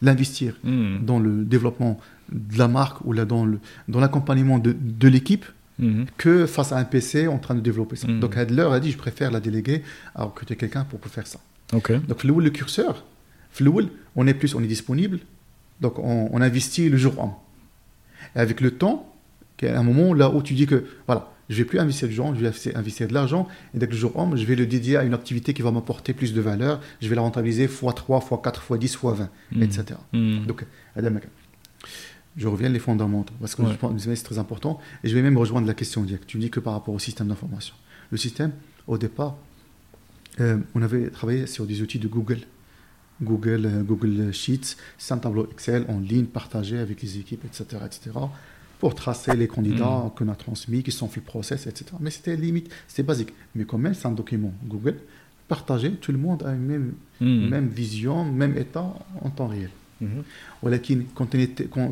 [0.03, 1.05] l'investir Mhm.
[1.05, 1.99] dans le développement
[2.33, 3.59] de la marque ou là, dans le-
[3.89, 5.45] dans l'accompagnement de, de l'équipe
[5.79, 6.07] Mhm.
[6.17, 8.09] que face à un PC en train de développer ça.
[8.09, 8.21] Mhm.
[8.21, 9.83] Donc Adler a dit, je préfère la déléguer
[10.14, 11.39] à recruter quelqu'un pour, pour faire ça.
[11.73, 11.93] Ok.
[12.07, 13.05] Donc le curseur,
[14.17, 15.19] on est plus, on est disponible.
[15.81, 17.35] Donc on, on investit le jour 1.
[18.35, 19.12] Et avec le temps,
[19.69, 22.34] a un moment là où tu dis que voilà, je vais plus investir du 1,
[22.34, 23.49] je vais investir- de l'argent.
[23.74, 25.70] Et dès que le jour 1, je vais le dédier à une activité qui va
[25.70, 26.80] m'apporter plus de valeur.
[27.01, 29.62] Je vais la rentabiliser x3, x4, x10, x20, Mhm.
[29.62, 29.84] etc.
[30.12, 30.47] Mhm.
[30.47, 30.64] Donc,
[30.97, 31.14] Adam,
[32.36, 33.72] je reviens les fondamentaux, parce que Ouais.
[33.72, 34.78] je pense que c'est très important.
[35.05, 36.26] Et je vais même rejoindre la question, Diak.
[36.26, 37.74] Tu dis que par rapport au système d'information.
[38.11, 38.53] Le système,
[38.86, 39.36] au départ,
[40.40, 42.40] euh, on avait travaillé sur des outils de Google.
[43.22, 47.64] Google, euh, Google Sheets, c'est un tableau Excel en ligne partagé avec les équipes, etc.,
[47.86, 48.11] etc.,
[48.79, 50.11] pour tracer les candidats mmh.
[50.16, 51.93] qu'on a transmis, qui sont fait process, etc.
[52.01, 53.33] Mais c'était limite, c'est basique.
[53.55, 54.97] Mais quand même, c'est un document Google
[55.49, 57.49] partagé, tout le monde a une même, mm.
[57.49, 59.70] même vision, même état en temps réel.
[60.01, 60.07] Mmh.
[61.14, 61.29] Quand,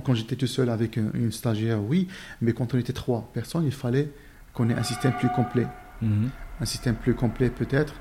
[0.00, 2.08] quand, j'étais tout seul avec une, stagiaire, oui,
[2.42, 4.10] mais quand on était trois personnes, il fallait
[4.52, 5.66] qu'on ait un système plus complet.
[6.02, 6.28] Mm-hmm.
[6.60, 7.94] Un système plus complet peut-être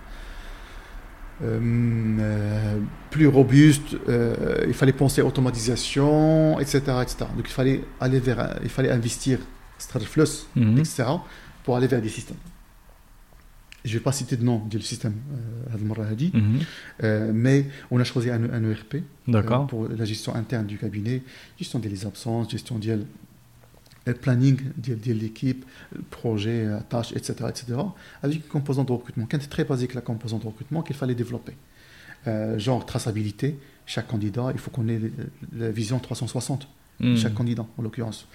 [1.43, 1.59] euh,
[2.19, 2.79] euh,
[3.09, 8.59] plus robuste, euh, il fallait penser à automatisation, etc., etc., Donc il fallait aller vers,
[8.63, 9.39] il fallait investir,
[9.77, 10.79] Stratfluss, mhm.
[10.79, 11.03] etc.,
[11.63, 12.37] pour aller vers des systèmes.
[13.85, 15.15] Je ne vais pas citer de nom du système
[15.69, 17.33] euh, dit, mhm.
[17.33, 18.97] mais on a choisi un, ERP
[19.67, 21.21] pour la gestion interne du cabinet,
[21.59, 22.97] gestion des absences, gestion des
[24.11, 25.65] planning de l'équipe,
[25.95, 27.73] le projet, euh, tâches, etc., etc.,
[28.21, 29.27] avec une composante de recrutement.
[29.29, 31.53] Quand très basique la composante de recrutement qu'il fallait développer.
[32.27, 34.99] Euh, genre traçabilité, chaque candidat, il faut qu'on ait
[35.55, 36.67] la vision 360
[36.99, 37.17] de Mhm.
[37.17, 38.27] chaque candidat, en l'occurrence.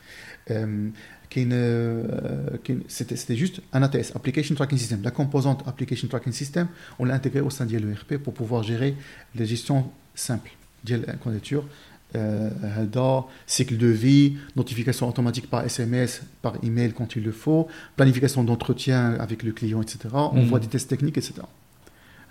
[0.51, 0.89] Euh,
[1.36, 2.57] euh,
[2.89, 5.03] c'était juste un ATS, Application Tracking System.
[5.03, 6.69] La composante Application Tracking System,
[6.99, 8.95] on l'a intégrée au sein de l'ERP pour pouvoir gérer
[9.35, 10.51] les gestions simples
[10.85, 11.65] de la candidature,
[12.15, 12.51] euh,
[13.47, 19.15] cycle de vie, notification automatique par SMS, par email quand il le faut, planification d'entretien
[19.15, 20.09] avec le client, etc.
[20.13, 21.35] On voit des tests techniques, etc.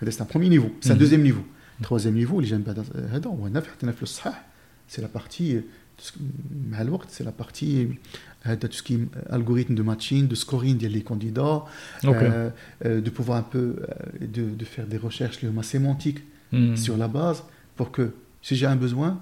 [0.02, 0.70] C'est un premier niveau.
[0.80, 1.00] C'est un mhm.
[1.00, 1.44] deuxième niveau.
[1.82, 2.42] Troisième niveau,
[4.88, 5.58] c'est la partie
[7.10, 7.88] c'est la partie
[8.56, 11.64] tout ce qui est algorithme de matching, de scoring des candidats,
[12.04, 12.50] euh,
[12.84, 16.20] euh, de pouvoir un peu euh, de, de, faire des recherches sémantiques
[16.52, 16.76] hmm.
[16.76, 17.42] sur la base
[17.76, 19.20] pour que si j'ai un besoin,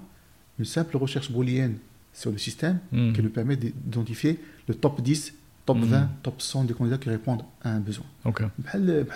[0.59, 1.77] une simple recherche booléenne
[2.13, 3.13] sur le système hmm.
[3.13, 5.33] qui nous permet d'identifier le top 10,
[5.65, 6.09] top 20, hmm.
[6.23, 8.05] top 100 des candidats qui répondent à un besoin.
[8.25, 8.45] Okay.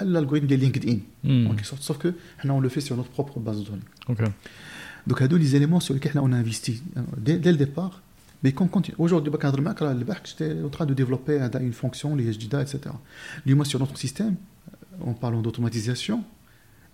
[0.05, 2.13] L'algorithme de LinkedIn, en quelque sorte, sauf que
[2.45, 4.31] on le fait sur notre propre base de données.
[5.07, 6.83] Donc, il y a deux éléments sur lesquels on a investi
[7.17, 8.01] dès, dès le départ
[8.43, 8.95] mais quand continue.
[8.97, 12.79] Aujourd'hui, j'étais en train de développer une fonction, les HDDA, etc.
[13.45, 14.35] Lui, moi, sur notre système,
[14.73, 16.23] euh, en parlant d'automatisation,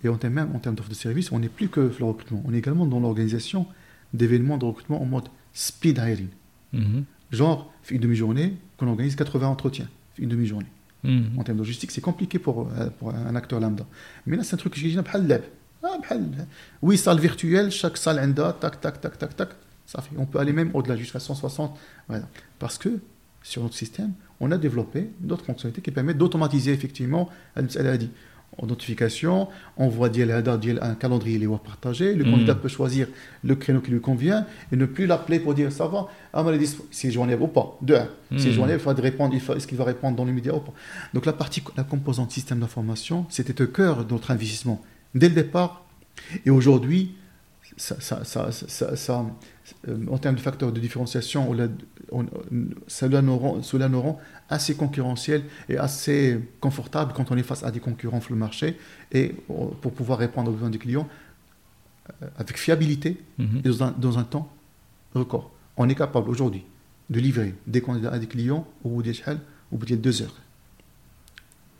[0.03, 2.43] et en termes, même en termes d'offre de service, on n'est plus que le recrutement.
[2.45, 3.65] On est également dans l'organisation
[4.13, 6.29] d'événements de recrutement en mode speed hiring.
[6.73, 7.03] Mm-hmm.
[7.31, 10.67] Genre, une demi-journée, qu'on organise 80 entretiens, une demi-journée.
[11.03, 11.39] Mm-hmm.
[11.39, 13.85] En termes de logistique, c'est compliqué pour, euh, pour, un acteur lambda.
[14.25, 14.97] Mais là, c'est un truc que j'ai dit,
[15.83, 16.15] ah,
[16.81, 19.49] oui, salle virtuelle, chaque salle a tac, tac, tac, tac, tac.
[19.85, 21.77] Ça fait, on peut aller même au-delà, jusqu'à 160.
[22.07, 22.27] Voilà.
[22.59, 22.99] Parce que
[23.41, 28.09] sur notre système, on a développé d'autres fonctionnalités qui permettent d'automatiser effectivement, elle a dit,
[28.57, 29.47] en notification,
[29.77, 32.31] on voit un calendrier les partagé, le hmm.
[32.31, 33.07] candidat peut choisir
[33.43, 36.43] le créneau qui lui convient et ne plus l'appeler pour dire ça va, ah,
[36.89, 37.77] c'est joignable ou pas.
[37.81, 38.07] De un,
[38.37, 38.51] c'est hmm.
[38.51, 40.73] joignable, il faut répondre, est-ce qu'il va répondre dans l'immédiat ou pas.
[41.13, 44.81] Donc la partie, la composante système d'information, c'était au cœur de notre investissement
[45.13, 45.85] dès le départ.
[46.45, 47.15] Et aujourd'hui,
[47.77, 49.25] ça, ça, ça, ça
[50.09, 51.55] en termes de facteurs de différenciation,
[52.87, 54.19] cela, nous rend, cela nous rend
[54.49, 58.77] assez concurrentiel et assez confortable quand on est face à des concurrents sur le marché
[59.11, 61.07] et pour pouvoir répondre aux besoins des clients
[62.21, 63.61] euh, avec fiabilité mhm.
[63.65, 64.49] et dans un, temps
[65.13, 65.51] record.
[65.75, 66.63] On est capable aujourd'hui
[67.09, 70.35] de livrer des candidats à des clients au bout de deux heures.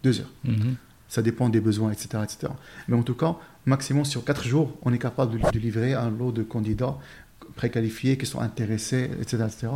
[0.04, 0.32] Deux heures.
[0.44, 0.76] Mhm.
[1.08, 2.52] Ça dépend des besoins, etc., etc.
[2.90, 6.34] Mais en tout cas, maximum sur quatre jours, on est capable de livrer un lot
[6.34, 6.98] de candidats
[7.57, 9.69] préqualifiés, qui sont intéressés, etc., etc.,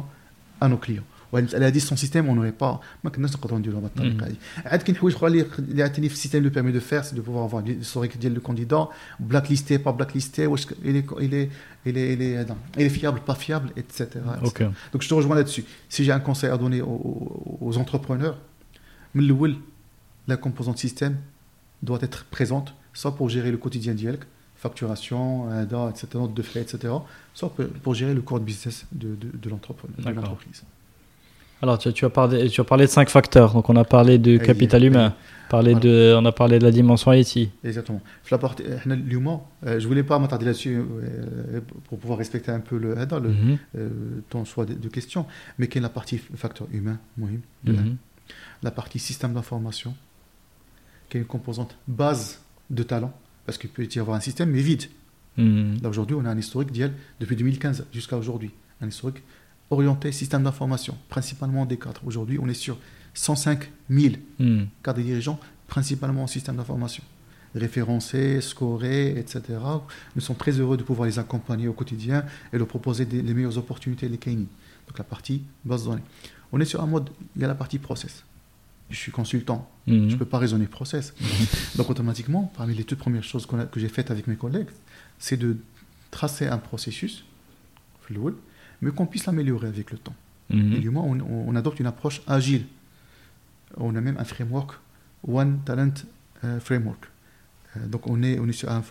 [0.61, 1.09] à nos clients.
[1.33, 2.81] Elle a dit son système, on n'aurait pas.
[3.05, 4.37] ما كناش نقدروا نديروها بالطريقه هذه.
[4.65, 7.23] عاد كاين حوايج اخرى اللي اللي عاوتاني في السيستم لو بيرمي دو فير سي دو
[7.23, 8.87] بوفوار افوار l'historique ديال لو كونديدا
[9.21, 11.49] بلاك ليستي با بلاك ليستي واش il est il est
[11.87, 14.07] il est il est هذا il est fiable pas fiable etc.
[14.43, 14.69] Okay.
[14.93, 15.65] Donc je te rejoins là-dessus.
[15.89, 18.39] Si j'ai un conseil à donner aux, aux entrepreneurs,
[19.15, 19.57] من الاول
[20.29, 21.17] la composante système
[21.83, 24.23] doit être présente soit pour gérer le quotidien d'IELC,
[24.62, 25.48] facturation,
[25.90, 26.94] etc., notes de frais, etc.,
[27.34, 27.52] soit
[27.82, 30.64] pour gérer le core de business de, de, l'entreprise.
[31.62, 33.54] Alors, tu, tu, as parlé, tu as parlé de cinq facteurs.
[33.54, 35.14] Donc, on a parlé de capital humain,
[35.50, 37.50] parlé de, on a parlé de la dimension IT.
[37.64, 38.02] Exactement.
[38.86, 42.96] L'humain, euh, je ne voulais pas m'attarder là-dessus euh, pour pouvoir respecter un peu le,
[42.96, 43.58] le mhm.
[43.78, 43.90] euh,
[44.30, 45.26] ton choix de, questions,
[45.60, 46.98] mais quelle est la partie facteur humain,
[47.64, 47.98] de mhm.
[48.64, 49.94] la partie système d'information,
[51.10, 53.14] qui est une composante base de talent?
[53.46, 54.84] Parce qu'il peut y avoir un système, mais vide.
[55.38, 55.76] Hmm.
[55.82, 58.52] Là, aujourd'hui, on a un historique d'IEL depuis 2015 jusqu'à aujourd'hui.
[58.82, 59.24] Un historique
[59.70, 62.02] orienté système d'information, principalement des cadres.
[62.06, 62.78] Aujourd'hui, on est sur
[63.14, 64.64] 105 000 mmh.
[64.84, 67.04] cadres dirigeants, principalement en système d'information.
[67.56, 69.42] Référencés, scorés, etc.
[70.16, 73.34] Nous sommes très heureux de pouvoir les accompagner au quotidien et leur proposer des, les
[73.34, 74.48] meilleures opportunités, les KNI.
[74.88, 76.04] Donc la partie base de données.
[76.54, 78.24] On est sur un mode, il y a la partie process
[78.92, 81.14] je suis consultant, je ne peux pas raisonner process.
[81.76, 84.70] Donc automatiquement, parmi les toutes premières choses que j'ai faites avec mes collègues,
[85.20, 85.58] c'est de
[86.12, 87.24] tracer un processus,
[88.82, 90.16] mais qu'on puisse l'améliorer avec le temps.
[90.50, 90.74] Mhm.
[90.74, 92.66] Et du moins, on, adopte une approche agile.
[93.78, 94.74] On a même un framework,
[95.26, 95.94] One Talent
[96.44, 97.06] euh, Framework.
[97.78, 98.84] Euh, donc on est, on est sur, un,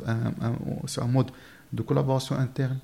[0.87, 1.31] sur un mode
[1.73, 2.79] de collaboration interne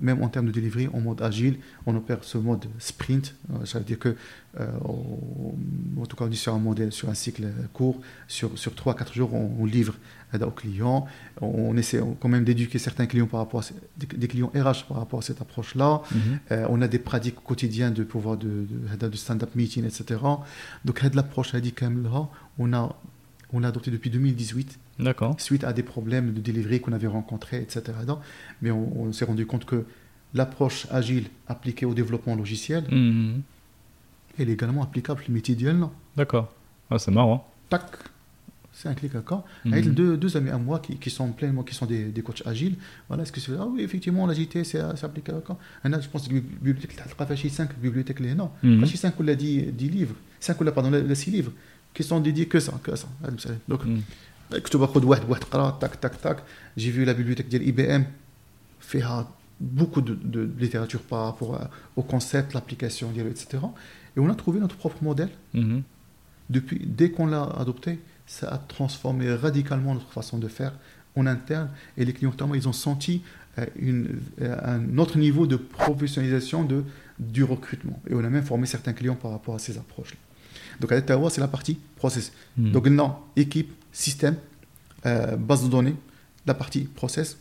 [0.00, 3.34] même en termes de delivery, en mode agile, on opère ce mode sprint.
[3.52, 4.16] Euh, ça veut dire que,
[4.60, 4.66] euh,
[6.00, 9.12] en tout cas, on est sur un modèle, sur un cycle court, sur, sur 3-4
[9.14, 9.94] jours, on, livre
[10.40, 11.06] aux clients.
[11.40, 13.64] On, essaie quand même d'éduquer certains clients par rapport à,
[13.96, 16.02] des, clients RH par rapport à cette approche-là.
[16.10, 16.20] Mhm.
[16.52, 18.66] Euh, on a des pratiques quotidiennes de pouvoir de,
[18.98, 20.20] de, stand-up meeting, etc.
[20.84, 21.52] Donc, l'approche
[22.58, 22.96] on a,
[23.52, 24.78] on a adopté depuis 2018
[25.38, 27.82] suite à des problèmes de delivery qu'on avait rencontrés, etc.
[28.62, 29.84] Mais on, s'est rendu compte que
[30.34, 33.42] l'approche agile appliquée au développement logiciel, mhm.
[34.38, 35.84] elle est également applicable d'IEL.
[36.16, 36.52] D'accord.
[36.90, 37.50] Ah, c'est marrant.
[37.68, 37.84] Tac.
[38.72, 39.44] C'est un clic à quand.
[39.66, 42.46] Avec deux, deux, amis à moi qui, qui sont pleinement, qui sont des, des, coachs
[42.46, 42.76] agiles.
[43.08, 43.50] Voilà, est-ce que c'est.
[43.58, 46.94] Ah oui, effectivement, l'agilité, c'est appliqué à quand Je pense que bibliothèque,
[47.34, 48.52] tu 5 bibliothèques, non.
[48.62, 50.14] Pas 5 ou la 10, 10 livres.
[50.38, 51.52] 5 ou pardon, la 6 livres
[51.92, 52.78] qui sont dédiés que ça.
[52.80, 53.08] Que ça.
[53.66, 53.98] Donc, mm.
[54.53, 56.43] كنت باخذ واحد بواحد قرا تاك تاك تاك
[56.77, 58.05] جي في لا بيبليوتيك ديال اي بي ام
[58.79, 59.29] فيها
[59.79, 63.45] beaucoup de, de littérature par rapport à- au concept, l'application, etc.
[64.15, 65.29] Et on a trouvé notre propre modèle.
[65.53, 65.83] Mhm.
[66.49, 67.91] Depuis, dès qu'on l'a adopté,
[68.27, 70.73] ça a transformé radicalement notre façon de faire
[71.15, 71.69] en interne.
[71.97, 73.13] Et les clients, notamment, ils ont senti
[73.59, 76.83] euh, une, euh, un autre niveau de professionnalisation de,
[77.19, 77.97] du recrutement.
[78.09, 80.19] Et on a même formé certains clients par rapport à ces approches-là.
[80.81, 82.25] Donc, à Ottawa, c'est la partie process.
[82.57, 82.71] Mhm.
[82.75, 83.09] Donc, non,
[83.45, 84.36] équipe, système,
[85.06, 85.96] euh, base de données,
[86.46, 87.36] la partie process.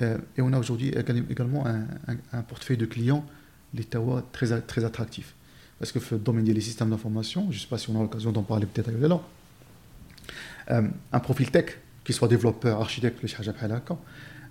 [0.00, 0.88] Euh, et on a aujourd'hui
[1.30, 3.24] également un, portefeuille de clients,
[3.72, 5.34] les Tawa, très, très attractif.
[5.78, 8.32] Parce que le domaine des systèmes d'information, je ne sais pas si on a l'occasion
[8.32, 9.20] d'en parler peut-être là,
[10.70, 13.20] euh, un profil tech, qu'il soit développeur, architecte,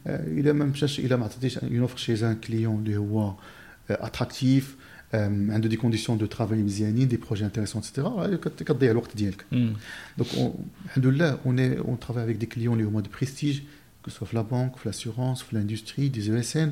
[0.07, 1.14] euh, il a même il
[1.69, 2.98] une offre chez un client de
[3.90, 4.78] attractif,
[5.14, 8.02] عنده des conditions de travail مزيانين, des projets intéressants, etc.
[8.43, 9.44] كت- كتضيع الوقت ديالك.
[9.52, 9.77] Mhm.
[10.20, 10.52] Donc, on,
[10.94, 13.62] alhamdoulilah, on, est, on travaille avec des clients les mois de prestige,
[14.02, 16.70] que ce soit la banque, l'assurance, l'industrie, des ESN.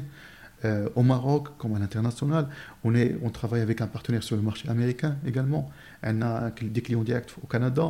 [0.65, 2.45] Euh, au Maroc, comme à l'international,
[2.85, 5.71] on, est, on travaille avec un partenaire sur le marché américain également.
[6.03, 7.87] On a des clients directs au Canada,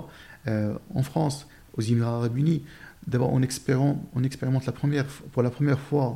[0.48, 1.36] euh, en France,
[1.76, 2.62] aux Émirats Arabes Unis.
[3.06, 6.08] D'abord, on expérimente, on expérimente la première, pour la première fois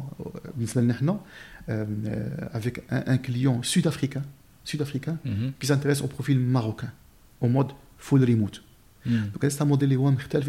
[1.70, 1.86] euh,
[2.52, 4.24] avec un, client sud-africain,
[4.66, 5.54] sud-africain mhm.
[5.58, 6.92] qui s'intéresse au profil marocain,
[7.40, 8.62] au mode full remote.
[9.06, 9.30] Mhm.
[9.32, 9.94] Donc, c'est un modèle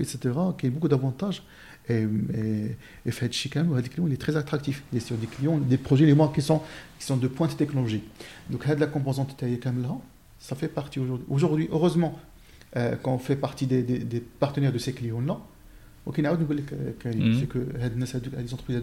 [0.01, 0.19] etc.,
[0.59, 1.45] qui a beaucoup d'avantages.
[1.89, 2.77] Et, et,
[3.07, 4.82] et fait chicken, le client il est très attractif.
[4.93, 6.62] Il est sur des clients, des projets les qui sont,
[6.99, 8.05] qui sont de pointe technologique.
[8.51, 9.97] Donc, la composante là,
[10.41, 11.27] ça fait partie aujourd'hui.
[11.28, 12.19] Aujourd'hui, heureusement,
[12.77, 15.39] euh, quand on fait partie des, partenaires de ces clients-là,
[16.07, 17.39] mhm.
[17.39, 17.59] c'est que
[18.36, 18.78] les entreprises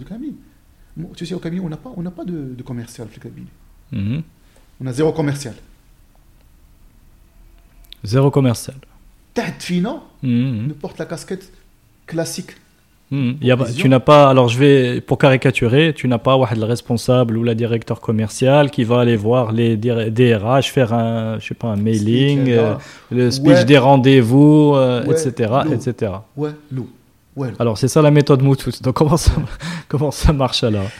[1.16, 3.08] tu sais, au Kabylie, on n'a pas, on pas de, commercial,
[3.92, 4.24] mm -hmm.
[4.82, 5.56] On a zéro commercial.
[8.04, 8.78] Zéro commercial.
[9.34, 9.94] Tadfina
[10.24, 10.68] mm -hmm.
[10.68, 11.52] ne porte la casquette
[12.06, 12.54] classique.
[13.12, 13.40] Mhm.
[13.76, 17.56] Tu n'as pas, alors je vais, pour caricaturer, tu n'as pas le responsable ou la
[17.56, 22.50] directeur commercial qui va aller voir les DRH, faire un, je sais pas, un mailing,
[22.50, 22.76] euh,
[23.12, 24.76] le speech des rendez-vous,
[25.10, 25.52] etc.
[25.74, 26.12] Etc.
[26.38, 26.52] Ouais,
[27.37, 28.71] ouais Alors c'est ça la méthode Moutout.
[28.83, 29.33] Donc comment ça,
[29.89, 30.91] comment ça marche alors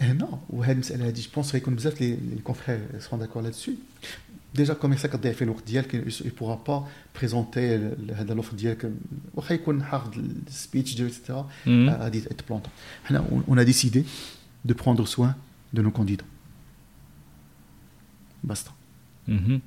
[0.00, 3.76] Eh non, وهذه المسألة هذه je pense غيكون بزاف les, les confrères seront d'accord là-dessus.
[4.56, 6.82] Déjà commercial كتضيع فيه الوقت ديالك il ne pourra pas
[7.20, 8.90] présenter ال- هذا l'offre ديالك
[9.34, 10.10] واخا يكون حافظ
[10.48, 11.32] السبيتش ديالو etc.
[11.66, 11.68] Mhm.
[12.02, 12.70] غادي تبلونطا.
[13.04, 14.04] حنا on- on a décidé
[14.68, 15.34] de prendre soin
[15.74, 16.26] de nos candidats.
[18.44, 18.70] Basta.
[19.28, 19.60] Mhm.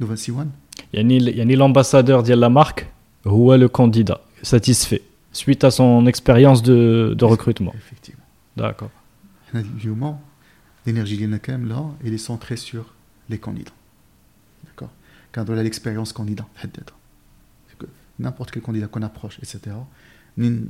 [0.00, 0.46] Nouvelle Siwan
[0.94, 2.84] يعني يعني l'ambassadeur ديال la marque
[3.26, 5.00] هو le candidat satisfait
[5.35, 7.73] suite à son expérience de, recrutement.
[7.75, 8.23] Effectivement.
[8.55, 8.91] D'accord.
[10.85, 12.93] L'énergie de là, elle est centrée sur
[13.29, 13.71] les candidats.
[14.65, 14.91] D'accord
[15.31, 17.87] Quand on a l'expérience candidat, C'est que
[18.19, 19.75] n'importe quel candidat qu'on approche, etc.,
[20.37, 20.67] il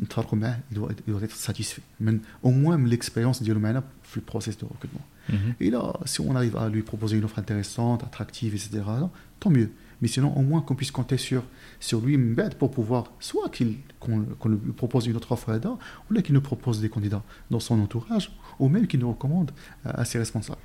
[0.71, 1.81] doit, doit être satisfait.
[1.99, 2.13] Mais
[2.43, 3.83] au moins, l'expérience de l'humain
[4.15, 5.01] le processus de recrutement.
[5.29, 5.55] Mhm.
[5.59, 8.83] Et là, si on arrive à lui proposer une offre intéressante, attractive, etc.,
[9.39, 9.71] tant mieux.
[10.05, 11.41] Mais sinon, au moins qu'on puisse compter sur,
[11.79, 12.15] sur lui
[12.59, 16.35] pour pouvoir, soit qu'il, qu'on, qu'on lui propose une autre offre là, ou là qu'il
[16.35, 19.49] nous propose des candidats dans son entourage, ou même qu'il nous recommande
[19.83, 20.61] à, à ses responsables.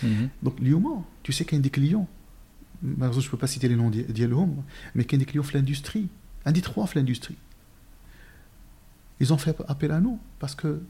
[0.00, 0.28] Mhm.
[0.44, 2.06] Donc, l'humain, tu sais qu'il y a des clients,
[2.84, 4.62] malheureusement, je ne peux pas citer les noms d'Yelhom,
[4.94, 6.06] mais qu'il y a des clients de l'industrie,
[6.44, 7.34] un des trois de l'industrie.
[9.18, 10.80] Ils ont fait appel à nous parce que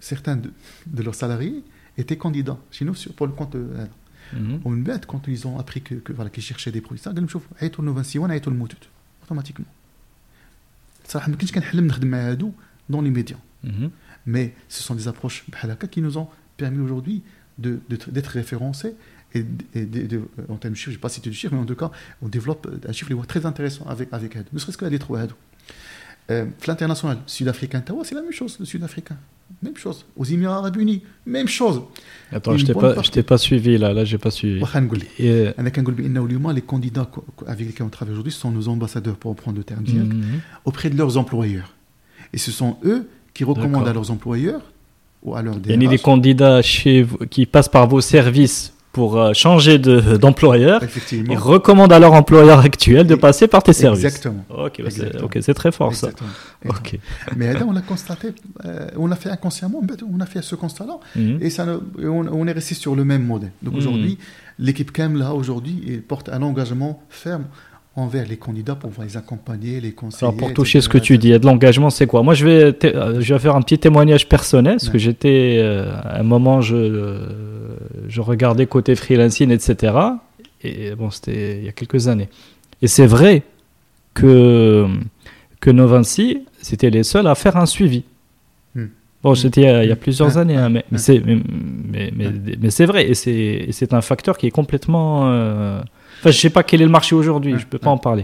[0.00, 0.50] certains de,
[0.86, 1.62] de leurs salariés
[1.98, 3.68] étaient candidats chez nous sur- pour le compte de.
[4.33, 4.65] Mhm.
[4.65, 7.27] ومن بعد quand ils ont appris que, que voilà qu'ils cherchaient des produits قال لهم
[7.27, 8.79] شوف عيطوا لنا 26 وانا عيطوا للموتوت
[9.23, 9.67] اوتوماتيكمون
[11.07, 12.51] صراحه ما كنتش كنحلم نخدم مع هادو
[12.89, 13.89] دون لي ميديا Mhm.
[14.29, 16.27] mais ce sont des approches بحال هكا qui nous ont
[16.63, 17.21] permis aujourd'hui
[17.63, 18.93] de- de- d'être référencés
[19.35, 21.35] et, d- et de, de- en termes de chiffres, je ne vais pas citer de
[21.39, 21.91] chiffres, mais en tout cas,
[22.23, 24.49] on développe un chiffre les voit très intéressant avec, avec Hado.
[24.53, 25.35] Ne serait-ce que les trois Hado.
[26.30, 29.16] euh, L'international sud-africain, c'est la même chose, le sud-africain.
[29.62, 30.04] Même chose.
[30.16, 31.82] Aux Émirats Arabes Unis, même chose.
[32.32, 33.22] Attends, je t'ai pas, partie...
[33.22, 34.62] pas suivi là, là j'ai pas suivi.
[35.18, 35.28] Et...
[35.30, 37.08] Euh, ben les candidats
[37.46, 40.40] avec lesquels on travaille aujourd'hui sont nos ambassadeurs, pour reprendre le terme mhm.
[40.64, 41.74] auprès de leurs employeurs.
[42.32, 44.62] Et ce sont eux qui recommandent à leurs employeurs
[45.22, 49.16] ou à leurs Il y a des candidats chez qui passent par vos services pour
[49.18, 53.72] euh, changer de- d'employeur, ils effectivement recommandent à leur employeur actuel de passer par tes
[53.72, 54.04] services.
[54.04, 54.90] exactement Ok, bah
[55.40, 56.08] c'est très fort ça.
[56.08, 56.30] Exactement.
[57.36, 58.28] Mais là on l'a constaté
[58.64, 61.38] euh, on l'a fait inconsciemment mais on a fait ce constat là Mhm.
[61.40, 61.66] et ça
[61.98, 63.78] on, on est resté sur le même modèle donc Mhm.
[63.80, 64.18] aujourd'hui
[64.58, 67.44] l'équipe CAM là aujourd'hui porte un engagement ferme
[67.94, 71.18] envers les candidats pour pouvoir les accompagner les conseiller Alors pour toucher ce que tu
[71.18, 72.22] dis, il y a de l'engagement, c'est quoi?
[72.22, 75.92] Moi je vais, euh, je vais faire un petit témoignage personnel, parce que j'étais, euh,
[76.02, 77.18] à un moment, je,
[78.08, 79.94] je regardais côté freelancing, etc.
[80.64, 82.28] Et bon, c'était il y a quelques années.
[82.80, 83.42] Et c'est vrai
[84.14, 84.86] que,
[85.60, 88.04] que Novinci, c'était les seuls à faire un suivi.
[88.74, 88.86] Hmm.
[89.22, 91.40] Bon, c'était il y a plusieurs Ouais, années, hein, mais, c'est mais,
[92.16, 95.24] mais, mais, vrai et c'est et c'est un facteur qui est complètement.
[95.26, 95.82] euh,
[96.22, 98.22] Enfin, je sais pas quel est le marché aujourd'hui, je peux pas en parler.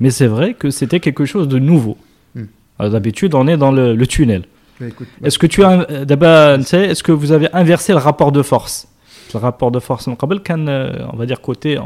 [0.00, 1.96] Mais c'est vrai que c'était quelque chose de nouveau.
[2.34, 2.46] Hmm.
[2.80, 4.42] D'habitude, on est dans le, le tunnel.
[4.80, 4.86] Bah,
[5.22, 8.88] Est-ce que tu as euh, est-ce que vous avez inversé le rapport de force?
[9.32, 11.78] Le rapport de force, on euh, va dire côté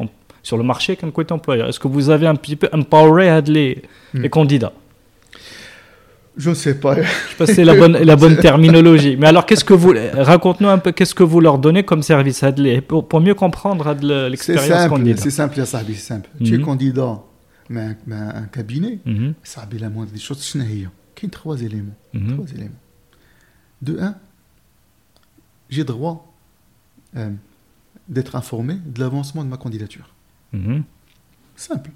[0.42, 1.68] sur le marché, qu'un côté employeur.
[1.68, 3.82] Est-ce que vous avez un petit peu empoweré les,
[4.14, 4.22] Hmm.
[4.22, 4.72] les candidats?
[6.36, 6.96] Je sais pas.
[6.96, 9.16] Je sais pas si c'est la bonne, terminologie.
[9.16, 12.44] Mais alors, qu'est-ce que vous raconte-nous un peu qu'est-ce que vous leur donnez comme service
[12.86, 13.94] pour, pour mieux comprendre
[14.28, 15.20] l'expérience candidat.
[15.20, 16.28] C'est simple, c'est simple.
[16.44, 16.64] Tu es mhm.
[16.64, 17.22] candidat,
[17.70, 19.34] mais un, cabinet, mhm.
[19.42, 20.42] ça a la moindre des choses.
[20.50, 20.80] Qu'il
[21.22, 21.96] y a trois éléments.
[22.12, 22.34] Mm.
[22.34, 22.80] Trois éléments.
[23.80, 24.14] De un,
[25.70, 26.30] j'ai droit
[27.16, 27.30] euh,
[28.08, 30.10] d'être informé de l'avancement de ma candidature.
[30.52, 30.82] Mhm.
[31.56, 31.90] Simple.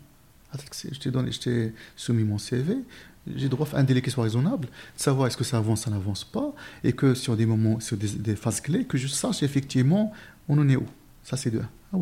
[0.52, 2.76] Je t'ai soumis mon CV,
[3.26, 5.90] j'ai droit à un délai qui soit raisonnable, savoir est-ce que ça avance, ou ça
[5.90, 10.12] n'avance pas, et que sur des moments, sur des, phases clés, que je sache effectivement
[10.48, 10.86] on en est où.
[11.22, 11.68] Ça, c'est de un.
[11.92, 11.98] Ah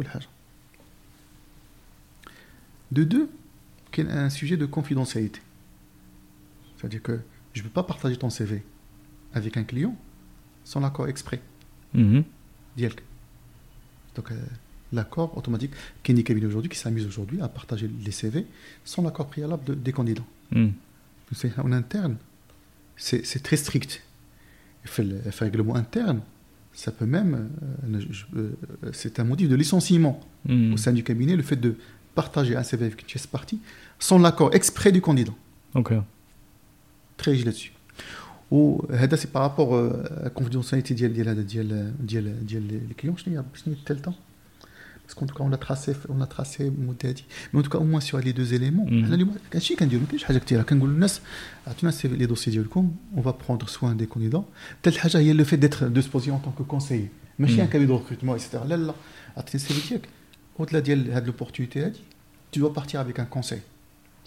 [2.91, 3.29] de deux,
[3.93, 5.41] qu'il y un sujet de confidentialité?
[6.77, 7.21] C'est-à-dire que
[7.53, 8.63] je ne peux pas partager ton CV
[9.35, 9.95] avec un client
[10.65, 11.41] sans l'accord exprès.
[11.93, 12.21] Mm.
[14.15, 14.35] Donc, euh,
[14.93, 15.73] l'accord automatique.
[16.03, 18.47] Kenny Kabine aujourd'hui, qui s'amuse aujourd'hui à partager les CV
[18.85, 20.25] sans l'accord préalable des candidats.
[20.51, 20.69] Mm
[21.59, 22.17] en interne,
[22.97, 24.03] c'est très strict.
[24.99, 26.21] Le règlement interne,
[26.73, 27.51] ça peut même.
[28.93, 31.77] c'est un motif de licenciement au sein du cabinet, le fait de
[32.15, 33.61] partager un CV avec une pièce partie
[33.99, 35.33] sans l'accord exprès du candidat.
[35.75, 35.93] Ok.
[37.17, 37.73] Très riche là-dessus.
[38.51, 41.11] Ou c'est par rapport à la confidentialité des
[42.97, 44.17] clients, je dis, tel temps
[45.08, 47.22] parce qu'en tout cas on a tracé on a tracé المده هذه
[47.54, 49.06] mais en tout cas au moins sur les deux éléments Mhm.
[49.06, 51.22] حنا اليوم هادشي كنديرو ما كاينش حاجه كثيره كنقول للناس
[51.68, 54.44] عطينا السي لي دوسي ديالكم on va prendre soin des candidats
[54.84, 57.10] ثالث حاجه هي le fait d'être de se positionner en tant que conseiller
[57.40, 57.64] ماشي Mhm.
[57.64, 58.94] un cabinet de recrutement etc لا لا
[59.38, 60.08] عطيني السي في ديالك
[60.60, 62.00] au-delà ديال هاد l'opportunité هادي
[62.56, 63.60] tu dois partir avec un conseil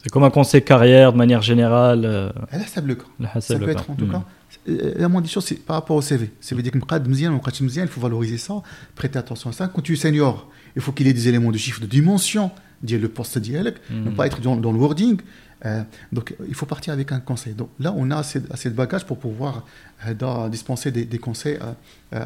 [0.02, 2.02] C'est comme un conseil carrière de manière générale.
[2.04, 3.92] euh, على حسب لو cas le Ça حسب peut le être cas.
[3.92, 4.12] en tout Mhm.
[4.12, 4.22] cas.
[4.68, 6.30] euh, La moindre des choses, c'est par rapport au CV.
[6.40, 8.54] Ça veut dire que مقاد مزيان, مقادش مزيان, il faut valoriser ça,
[9.00, 9.64] prêter attention à ça.
[9.72, 10.36] Quand tu es senior,
[10.76, 12.50] il faut qu'il ait des éléments de chiffre, de dimension,
[12.88, 14.04] dire le poste dialogue, Mhm.
[14.06, 15.16] ne pas être dans, dans le wording.
[15.64, 15.82] Euh,
[16.16, 17.54] donc, il faut partir avec un conseil.
[17.60, 21.20] Donc là, on a assez, assez de bagages pour pouvoir euh, da- dispenser des, des
[21.28, 21.68] conseils à,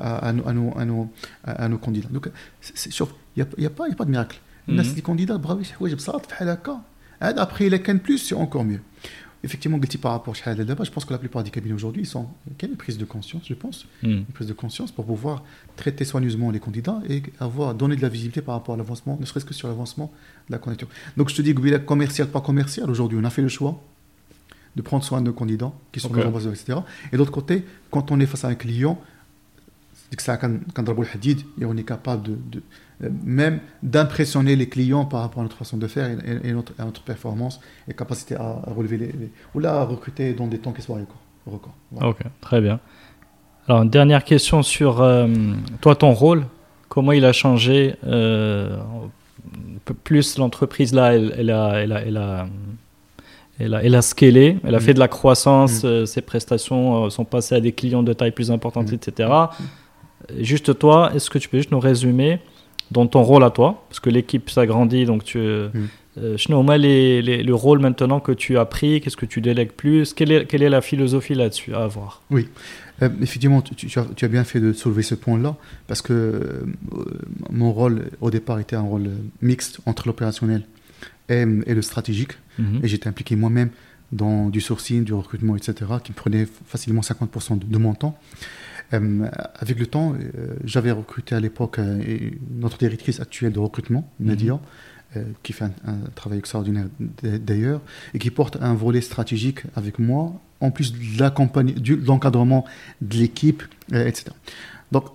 [0.09, 1.09] à- à nos, à nos- à nos-
[1.51, 2.13] à- à nos candidats.
[2.17, 2.25] Donc,
[2.65, 4.13] c'est- c'est- شوف, il n'y a, il y a, pas- il y a pas de
[4.17, 4.39] miracle.
[4.69, 4.91] الناس Mhm.
[4.91, 5.95] اللي candidats برافو شي حوايج
[7.22, 8.82] Hein, Après, les Cannes Plus, c'est encore mieux.
[9.44, 12.28] Effectivement, par rapport à je pense que la plupart des cabinets aujourd'hui, ils sont.
[12.58, 13.86] Quelle prise de conscience, je pense.
[14.02, 14.08] Hmm.
[14.08, 15.44] Une prise de conscience pour pouvoir
[15.76, 19.26] traiter soigneusement les candidats et avoir donné de la visibilité par rapport à l'avancement, ne
[19.26, 20.12] serait-ce que sur l'avancement
[20.48, 20.88] de la candidature.
[21.16, 23.80] Donc, je te dis, que Gbila, commercial, pas commercial, aujourd'hui, on a fait le choix
[24.76, 26.28] de prendre soin de nos candidats qui sont okay.
[26.28, 26.80] nos etc.
[27.14, 29.00] Et d'autre côté, quand on est face à un client,
[30.10, 30.54] c'est que ça, a quand
[31.66, 32.64] on est capable de
[33.00, 36.08] même d'impressionner les clients par rapport à notre façon de faire
[36.44, 39.84] et, notre, à notre performance et capacité à, à relever les, les- ou là à
[39.84, 41.16] recruter dans des temps qui soient records.
[41.46, 41.74] records.
[41.92, 42.08] Voilà.
[42.10, 42.80] Ok, très bien.
[43.68, 45.28] Alors, une dernière question sur euh,
[45.82, 46.46] toi, ton rôle.
[46.88, 48.78] Comment il a changé euh,
[50.04, 52.48] Plus l'entreprise là, elle, elle a, elle a, elle a,
[53.60, 54.82] elle a, elle a scalé, elle a Mm.
[54.82, 55.88] fait de la croissance, Mm.
[55.88, 58.96] euh, ses prestations euh, sont passées à des clients de taille plus importante, Mm.
[58.96, 59.30] etc.
[60.40, 62.40] Juste toi, est-ce que tu peux juste nous résumer
[62.96, 65.38] dans ton rôle à toi Parce que l'équipe s'agrandit, donc tu.
[65.38, 65.72] Mm.
[66.18, 66.38] Euh,
[66.78, 70.32] les, les- le rôle maintenant que tu as pris, qu'est-ce que tu délègues plus quelle
[70.32, 72.22] est, quelle est la philosophie là-dessus à avoir?
[72.32, 75.58] Euh, effectivement, tu, as, tu as bien fait de soulever ce point-là
[75.88, 76.64] parce que euh,
[77.50, 79.10] mon rôle au départ était un rôle
[79.42, 80.62] mixte entre l'opérationnel
[81.28, 82.32] et, et le stratégique.
[82.58, 82.80] Mhm.
[82.84, 83.72] Et j'étais impliqué moi-même
[84.14, 88.18] dans du sourcing, du recrutement, etc., qui me prenait facilement 50% de, de mon temps.
[88.94, 94.10] Euh, avec le temps, euh, j'avais recruté à l'époque euh, notre directrice actuelle de recrutement,
[94.20, 94.60] Nadia,
[95.16, 96.86] euh, qui fait un, un travail extraordinaire
[97.24, 97.82] d'ailleurs,
[98.14, 102.66] et qui porte un volet stratégique avec moi, en plus de l'encadrement
[103.02, 104.26] de l'équipe, etc.
[104.92, 105.06] Donc,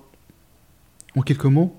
[1.17, 1.77] en quelques mots,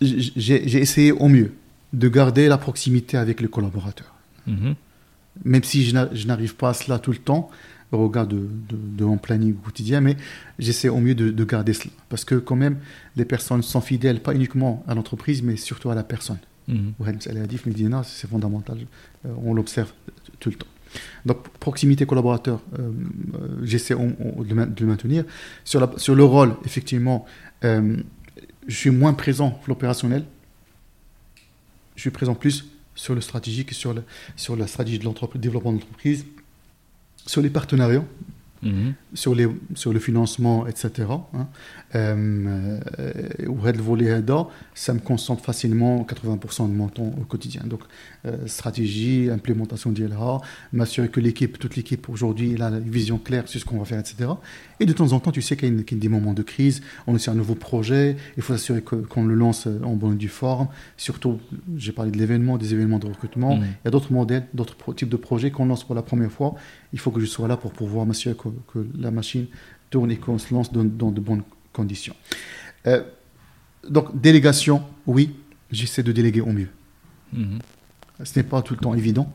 [0.00, 1.54] j'ai essayé au mieux
[1.92, 4.12] de garder la proximité avec les collaborateurs
[4.46, 4.74] Mhm.
[5.44, 7.50] même si je n'arrive pas à cela tout le temps,
[7.94, 8.46] au regard de,
[9.00, 10.16] mon planning quotidien, mais
[10.58, 11.92] j'essaie au mieux de, garder cela.
[12.08, 12.78] Parce que quand même,
[13.16, 16.38] les personnes sont fidèles, pas uniquement à l'entreprise, mais surtout à la personne.
[16.68, 18.02] Mm-hmm.
[18.04, 18.78] C'est fondamental,
[19.26, 19.92] euh, on l'observe
[20.40, 20.66] tout le temps.
[21.26, 22.82] Donc, proximité collaborateur, euh,
[23.34, 25.24] euh, j'essaie de le maintenir.
[25.64, 27.26] Sur, la, sur le rôle, effectivement,
[27.62, 27.96] je
[28.68, 30.24] suis moins présent pour l'opérationnel.
[31.96, 33.94] Je suis présent plus sur le stratégique, sur,
[34.36, 36.24] sur la stratégie de l'entreprise, développement de l'entreprise,
[37.26, 38.04] sur les partenariats,
[38.62, 38.94] mhm.
[39.14, 41.08] sur, les, sur le financement, etc.
[41.10, 41.46] Hein.
[41.94, 44.44] Euh, euh,
[44.74, 47.62] ça me concentre facilement 80% de mon temps au quotidien.
[47.64, 47.80] Donc,
[48.26, 50.40] euh, stratégie, implémentation d'ILA,
[50.72, 54.00] m'assurer que l'équipe, toute l'équipe aujourd'hui, a une vision claire sur ce qu'on va faire,
[54.00, 54.30] etc.
[54.80, 57.14] Et de temps en temps, tu sais qu'il y, a des moments de crise, on
[57.14, 60.68] est sur un nouveau projet, il faut s'assurer qu'on le lance en bonne due forme.
[60.96, 61.38] Surtout,
[61.76, 63.56] j'ai parlé de l'événement, des événements de recrutement.
[63.56, 63.62] Mhm.
[63.62, 66.56] Il y a d'autres modèles, d'autres types de projets qu'on lance pour la première fois
[66.94, 69.46] il faut que je sois là pour pouvoir m'assurer que, que la machine
[69.90, 71.42] tourne et qu'on se lance dans, dans de bonnes
[71.72, 72.14] conditions.
[72.86, 73.02] Euh,
[73.88, 75.34] donc, délégation, oui,
[75.70, 76.68] j'essaie de déléguer au mieux.
[77.32, 77.58] Mhm.
[78.22, 79.28] Ce n'est pas tout le temps évident.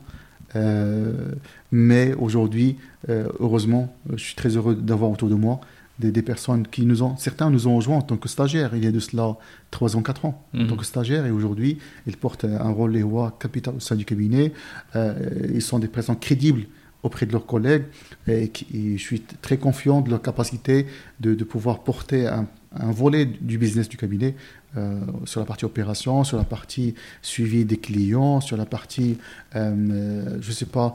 [0.56, 1.32] Euh,
[1.70, 2.76] mais aujourd'hui,
[3.08, 5.60] euh, heureusement, je suis très heureux d'avoir autour de moi
[6.00, 8.82] des, des personnes qui nous ont, certains nous ont rejoints en tant que stagiaires, il
[8.82, 9.36] y a de cela
[9.70, 10.66] 3 ans, 4 ans, en Mhm.
[10.68, 14.06] tant que stagiaires, et aujourd'hui, ils portent un rôle les rois capital au sein du
[14.06, 14.52] cabinet.
[14.96, 15.14] Euh,
[15.54, 16.64] ils sont des personnes crédibles
[17.02, 17.84] auprès de leurs collègues,
[18.28, 20.86] et, je suis très confiant de leur capacité
[21.20, 22.46] de, pouvoir porter un,
[22.92, 24.36] volet du business du cabinet
[24.76, 29.18] euh, sur la partie opération, sur la partie suivi des clients, sur la partie,
[29.56, 30.94] euh, euh, je ne sais pas,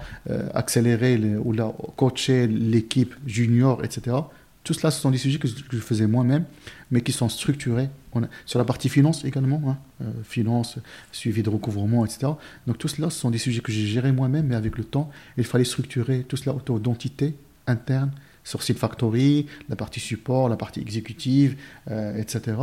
[0.53, 4.15] accélérer ou la, coacher l'équipe junior, etc.
[4.63, 6.45] Tout cela, ce sont des sujets que, je- que je faisais moi-même,
[6.91, 7.89] mais qui sont structurés.
[8.15, 10.77] On a- sur la partie finance également, hein, euh, finance,
[11.11, 12.31] suivi de recouvrement, etc.
[12.65, 15.11] Donc tout cela, ce sont des sujets que j'ai gérés moi-même, mais avec le temps,
[15.37, 17.33] il fallait structurer tout cela autour d'entités
[17.67, 18.11] internes,
[18.43, 21.57] Sourcing Factory, la partie support, la partie exécutive,
[21.89, 22.55] euh, etc.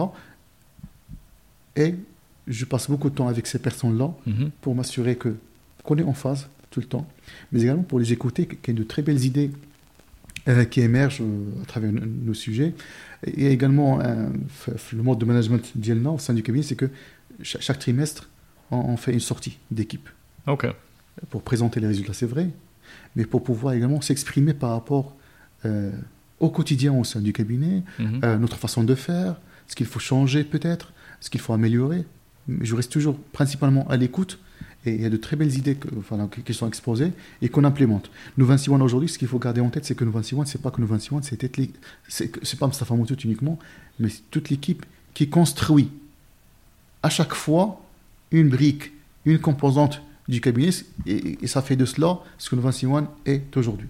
[1.77, 1.95] Et
[2.47, 4.51] je passe beaucoup de temps avec ces personnes-là Mhm.
[4.61, 5.35] pour m'assurer que
[5.85, 7.07] qu'on est en phase tout le temps,
[7.51, 9.51] mais également pour les écouter, qu'il y ait de très belles idées
[10.49, 11.23] euh, qui émergent
[11.63, 12.73] à travers nos sujets.
[13.27, 14.29] Et également, euh,
[14.93, 16.91] le mode de management d'Yelna au sein du cabinet, c'est que
[17.43, 18.29] cha- chaque, trimestre,
[18.71, 20.09] on, fait une sortie d'équipe
[20.47, 20.67] Ok.
[21.31, 22.49] pour présenter les résultats, c'est vrai,
[23.17, 25.15] mais pour pouvoir également s'exprimer par rapport
[25.65, 25.93] euh,
[26.41, 28.21] au quotidien au sein du cabinet, Mhm.
[28.25, 29.37] euh, notre façon de faire,
[29.69, 32.05] ce qu'il faut changer peut-être, ce qu'il faut améliorer.
[32.49, 34.41] Mais je reste toujours principalement à l'écoute
[34.85, 35.89] et il y a de très belles idées que,
[36.41, 38.11] qui sont exposées et qu'on implémente.
[38.37, 40.47] Nous 26 One aujourd'hui, ce qu'il faut garder en tête, c'est que nous 26 One,
[40.47, 41.51] c'est pas que nous 26 One, c'est
[42.09, 43.59] c'est pas Mustafa Moutout uniquement,
[43.99, 44.85] mais c'est toute l'équipe
[45.15, 45.91] qui construit
[47.03, 47.81] à chaque fois
[48.31, 48.93] une brique,
[49.25, 50.71] une composante du cabinet
[51.07, 53.89] et, et ça fait de cela ce que nous 26 One est aujourd'hui.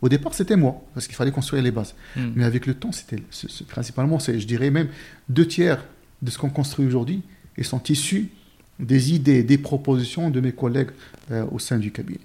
[0.00, 1.94] Au départ, c'était moi, parce qu'il fallait construire les bases.
[2.16, 2.32] Mhm.
[2.36, 3.22] Mais avec le temps, c'était
[3.68, 4.88] principalement, je dirais même,
[5.28, 5.84] deux tiers
[6.22, 7.22] de ce qu'on construit aujourd'hui
[7.56, 8.30] et sont issus
[8.79, 10.91] des idées, des propositions de mes collègues
[11.31, 12.19] euh, au sein du cabinet.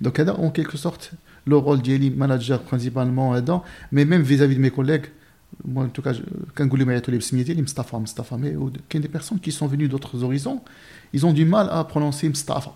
[0.00, 1.12] Donc, هذا, en quelque sorte,
[1.46, 3.62] le rôle d'Eli, manager principalement là-dedans,
[3.92, 5.06] mais même vis-à-vis de mes collègues,
[5.64, 6.22] moi en tout cas, je-
[6.54, 9.12] quand je les tous les بسميتي لي Mustafa, Mustafa, mais au- qu'il y a des
[9.18, 10.60] personnes qui sont venues d'autres horizons,
[11.14, 12.72] ils ont du mal à prononcer Mustafa,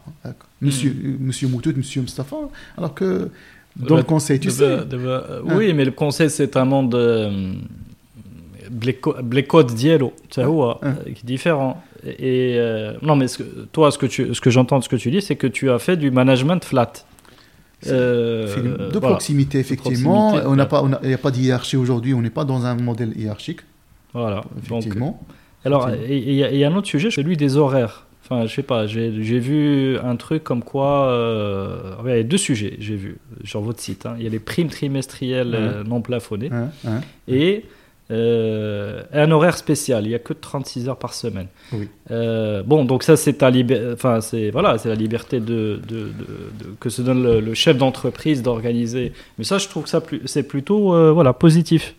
[0.60, 2.36] monsieur, euh, monsieur Moutout, monsieur Mustafa,
[2.78, 3.30] alors que
[3.76, 6.94] dans le conseil, tu De- sais, de- euh, oui, mais le conseil, c'est un monde.
[6.94, 7.54] euh,
[8.70, 10.44] bléco- Blécode dielo, tu sais,
[12.05, 14.89] Et euh, non, mais ce que- toi, ce que, tu, ce que j'entends de ce
[14.89, 16.91] que tu dis, c'est que tu as fait du management flat.
[17.87, 19.15] Euh, de voilà.
[19.15, 20.29] proximité, effectivement.
[20.29, 22.13] proximité, on n'a pas, il n'y a pas de hiérarchie aujourd'hui.
[22.13, 23.59] On n'est pas dans un modèle hiérarchique,
[24.13, 24.37] Voilà.
[24.69, 25.21] Donc, effectivement.
[25.65, 28.07] alors, il y, a- y un autre sujet, celui des horaires.
[28.23, 29.09] Enfin, je sais pas, j'ai
[29.39, 31.09] vu un truc comme quoi.
[31.09, 34.07] euh, il y a deux sujets, j'ai vu sur votre site.
[34.07, 34.15] hein.
[34.17, 35.87] Il y a les primes trimestrielles Ouais.
[35.87, 36.49] non plafonnées.
[37.27, 37.65] Et
[38.10, 40.04] euh, un horaire spécial.
[40.04, 41.46] Il n'y a que 36 heures par semaine.
[41.72, 41.88] Oui.
[42.10, 45.80] Euh, bon, donc ça, c'est ta libé- enfin, c'est voilà, c'est la liberté de, de-
[45.88, 46.06] de-
[46.60, 49.12] de- que se donne le, le chef d'entreprise d'organiser.
[49.38, 51.94] Mais ça, je trouve que ça, plus- c'est plutôt euh, voilà positif.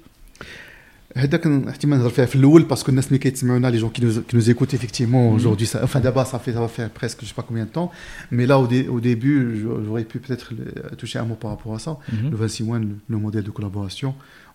[1.15, 4.38] هذاك احتمال نهضر فيها في الاول باسكو الناس اللي كيتسمعونا لي جون كي نوز كي
[4.38, 5.36] نوز écoutent effectivement Mhm.
[5.40, 7.69] aujourd'hui ça enfin d'abord ça fait ça va faire presque je sais pas combien de
[7.69, 7.91] temps
[8.32, 11.52] mais là au, dé- au début je- j'aurais pu peut-être le- toucher un mot par
[11.53, 12.30] rapport à ça Mhm.
[12.34, 14.10] le 26 mois le, le modèle de collaboration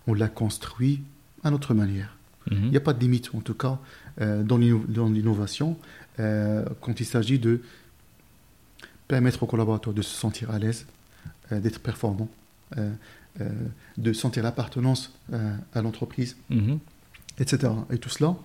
[0.08, 1.00] on l'a construit
[1.43, 2.15] à notre manière
[2.49, 2.57] Mhm.
[2.65, 3.77] Il n'y a pas de limite, en tout cas,
[4.19, 5.77] euh, dans l'inno- dans l'innovation,
[6.19, 7.61] euh, quand il s'agit de
[9.07, 10.87] permettre aux collaborateurs de se sentir à l'aise,
[11.51, 12.29] euh, d'être performants,
[13.97, 15.13] de sentir l'appartenance
[15.73, 16.79] à l'entreprise, Mhm.
[17.37, 17.71] etc.
[17.91, 18.35] Et tout cela,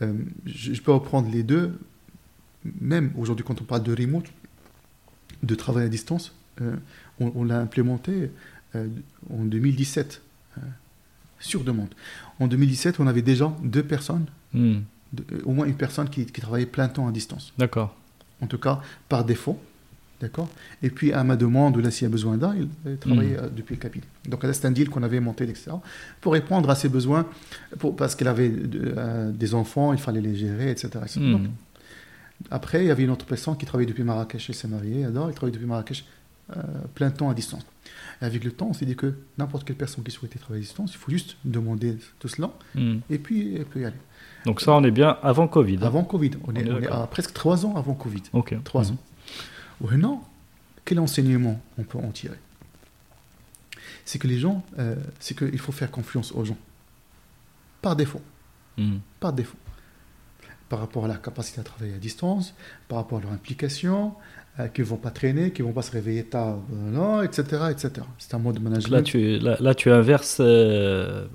[0.00, 1.78] je, je peux reprendre les deux,
[2.80, 4.26] même aujourd'hui quand on parle de remote,
[5.42, 6.74] de travail à distance, euh,
[7.20, 8.30] on, on l'a implémenté
[8.74, 8.88] euh,
[9.32, 10.20] en 2017,
[10.58, 10.60] euh,
[11.40, 11.88] sur demande.
[12.38, 14.76] En 2017, on avait déjà deux personnes, de-
[15.32, 17.96] euh, au moins une personne qui, qui travaillait plein temps à distance, D'accord.
[18.40, 19.58] en tout cas par défaut.
[20.20, 20.50] D'accord
[20.82, 22.54] Et puis à ma demande, ou là s'il y a besoin d'un,
[22.84, 24.04] il travaillait euh, depuis le cabinet.
[24.28, 25.70] Donc là, c'est un deal qu'on avait monté, etc.
[26.20, 27.26] Pour répondre à ses besoins,
[27.78, 30.88] pour, parce qu'elle avait de- euh, des enfants, il fallait les gérer, etc.
[31.02, 31.20] etc.
[31.20, 31.50] Donc, Mhm.
[32.50, 35.24] après, il y avait une autre personne qui travaillait depuis Marrakech, elle s'est mariée, Ada,
[35.28, 36.04] elle travaillait depuis Marrakech
[36.54, 36.60] euh,
[36.94, 37.64] plein temps à distance.
[38.22, 40.92] Avec le temps, on s'est dit que n'importe quelle personne qui souhaitait travailler à distance,
[40.92, 42.98] il faut juste demander tout cela Hmm.
[43.08, 43.96] et puis elle peut y aller.
[44.44, 45.76] Donc ça, on est bien avant Covid.
[45.80, 45.86] hein.
[45.86, 47.02] Avant Covid, on est, est on est d'accord.
[47.02, 48.22] à presque trois ans avant Covid.
[48.34, 48.54] Ok.
[48.64, 48.90] Trois Mhm.
[48.92, 48.98] ans.
[49.90, 50.28] Maintenant,
[50.84, 52.36] quel enseignement on peut en tirer?
[54.04, 56.58] C'est que les gens, euh, c'est qu'il faut faire confiance aux gens.
[57.80, 58.20] Par défaut.
[58.76, 58.98] Hmm.
[59.20, 59.56] Par défaut.
[60.68, 62.54] Par rapport à la capacité à travailler à distance,
[62.88, 64.14] par rapport à leur implication,
[64.60, 67.22] euh, qu'ils ne vont pas traîner, qu'ils ne vont pas se réveiller tard, euh, non,
[67.22, 67.92] etc., etc.
[68.18, 68.90] C'est un mode management.
[68.90, 71.26] Là, tu, là, là, tu inverses euh,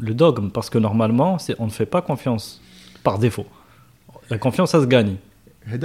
[0.00, 2.60] le dogme, parce que normalement, on ne fait pas confiance
[3.02, 3.46] par défaut.
[4.28, 5.16] La confiance, ça se gagne.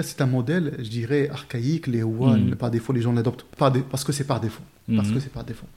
[0.01, 2.55] C'est un modèle, je dirais, archaïque, les one, Mhm.
[2.55, 3.45] par défaut, les gens l'adoptent
[3.91, 4.63] parce que c'est par défaut.
[4.95, 5.67] Parce que c'est par défaut.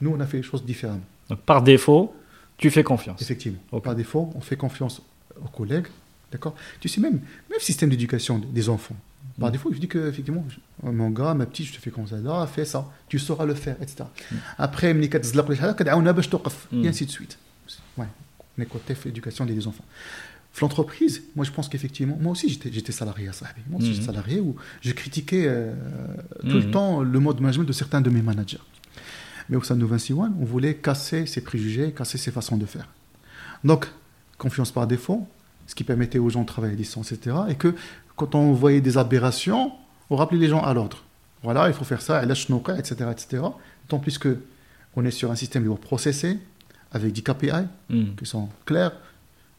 [0.00, 1.00] Nous, on a fait les choses différemment.
[1.30, 2.14] Donc, par défaut,
[2.58, 3.20] tu fais confiance.
[3.22, 3.58] Effectivement.
[3.82, 5.00] Par défaut, on fait confiance
[5.42, 5.86] aux collègues.
[6.30, 6.54] D'accord?
[6.80, 7.20] Tu sais, même,
[7.50, 8.96] même système d'éducation des enfants.
[9.38, 9.50] Bah, mm.
[9.50, 10.44] Par défaut, je dis que, effectivement,
[10.82, 13.44] oh, mon gars, ma petite, je te fais comme ça, ah, fais ça, tu sauras
[13.44, 14.04] le faire, etc.
[14.30, 14.36] Mm.
[14.58, 14.94] Après,
[16.72, 16.84] mm.
[16.84, 17.38] et ainsi de suite.
[17.98, 18.06] Ouais,
[18.56, 19.84] on est côté l'éducation des enfants.
[20.62, 23.60] L'entreprise, moi je pense qu'effectivement, moi aussi j'étais salarié à Sahbi.
[23.68, 24.06] Moi aussi j'étais mm-hmm.
[24.06, 25.74] salarié où je critiquais euh,
[26.40, 26.70] tout le mm-hmm.
[26.70, 28.62] temps le mode management de certains de mes managers.
[29.48, 32.66] Mais au sein de Vinci One, on voulait casser ses préjugés, casser ses façons de
[32.66, 32.88] faire.
[33.64, 33.86] Donc,
[34.38, 35.28] confiance par défaut,
[35.66, 37.36] ce qui permettait aux gens de travailler à distance, etc.
[37.48, 37.74] Et que
[38.16, 39.72] quand on voyait des aberrations,
[40.10, 40.98] on rappelait les gens à l'ordre.
[41.42, 43.42] Voilà, il faut faire ça, etc., etc.
[43.88, 44.38] Tant plus que
[44.96, 46.38] on est sur un système de processé,
[46.90, 47.50] avec des KPI
[47.90, 48.14] Hmm.
[48.16, 48.92] qui sont clairs.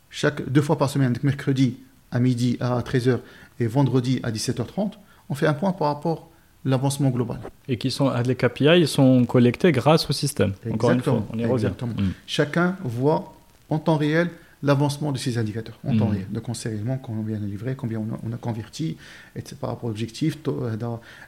[0.10, 1.78] Chaque, deux fois par semaine, mercredi
[2.12, 3.20] à midi à 13h
[3.60, 4.94] et vendredi à 17h30,
[5.30, 6.30] on fait un point par rapport
[6.66, 7.40] à l'avancement global.
[7.68, 10.54] Et qui sont, les KPI, ils sont collectés grâce au système.
[10.72, 11.28] Encore une fois, Exactement.
[11.34, 11.66] on y revient.
[11.66, 11.94] Exactement.
[11.94, 12.12] Hmm.
[12.26, 13.34] Chacun voit
[13.70, 14.30] en temps réel
[14.68, 16.12] l'avancement de ces indicateurs en temps hmm.
[16.12, 16.28] réel.
[16.30, 18.98] Donc on sait combien on a livré, combien on a, converti,
[19.36, 20.76] etc., par rapport à l'objectif, euh,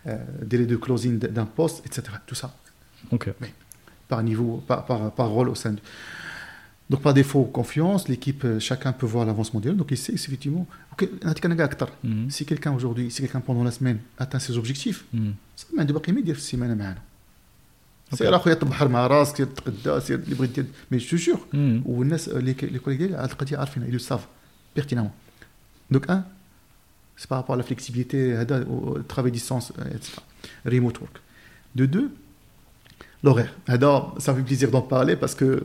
[0.07, 2.03] euh, délai de closing d'un poste, etc.
[2.27, 2.53] Tout ça.
[3.11, 3.31] Okay.
[3.39, 3.51] Mais
[4.09, 5.79] par niveau, par, par, par, rôle au sein de...
[6.89, 10.67] Donc par défaut, confiance, l'équipe, euh, chacun peut voir l'avance mondiale, donc il sait effectivement,
[10.91, 11.09] okay,
[12.03, 12.29] hmm.
[12.29, 15.31] si quelqu'un aujourd'hui, si quelqu'un pendant la semaine atteint ses objectifs, hmm.
[15.55, 16.95] ça mm -hmm.
[18.12, 21.86] سير اخويا تبحر مع راسك سير تغدا سير اللي بغيت دير مي جو جور Hmm.
[21.86, 24.26] والناس لي لي كوليغ ديالي على القضيه عارفين ils le savent
[24.80, 25.14] pertinemment.
[25.94, 26.24] Donc un,
[27.16, 30.12] c'est par rapport à la flexibilité, هذا au au travail distance, euh, etc.
[30.66, 31.16] Remote work.
[31.76, 32.08] De deux,
[33.24, 33.52] l'horaire.
[33.68, 35.62] هذا, ça fait plaisir d'en parler parce que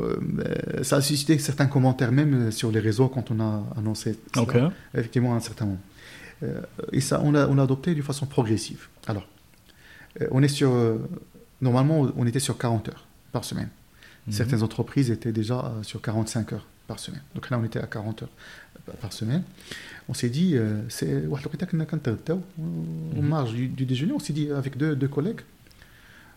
[0.00, 4.08] euh, ça a suscité certains commentaires même euh, sur les réseaux quand on a annoncé
[4.34, 4.56] cela, Ok.
[4.94, 5.84] effectivement à un certain moment.
[6.42, 6.60] Euh,
[6.92, 8.82] et ça, on a, on a adopté de façon progressive.
[9.12, 9.26] Alors,
[10.20, 10.96] euh, on est sur, euh,
[11.61, 13.69] Normalement, on était sur 40 heures par semaine.
[14.27, 14.33] Mhm.
[14.33, 17.21] Certaines entreprises étaient déjà euh, sur 45 heures par semaine.
[17.33, 18.29] Donc là, on était à 40 heures
[18.89, 19.43] euh, par semaine.
[20.09, 21.25] On s'est dit, euh, c'est
[22.57, 23.27] on mhm.
[23.27, 25.41] marge du, déjeuner, on s'est dit avec deux, collègues,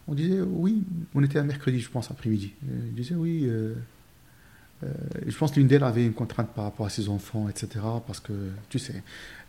[0.07, 0.85] on disait oui,
[1.15, 2.53] on était à mercredi, je pense, après-midi.
[2.63, 3.51] Ils disaient oui.
[5.27, 7.85] Je pense que l'une d'elles avait une contrainte par rapport à ses enfants, etc.
[8.07, 8.33] Parce que,
[8.71, 9.03] tu sais,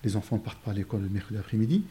[0.04, 1.86] les enfants ne partent pas à l'école le mercredi après-midi.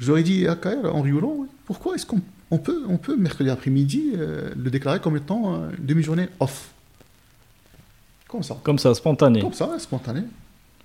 [0.00, 4.03] J'aurais dit ah, à en rigolant, pourquoi est-ce qu'on on peut, on peut, mercredi après-midi,
[4.15, 6.71] euh, le déclarer comme étant euh, une demi-journée off
[8.27, 8.55] Comme ça.
[8.63, 9.39] Comme ça, spontané.
[9.41, 10.23] Comme ça, spontané.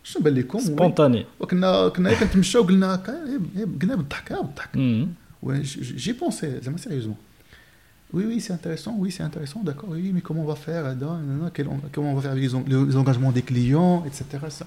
[0.05, 0.59] Je suis bel con.
[0.61, 1.27] Spontané.
[1.41, 3.13] وكنا كنا كنتمشاو قلنا هكا
[3.57, 5.07] إيه، قلنا بالضحك بالضحك Hmm.
[5.47, 7.19] Ouais, j- j- j'y pensais, زعما sérieusement.
[8.15, 10.95] Oui, oui, c'est intéressant, oui, c'est intéressant, d'accord, oui, mais comment on va faire là,
[10.95, 14.23] nan, nan, quel- Comment on va faire avec les, en- les engagements des clients, etc.
[14.49, 14.67] Ça.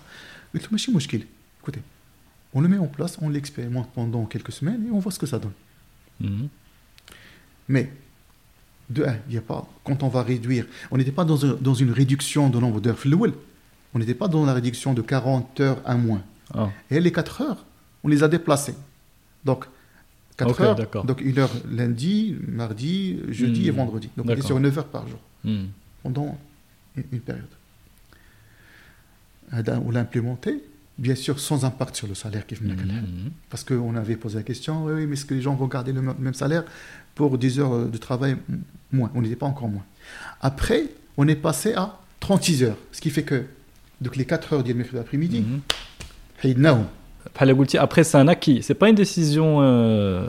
[0.54, 1.22] قلت له ماشي مشكل.
[1.64, 1.82] Écoutez,
[2.54, 5.26] on le met en place, on l'expérimente pendant quelques semaines et on voit ce que
[5.34, 5.58] ça donne.
[6.22, 6.46] Hmm.
[7.69, 7.91] Mais,
[8.91, 12.59] de un, a pas, quand on va réduire, on n'était pas dans, une réduction de
[12.59, 13.33] nombre d'heures flouel,
[13.95, 16.23] on n'était pas dans la réduction de 40 heures à moins.
[16.55, 16.71] Ah.
[16.91, 17.65] Et les 4 heures,
[18.05, 18.75] on les a déplacées.
[19.45, 19.67] Donc,
[20.37, 23.77] 4 heures, donc une heure lundi, mardi, jeudi et hmm.
[23.77, 24.11] vendredi.
[24.17, 25.65] Donc, on sur 9 heures par jour hmm.
[26.03, 26.39] pendant
[26.97, 27.45] une, une période.
[29.53, 30.63] On l'a implémenté
[30.99, 33.31] bien sûr sans impact sur le salaire qui venait mhm.
[33.51, 36.03] Parce qu'on avait posé la question, oui, mais est-ce que les gens vont garder le
[36.03, 36.65] même salaire
[37.15, 38.37] pour 10 heures de travail
[38.93, 39.11] moins?
[39.15, 39.85] On n'était pas encore moins.
[40.41, 40.85] Après,
[41.17, 43.45] on est passé à 36 heures, ce qui fait que
[44.01, 45.61] donc les 4 heures du mercredi après-midi, mhm.
[47.79, 50.27] après, c'est un acquis, c'est pas une décision euh,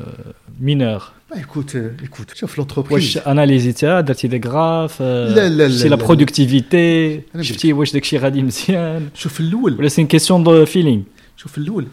[0.60, 1.17] mineure.
[1.31, 2.93] Bah, écoute, euh, écoute, شوف l'entreprise.
[2.93, 6.07] واش اناليزيتها درتي دي غراف لا، لا، لا، شتي لا لا، لا.
[6.07, 11.03] برودكتيفيتي أنا شفتي واش داكشي غادي مزيان شوف الاول ولا سي كيسيون دو فيلينغ
[11.37, 11.87] شوف الاول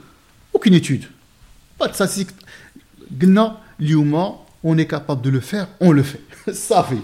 [0.58, 1.04] aucune étude
[1.84, 2.34] pas de statistique
[3.22, 4.34] قلنا اليوم
[4.68, 6.98] on est capable de le faire on le fait صافي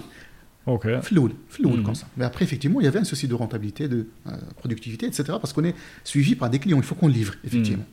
[0.70, 0.86] Ok.
[1.10, 1.84] Floul, floul Mhm.
[1.86, 2.08] comme ça.
[2.18, 4.32] Mais après, effectivement, il y avait un souci de rentabilité, de euh,
[4.62, 5.24] productivité, etc.
[5.42, 6.78] Parce qu'on est suivi par des clients.
[6.78, 7.86] Il faut qu'on livre, effectivement.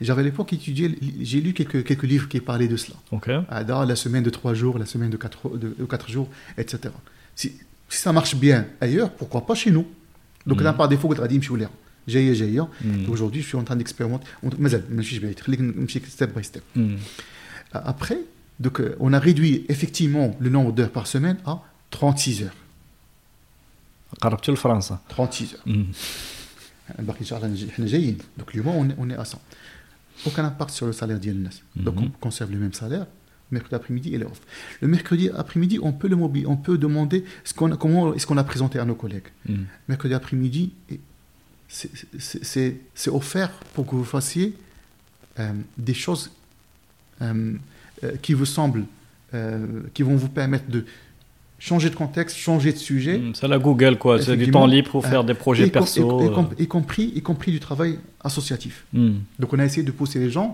[0.00, 0.84] Et J'avais à l'époque étudié,
[1.30, 2.96] j'ai lu quelques, quelques livres qui parlaient de cela.
[3.12, 3.28] Ok.
[3.48, 6.28] Ah, dans la semaine de trois jours, la semaine de quatre, de, de quatre jours,
[6.58, 6.76] etc.
[7.36, 7.46] Si,
[7.88, 9.86] si ça marche bien ailleurs, pourquoi pas chez nous
[10.48, 10.64] Donc, Mhm.
[10.64, 11.70] là, par défaut, غادي نمشيو ليها.
[12.08, 13.08] جايه جايه Mhm.
[13.10, 14.26] Aujourd'hui, je suis en train d'expérimenter.
[14.44, 16.62] On- مازال ماشيش بعيد خليك نمشي step by step.
[16.76, 16.98] Mhm.
[17.72, 18.18] Après,
[18.60, 22.54] donc, euh, on a réduit effectivement le nombre d'heures par semaine à 36 heures.
[24.20, 25.68] قربتوا لفرنسا 36 heures.
[25.68, 26.98] Mhm.
[26.98, 29.38] باقي ان شاء الله نجي- احنا جايين donc اليوم on est, on est à 100
[30.26, 32.04] aucun impact sur le salaire ديال الناس donc Mhm.
[32.04, 33.06] on conserve le même salaire
[33.50, 34.40] mercredi après-midi il est off
[34.82, 38.26] le mercredi après-midi on peut le mobiliser on peut demander ce qu'on a- comment est-ce
[38.28, 39.64] qu'on a présenté à nos collègues Mhm.
[39.90, 40.98] mercredi après-midi et
[41.76, 41.92] c'est-
[42.26, 44.48] c'est c'est- c'est offert pour que vous fassiez
[45.40, 45.52] euh,
[45.88, 46.24] des choses
[47.22, 47.54] euh,
[48.04, 48.86] euh, qui vous semblent
[49.34, 50.80] euh, qui vont vous permettre de
[51.60, 53.34] changer de contexte changer de sujet Mhm.
[53.34, 54.18] C'est la Google, quoi.
[54.18, 54.60] C'est du Effectivement.
[54.60, 56.00] temps libre pour faire des projets y, com- perso.
[56.00, 56.34] y, com- y euh.
[56.38, 57.92] com- y compris, y compris du travail
[58.28, 58.84] associatif.
[58.92, 59.20] Mhm.
[59.40, 60.48] Donc on a essayé de pousser les gens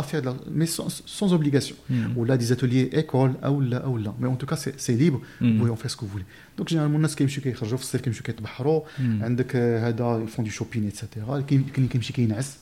[0.00, 1.76] à faire de la, mais sans, sans obligation.
[1.90, 2.12] Mhm.
[2.16, 4.14] Ou là des ateliers école, ou là, ou là.
[4.20, 5.50] Mais en tout cas c'est c'est libre, Mhm.
[5.52, 6.24] vous pouvez en faire ce que vous voulez.
[6.56, 9.22] Donc généralement الناس كيمشيو كيخرجوا في الصيف كيمشيو كيتبحروا Mhm.
[9.22, 11.04] عندك آه، هذا ils font du shopping etc.
[11.48, 12.56] كاين كاين كيمشي كينعس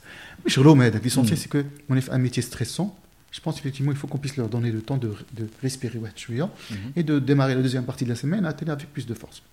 [0.47, 1.37] مش غلوم هذاك l'essentiel Mhm.
[1.43, 2.89] c'est que on est un métier stressant.
[3.36, 6.76] je pense effectivement il faut qu'on puisse leur donner le temps de, de respirer mm
[6.96, 9.44] et de démarrer la deuxième partie de la semaine à tenir avec plus de force.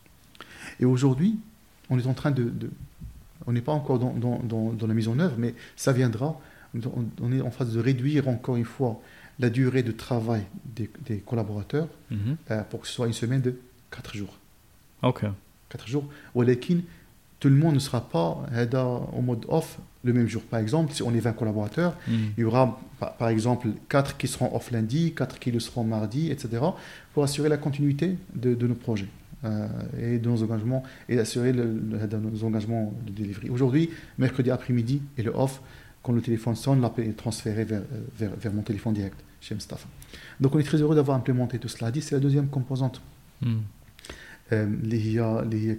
[0.79, 1.39] Et aujourd'hui,
[1.91, 2.53] on est en train de...
[3.47, 6.41] on n'est pas encore dans, la mise en œuvre, mais ça viendra.
[7.21, 9.03] On, est en phase de réduire encore une fois
[9.41, 12.37] la durée de travail des, collaborateurs mhm.
[12.51, 13.59] euh, pour que ce soit une semaine de
[13.91, 14.39] 4 jours.
[15.03, 15.25] Ok.
[15.71, 16.05] 4 jours.
[16.37, 16.79] Walakin,
[17.43, 18.39] tout le monde ne sera pas
[18.73, 20.43] en mode off le même jour.
[20.43, 22.13] Par exemple, si on est 20 collaborateurs, mm.
[22.39, 22.81] il y aura
[23.19, 26.63] par exemple 4 qui seront off lundi, 4 qui le seront mardi, etc.,
[27.13, 29.09] pour assurer la continuité de, nos projets
[29.43, 29.67] euh,
[30.01, 33.51] et de nos engagements et assurer de nos engagements de délivrer.
[33.51, 35.61] Aujourd'hui, mercredi après-midi et le off,
[36.05, 37.81] quand le téléphone sonne, l'appel est transféré euh,
[38.17, 39.89] vers, mon téléphone direct chez Mustafa.
[40.39, 41.91] Donc on est très heureux d'avoir implémenté tout cela.
[41.93, 43.03] C'est la deuxième composante.
[43.41, 43.57] Mm.
[44.53, 45.19] Euh, les,
[45.51, 45.77] les,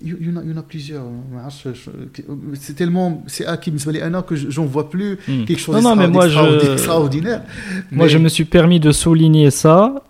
[0.00, 1.04] il y, en a, il y en a plusieurs.
[1.04, 1.48] Hein,
[2.54, 3.22] c'est tellement.
[3.26, 5.44] C'est un an que j'en vois plus hmm.
[5.44, 7.42] quelque chose non, moi, je, extraordinaire.
[7.90, 10.02] Moi, je me suis permis de souligner ça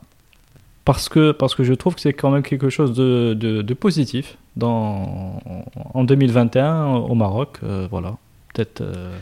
[0.85, 4.37] parce que, parce que je trouve que c'est quand même quelque chose de, de, positif
[4.57, 5.41] dans,
[5.95, 7.59] en 2021 au Maroc.
[7.63, 8.17] Euh, voilà.
[8.55, 8.83] Peut-être.
[8.83, 9.17] Euh,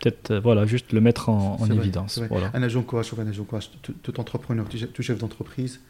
[0.00, 2.20] peut-être euh, voilà, juste le mettre en, évidence.
[2.54, 5.80] Un agent courage, un agent courage, tout, entrepreneur, tout chef, d'entreprise,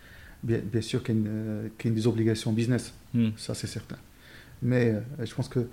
[0.43, 3.31] bien, sûr qu'il y, qu y, a des obligations business, hmm.
[3.37, 3.97] ça c'est certain.
[4.63, 5.65] Mais euh, je pense que euh,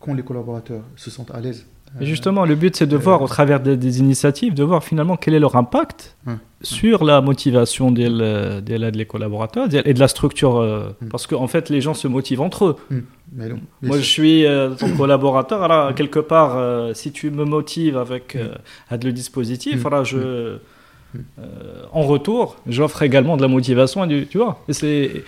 [0.00, 1.66] quand les collaborateurs se sentent à l'aise.
[2.00, 4.82] Euh, justement, le but, c'est de euh, voir au travers des, des initiatives, de voir
[4.82, 6.16] finalement quel est leur impact
[6.62, 8.08] sur la motivation des,
[8.62, 10.56] des, des collaborateurs et de la structure.
[10.56, 11.08] euh, Mm.
[11.08, 12.76] Parce qu'en fait, les gens se motivent entre eux.
[13.32, 15.62] mais non, bien Moi, je suis euh, ton collaborateur.
[15.62, 18.54] Alors, quelque part, euh, si tu me motives avec euh,
[18.88, 19.82] avec le dispositif, Mm.
[19.82, 20.56] voilà, je,
[21.14, 21.18] Mm.
[21.40, 24.08] euh, en retour, j'offre également de la motivation.
[24.08, 25.24] Tu vois, et c'est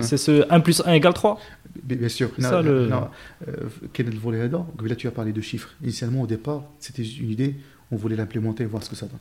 [0.00, 1.38] c'est ce 1 plus 1 égale 3.
[1.84, 2.30] Bien sûr.
[2.38, 3.08] Non, ça, le- non,
[3.48, 3.54] euh,
[3.92, 5.74] quel est le volet là-dedans Donc, Là, tu as parlé de chiffres.
[5.82, 7.54] Initialement, au départ, c'était une idée.
[7.90, 9.18] On voulait l'implémenter, voir ce que ça donne.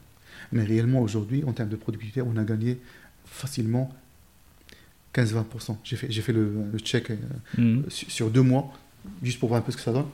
[0.52, 2.78] Mais réellement, aujourd'hui, en termes de productivité, on a gagné
[3.26, 3.92] facilement
[5.14, 5.78] 15-20%.
[5.84, 7.16] J'ai fait, le, le check euh,
[7.58, 7.84] Mm.
[7.90, 8.72] sur, sur deux mois,
[9.24, 10.06] juste pour voir un peu ce que ça donne.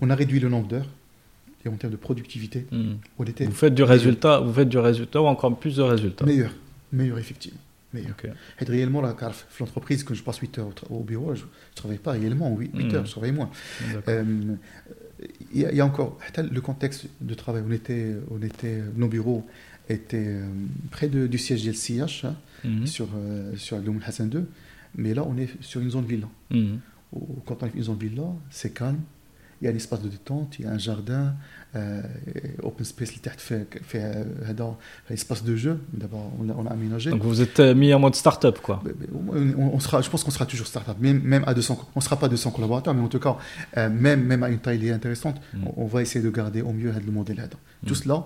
[0.00, 0.88] On a réduit le nombre d'heures.
[1.64, 2.94] Et en termes de productivité, Mm.
[3.18, 6.24] on était Vous faites du résultat, vous faites du résultat ou encore plus de résultats?
[6.24, 6.52] meilleur.
[6.92, 7.60] Meilleur, effectivement
[7.92, 8.02] mais
[8.60, 11.98] Et réellement, là, car l'entreprise, quand je passe 8 heures au, bureau, je ne travaille
[11.98, 12.54] pas réellement.
[12.54, 12.94] 8, 8 hmm.
[12.94, 13.50] heures, je travaille moins.
[14.08, 14.56] Euh,
[15.52, 17.62] il, y a, encore le contexte de travail.
[17.66, 19.46] On était, on était, nos bureaux
[19.88, 20.46] étaient euh,
[20.90, 22.86] près de, du siège du LCH hein, hmm.
[22.86, 24.44] sur, euh, sur Hassan II,
[24.94, 26.28] mais là, on est sur une zone villa.
[26.50, 26.76] Hmm.
[27.46, 29.00] Quand on est sur une zone villa, c'est calme,
[29.60, 31.34] il y a un espace de détente, il y a un jardin,
[31.76, 32.00] euh,
[32.62, 34.24] open space qui fait, fait euh,
[35.10, 35.80] un espace de jeu.
[35.92, 37.10] D'abord, on, a aménagé.
[37.10, 38.82] Donc vous êtes euh, mis en mode start-up, quoi.
[39.58, 42.28] On, sera, je pense qu'on sera toujours start-up, même, à 200, on ne sera pas
[42.28, 43.36] 200 collaborateurs, mais en tout cas,
[43.76, 45.66] même, même à une taille intéressante, mm.
[45.76, 47.58] on, va essayer de garder au mieux le modèle là-dedans.
[47.82, 47.86] Mm.
[47.86, 48.24] Tout cela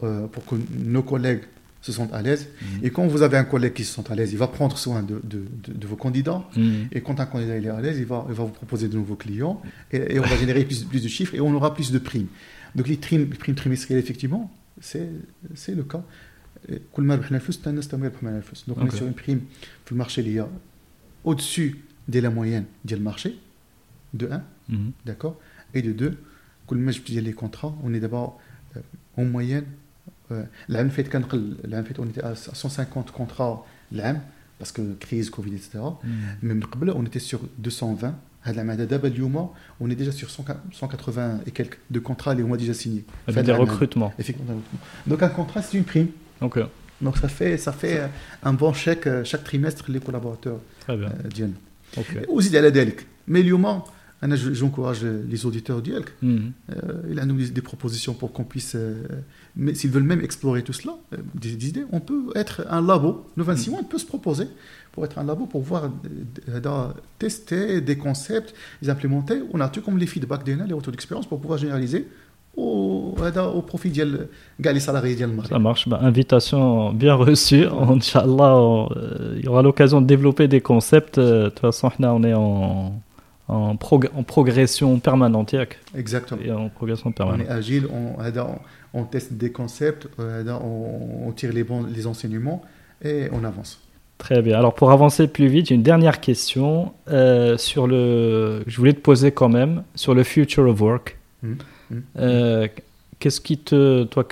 [0.00, 1.42] pour que nos collègues
[1.82, 2.46] se sentent à l'aise.
[2.46, 2.86] Mm-hmm.
[2.86, 5.02] Et quand vous avez un collègue qui se sent à l'aise, il va prendre soin
[5.02, 6.48] de, de, vos candidats.
[6.56, 6.86] Mm-hmm.
[6.92, 8.96] Et quand un candidat il est à l'aise, il va, il va vous proposer de
[8.96, 9.60] nouveaux clients.
[9.92, 12.28] Et, on va générer plus, plus, de chiffres et on aura plus de primes.
[12.76, 14.50] Donc les primes, trimestrielles, effectivement,
[14.80, 15.10] c'est
[15.68, 16.02] le cas.
[18.68, 19.40] Donc on est sur une prime
[19.84, 20.48] pour le marché il y a
[21.24, 23.36] au-dessus de la moyenne du marché,
[24.14, 24.36] de 1,
[24.70, 24.76] mm-hmm.
[25.04, 25.40] d'accord
[25.74, 26.16] Et de 2,
[26.70, 28.40] les contrats, on est d'abord
[28.76, 28.80] euh,
[29.16, 29.64] en moyenne
[30.68, 30.90] l'âme
[31.98, 33.64] on était à 150 contrats
[34.58, 35.80] parce que crise covid etc
[36.42, 36.92] mais mm.
[36.94, 38.14] on était sur 220
[39.80, 43.04] on est déjà sur 180 et quelques de contrats et on a déjà signé.
[43.26, 44.12] Avec ah, des recrutements.
[45.06, 46.08] Donc un contrat, c'est une prime.
[47.00, 48.06] Donc ça fait, ça fait euh,
[48.44, 50.58] un bon chèque euh, chaque trimestre les collaborateurs.
[50.80, 51.08] Très bien.
[51.08, 52.26] Euh, okay.
[53.26, 53.42] mais
[54.30, 56.12] J'encourage les auditeurs du HELC.
[56.22, 56.52] Mhm.
[56.70, 58.76] Euh, il a nous des propositions pour qu'on puisse.
[58.76, 59.02] Euh,
[59.56, 63.26] mais s'ils veulent même explorer tout cela, euh, des, idées, on peut être un labo.
[63.36, 64.46] Le 26 mois, on peut se proposer
[64.92, 65.90] pour être un labo, pour voir,
[67.18, 69.40] tester des concepts, les implémenter.
[69.52, 72.06] On a tout comme les feedbacks des les retours d'expérience pour pouvoir généraliser
[72.56, 75.16] au, au profit des salariés.
[75.48, 75.88] Ça marche.
[75.88, 77.66] Bah, invitation bien reçue.
[77.88, 78.86] Inch'Allah,
[79.36, 81.18] il y aura l'occasion de développer des concepts.
[81.18, 82.92] De toute façon, on est en
[83.52, 83.78] en,
[84.14, 85.54] en progression permanente.
[85.96, 86.40] Exactement.
[86.44, 87.46] Et en progression permanente.
[87.48, 88.16] On est agile, on,
[88.94, 92.62] on teste des concepts, on, on tire les, bons, les enseignements
[93.02, 93.80] et on avance.
[94.18, 94.56] Très bien.
[94.56, 98.62] Alors pour avancer plus vite, j'ai une dernière question euh, sur le.
[98.68, 101.18] Je voulais te poser quand même sur le future of work.
[101.42, 101.54] Mmh,
[101.90, 101.96] mmh.
[102.18, 102.68] Euh,
[103.18, 104.24] qu'est-ce qui te, toi,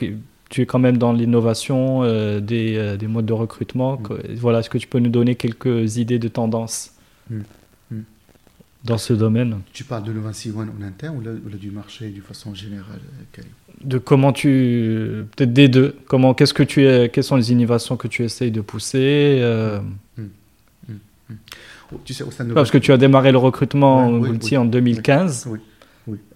[0.48, 3.96] tu es quand même dans l'innovation euh, des, des, modes de recrutement.
[3.96, 4.34] Mmh.
[4.36, 6.92] Voilà, est-ce que tu peux nous donner quelques idées de tendance
[8.84, 9.60] dans ce domaine.
[9.72, 13.00] Tu parles de l'Innovation en interne ou, du marché de façon générale
[13.82, 15.24] De comment tu.
[15.36, 15.96] Peut-être des deux.
[16.06, 19.80] Comment, qu'est-ce que tu es, quelles sont les innovations que tu essayes de pousser euh...
[20.16, 20.22] Mmh.
[20.22, 20.92] Mmh.
[21.28, 21.34] Mmh.
[21.92, 24.64] Oh, tu sais, au sein de Parce que tu as démarré le recrutement ouais, en
[24.64, 25.48] 2015.
[25.50, 25.60] Oui,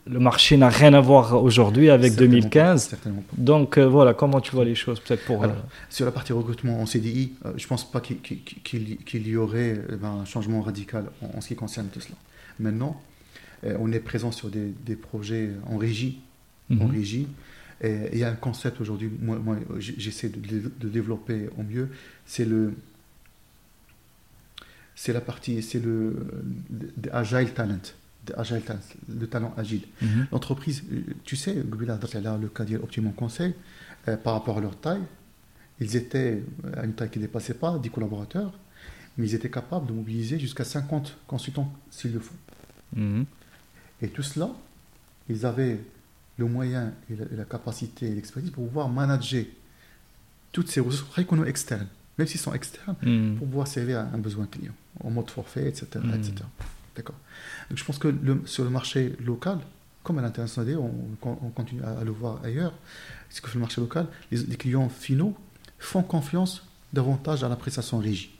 [0.06, 2.96] le marché n'a rien à voir aujourd'hui avec 2015.
[3.36, 5.42] Donc euh, voilà, comment tu vois les choses peut-être pour...
[5.42, 9.36] Alors, euh, Sur la partie recrutement en CDI, euh, je ne pense pas qu'il y
[9.36, 12.16] aurait ben, un changement radical en, ce qui concerne tout cela.
[12.60, 13.00] Maintenant,
[13.62, 16.20] on est présent sur des, projets en régie.
[16.70, 16.90] En mhm.
[16.90, 17.28] régie.
[17.82, 20.40] Et il y a un concept aujourd'hui, moi, moi j'essaie de,
[20.80, 21.88] de, développer au mieux,
[22.26, 22.74] c'est le...
[24.96, 26.26] C'est la partie, c'est le,
[26.70, 27.80] le agile talent
[28.36, 28.62] agile,
[29.08, 29.82] le talent agile.
[30.00, 30.26] Mhm.
[30.32, 33.54] L'entreprise, euh, tu sais, le cas Optimum Conseil,
[34.08, 35.02] euh, par rapport à leur taille,
[35.80, 36.42] ils étaient
[36.76, 38.52] à une taille qui ne dépassait pas 10 collaborateurs,
[39.16, 42.34] mais ils étaient capables de mobiliser jusqu'à 50 consultants s'il le faut.
[42.96, 43.24] Mhm.
[44.02, 44.50] Et tout cela,
[45.28, 45.80] ils avaient
[46.36, 49.44] le moyen et la, capacité et l'expertise pour pouvoir manager
[50.52, 51.86] toutes ces ressources externes,
[52.18, 53.36] même s'ils sont externes, mhm.
[53.36, 55.86] pour pouvoir servir à un besoin client, en mode forfait, etc.
[56.14, 56.34] etc.
[56.96, 57.16] D'accord.
[57.68, 59.58] Donc je pense que le, sur le marché local,
[60.02, 60.92] comme à l'international, on,
[61.22, 62.74] on, continue à, le voir ailleurs,
[63.30, 65.34] c'est que sur le marché local, les, clients finaux
[65.78, 66.62] font confiance
[66.92, 68.33] davantage à la prestation régie.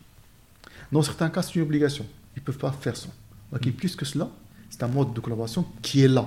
[0.93, 2.06] Dans certains cas, c'est une obligation.
[2.36, 3.09] Ils ne peuvent pas faire ça.
[3.52, 3.73] Donc, mm.
[3.73, 4.28] plus que cela,
[4.70, 6.27] c'est un mode de collaboration qui est là.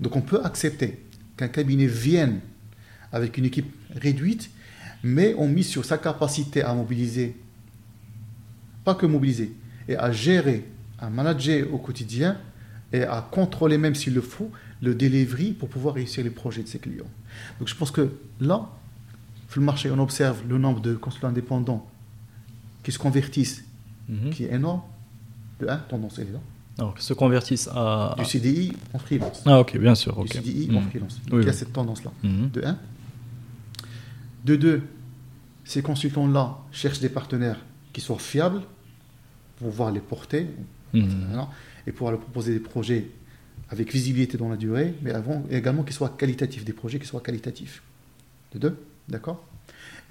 [0.00, 1.04] Donc on peut accepter
[1.36, 2.40] qu'un cabinet vienne
[3.12, 4.50] avec une équipe réduite,
[5.02, 7.36] mais on mise sur sa capacité à mobiliser,
[8.84, 9.52] pas que mobiliser,
[9.88, 10.64] et à gérer
[10.98, 12.38] à manager au quotidien
[12.92, 14.50] et à contrôler même s'il le faut
[14.80, 17.10] le delivery pour pouvoir réussir les projets de ses clients.
[17.58, 18.10] Donc je pense que
[18.40, 18.68] là,
[19.48, 21.88] sur le marché, on observe le nombre de consultants indépendants
[22.82, 23.64] qui se convertissent,
[24.14, 24.30] mhm.
[24.30, 24.82] qui est énorme.
[25.60, 26.40] De un, tendance est là.
[26.78, 28.14] Alors, se convertissent à...
[28.18, 29.42] Du CDI en freelance.
[29.44, 30.22] Ah ok, bien sûr.
[30.24, 30.88] Du CDI en mhm.
[30.88, 31.20] freelance.
[31.28, 32.10] Donc il y a cette tendance-là.
[32.22, 32.50] Mhm.
[32.50, 32.78] De un.
[34.44, 34.82] De deux,
[35.64, 37.60] ces consultants-là cherchent des partenaires
[37.92, 38.62] qui soient fiables
[39.58, 40.48] pour pouvoir les porter,
[40.94, 43.08] et pouvoir leur proposer des projets
[43.70, 47.20] avec visibilité dans la durée, mais avant, également qu'ils soient qualitatifs, des projets qui soient
[47.20, 47.82] qualitatifs.
[48.52, 48.76] De deux,
[49.08, 49.42] d'accord?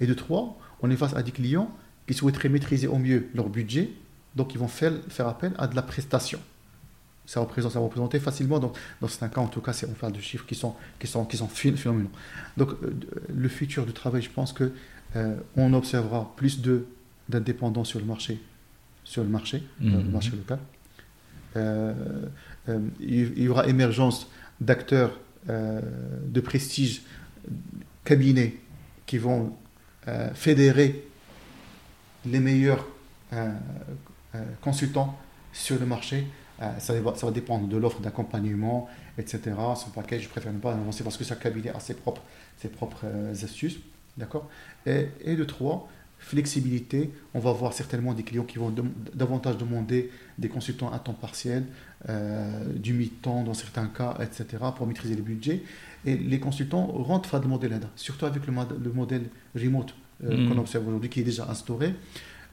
[0.00, 1.70] Et de trois, on est face à des clients
[2.12, 3.90] qui souhaiteraient maîtriser au mieux leur budget,
[4.36, 6.40] donc ils vont faire, faire appel à de la prestation.
[7.24, 10.12] Ça représente, ça va représenter facilement, donc dans certains cas, en tout cas, on parle
[10.12, 12.10] de chiffres qui sont, qui sont, qui sont phénoménaux.
[12.56, 12.94] Donc euh,
[13.32, 14.72] le futur du travail, je pense que
[15.14, 16.60] euh, on observera plus
[17.28, 18.40] d'indépendance sur le marché
[19.04, 20.10] sur le marché, le mhm.
[20.10, 20.58] marché local.
[21.56, 21.92] Euh,
[22.68, 24.30] euh, il y aura émergence
[24.60, 25.18] d'acteurs
[25.48, 25.80] euh,
[26.26, 27.02] de prestige,
[28.04, 28.56] cabinets
[29.06, 29.56] qui vont
[30.34, 31.04] fédérer
[32.26, 32.86] les meilleurs
[34.60, 35.18] consultants
[35.52, 36.26] sur le marché.
[36.78, 38.88] Ça va, ça, va, dépendre de l'offre d'accompagnement,
[39.18, 39.40] etc.
[39.76, 42.22] Son package, je préfère ne pas avancer parce que chaque cabinet a ses propres,
[43.42, 43.78] astuces.
[44.16, 44.48] D'accord?
[44.86, 45.88] Et, et de trois,
[46.22, 47.10] flexibilité.
[47.34, 48.72] On va voir certainement des clients qui vont
[49.14, 51.64] davantage demander des consultants à temps partiel,
[52.08, 55.62] euh, du mi-temps dans certains cas, etc., pour maîtriser les budgets.
[56.04, 59.24] Et les consultants rentrent le modèle ADA, surtout avec le, le modèle
[59.54, 59.94] remote
[60.24, 60.48] euh, mm.
[60.48, 61.94] qu'on observe aujourd'hui, qui est déjà instauré.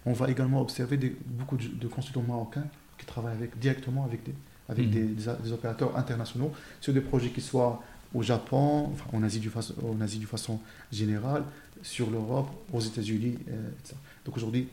[0.05, 2.65] On va également observer des, beaucoup de, consultants marocains
[2.97, 4.33] qui travaillent avec, directement avec, des,
[4.67, 4.91] avec mm.
[4.91, 5.03] des,
[5.43, 6.51] des, opérateurs internationaux
[6.81, 7.81] sur des projets qui soient
[8.13, 9.51] au Japon, en, Asie du,
[9.83, 10.59] en Asie de façon
[10.91, 11.43] générale,
[11.83, 13.95] sur l'Europe, aux États-Unis, euh, etc.
[14.25, 14.67] Donc aujourd'hui,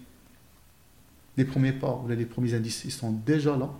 [1.37, 3.71] les premiers pas, les premiers indices, ils sont déjà là.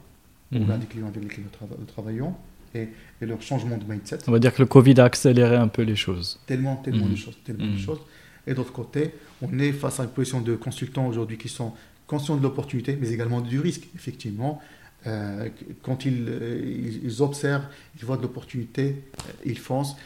[0.53, 2.33] Ou là, des clients avec lesquels nous, trava- nous travaillons
[2.73, 2.89] et,
[3.21, 4.19] et leur changement de mindset.
[4.29, 6.39] On va dire que le Covid a accéléré un peu les choses.
[6.47, 7.13] Tellement, tellement Mhm.
[7.13, 7.99] de choses, tellement de choses.
[8.47, 9.13] Et d'autre côté,
[9.43, 11.73] on est face à une position de consultants aujourd'hui qui sont
[12.07, 13.89] conscients de l'opportunité, mais également du risque.
[13.97, 14.61] Effectivement,
[15.07, 15.49] euh,
[15.83, 17.67] quand ils, euh, ils, observent,
[17.99, 19.97] ils voient de l'opportunité, euh, ils foncent.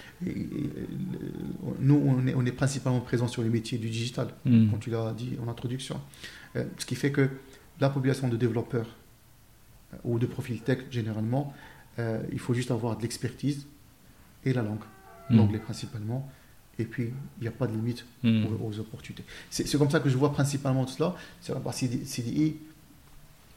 [1.81, 4.71] Nous, on est, on est principalement présents sur les métiers du digital, Mhm.
[4.71, 6.01] comme tu l'as dit en introduction.
[6.57, 7.29] Euh, ce qui fait que
[7.81, 8.89] la population de développeurs
[9.93, 11.53] euh, ou de profil tech, généralement,
[12.33, 13.67] il faut juste avoir de l'expertise
[14.47, 14.79] et la langue,
[15.29, 15.37] Mhm.
[15.37, 16.27] l'anglais principalement.
[16.81, 18.47] Et puis, il n'y a pas de limite Mhm.
[18.63, 19.25] aux, aux opportunités.
[19.51, 21.15] C'est comme ça que je vois principalement tout cela.
[21.41, 22.57] Sur la partie CDI,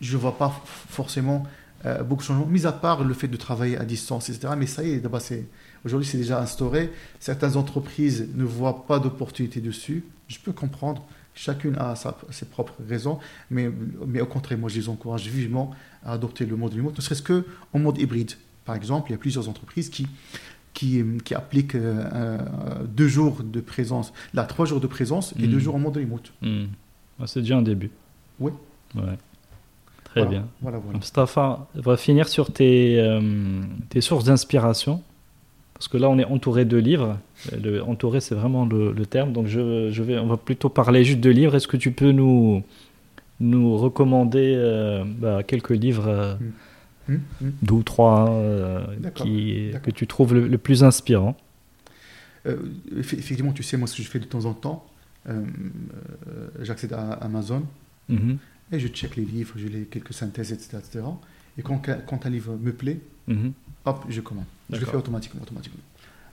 [0.02, 0.50] je ne vois pas
[0.90, 1.46] forcément
[1.86, 4.54] euh, beaucoup de changements, mis à part le fait de travailler à distance, etc.
[4.58, 5.46] Mais ça y est, d'abord, c'est-
[5.84, 6.90] aujourd'hui, c'est déjà instauré.
[7.20, 10.06] Certaines entreprises ne voient pas d'opportunité dessus.
[10.30, 11.06] Je peux comprendre.
[11.36, 13.20] Chacune a sa- ses propres raisons,
[13.50, 13.70] mais,
[14.08, 15.72] mais au contraire, moi, je les encourage vivement
[16.06, 18.32] à adopter le mode remote, ne serait-ce que en mode hybride.
[18.64, 20.08] Par exemple, il y a plusieurs entreprises qui,
[20.74, 22.38] qui, qui appliquent euh, euh,
[22.88, 26.34] deux jours de présence, là, trois jours de présence et deux jours en mode remote.
[27.20, 27.92] Ah, C'est déjà un début.
[28.40, 28.52] Oui.
[28.96, 29.02] Ouais.
[30.04, 30.48] Très Voilà, bien.
[30.62, 30.98] Voilà, voilà.
[31.00, 35.02] Mustafa, on va finir sur tes, euh, tes sources d'inspiration.
[35.74, 37.18] Parce que là, on est entouré de livres.
[37.62, 39.34] Le, entouré, c'est vraiment le, le terme.
[39.34, 41.56] Donc, je, je vais, on va plutôt parler juste de livres.
[41.56, 42.64] Est-ce que tu peux nous,
[43.40, 46.36] nous recommander euh, bah, quelques livres, euh,
[47.10, 47.20] Hum.
[47.62, 51.36] deux ou trois, euh, qui, que tu trouves le, le plus inspirant
[52.46, 52.58] Euh,
[52.96, 54.86] effe- effectivement, tu sais, moi, ce que je fais de temps en temps,
[55.30, 55.44] euh,
[56.62, 57.64] j'accède à Amazon
[58.10, 58.38] Mhm,
[58.72, 60.78] et je check les livres, je lis quelques synthèses, etc.
[60.78, 61.06] etc.
[61.58, 63.54] Et quand, quand un livre me plaît, mhm.
[63.86, 64.46] hop, je commande.
[64.70, 65.80] Je le fais automatiquement, automatiquement.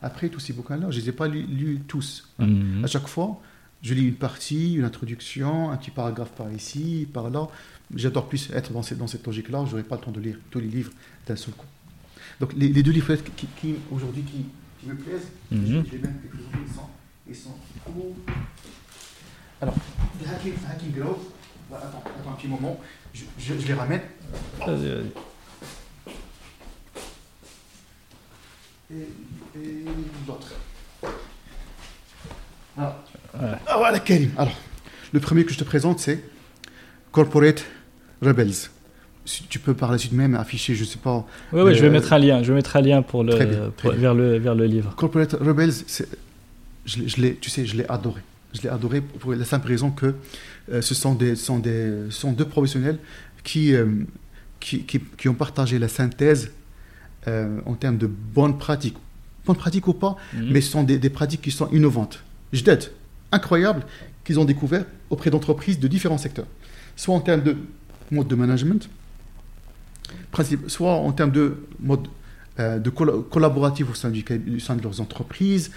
[0.02, 2.28] Après, tous ces bouquins-là, je ne les ai pas lus, lus tous.
[2.38, 2.84] Mhm.
[2.84, 3.40] À chaque fois,
[3.82, 7.48] je lis une partie, une introduction, un petit paragraphe par ici, par là.
[7.94, 9.64] J'adore plus être dans cette, dans cette logique-là.
[9.66, 10.92] Je n'aurai pas le temps de lire tous les livres
[11.26, 11.66] d'un seul coup.
[12.38, 14.46] Donc, les, les deux livres qui, qui, aujourd'hui qui,
[14.80, 15.66] qui me plaisent, Mhm.
[15.66, 16.88] je, je les mets quelque chose, ils sont,
[17.28, 17.54] ils sont
[17.84, 18.12] cool.
[19.60, 21.18] Alors, The Hacking, Hacking Growth,
[21.68, 22.80] voilà, attends, attends un petit moment,
[23.12, 24.00] je, je, je les ramène.
[24.68, 25.02] Euh,
[28.92, 29.06] Et,
[29.58, 29.84] et
[30.26, 30.52] l'autre.
[32.76, 32.94] Alors,
[33.34, 33.40] Ouais.
[33.66, 33.92] ah.
[34.38, 34.52] Alors,
[35.12, 36.24] le premier que je te présente, c'est
[37.12, 37.64] Corporate
[38.22, 38.52] Rebels.
[39.26, 41.26] Si tu peux par la suite même afficher, je sais pas.
[41.52, 42.42] Ouais, ouais, je vais Euh, mettre un lien.
[42.42, 44.94] Je vais mettre un lien pour le, bien, pour- vers, le, vers le livre.
[44.97, 45.72] Corporate Rebels,
[46.86, 48.22] je, l'ai- je l'ai, tu sais, je l'ai adoré.
[48.55, 50.14] Je l'ai adoré pour la simple raison que
[50.72, 52.98] euh, ce sont, des, sont, des, sont deux professionnels
[53.44, 53.86] qui, euh,
[54.59, 56.51] qui, qui, qui ont partagé la synthèse
[57.28, 58.97] euh, en termes de bonnes pratiques.
[59.47, 60.48] Bonnes pratiques ou pas, Mhm.
[60.51, 62.24] mais ce sont des, des pratiques qui sont innovantes.
[62.52, 62.90] Je d'aide,
[63.30, 63.82] incroyables,
[64.24, 66.47] qu'ils ont découvert auprès d'entreprises de différents secteurs.
[66.97, 67.56] Soit en termes de
[68.11, 68.89] mode de management,
[70.31, 72.09] principe, soit en termes de mode
[72.59, 74.24] euh, de colla- collaboratif au sein, du,
[74.61, 75.70] sein de leurs entreprises,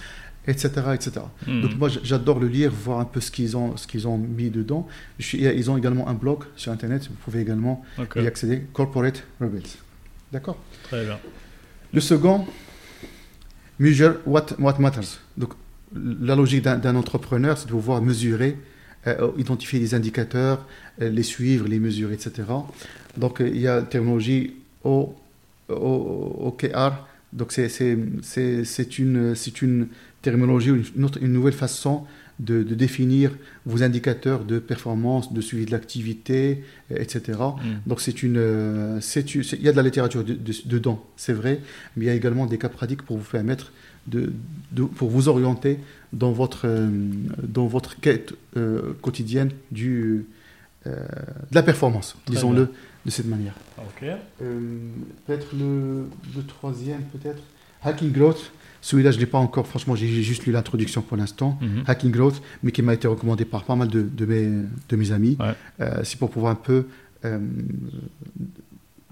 [0.48, 0.70] etc.
[0.94, 1.12] etc.
[1.48, 1.62] Mhm.
[1.62, 4.50] Donc moi j'adore le lire, voir un peu ce qu'ils ont, ce qu'ils ont mis
[4.50, 4.88] dedans.
[5.20, 7.84] Je suis- ils ont également un blog sur Internet, vous pouvez également
[8.24, 9.62] y accéder, Corporate Rebels.
[10.32, 10.58] D'accord?
[10.84, 11.20] Très bien.
[11.94, 12.46] le second,
[13.80, 15.20] measure what, what matters.
[15.38, 15.54] Donc,
[15.96, 18.58] la logique d'un entrepreneur, c'est de pouvoir mesurer,
[19.38, 20.66] identifier les indicateurs,
[21.02, 22.32] euh, les suivre, les mesurer, etc.
[23.18, 24.54] Donc, euh, il y a la terminologie
[24.84, 25.14] O-
[25.70, 27.06] O- OKR.
[27.32, 27.68] Donc, c'est-
[29.00, 29.88] une, une
[30.22, 32.04] terminologie, ou une, autre- une nouvelle façon
[32.40, 33.32] de, de définir
[33.66, 37.22] vos indicateurs de performance, de suivi de l'activité, euh, etc.
[37.40, 37.80] Mhm.
[37.86, 39.00] Donc c'est une, euh,
[39.54, 41.60] il y a de la littérature de- de- dedans, c'est vrai,
[41.96, 43.72] mais il y a également des cas pratiques pour vous permettre
[44.08, 44.34] de,
[44.72, 45.78] de- pour vous orienter
[46.14, 46.90] dans votre, euh,
[47.41, 50.26] dans votre quête euh, quotidienne du,
[50.88, 50.95] euh,
[51.52, 52.69] de la performance, disons-le
[53.06, 53.53] de cette manière.
[53.80, 54.07] Ok.
[55.26, 57.41] Peut-être le, le troisième, peut-être
[57.84, 58.52] Hacking Growth.
[58.81, 61.57] Celui-là, je ne l'ai pas encore, franchement, j'ai juste lu l'introduction pour l'instant.
[61.61, 61.84] Mhm.
[61.88, 64.48] Hacking Growth, mais qui m'a été recommandé par pas mal de, de mes,
[64.90, 65.38] de mes amis.
[65.40, 65.95] Ouais.
[66.03, 66.85] C'est pour pouvoir un peu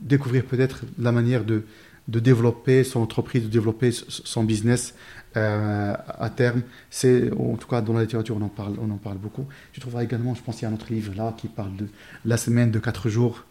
[0.01, 1.63] découvrir peut-être la manière de,
[2.07, 4.93] de développer son entreprise, de développer son business
[5.37, 6.61] euh, à terme.
[6.89, 9.45] C'est, en tout cas, dans la littérature, on en parle, on en parle beaucoup.
[9.71, 11.87] Tu trouveras également, je pense qu'il y a un autre livre là qui parle de
[12.25, 13.45] la semaine de 4 jours.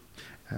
[0.53, 0.55] Euh,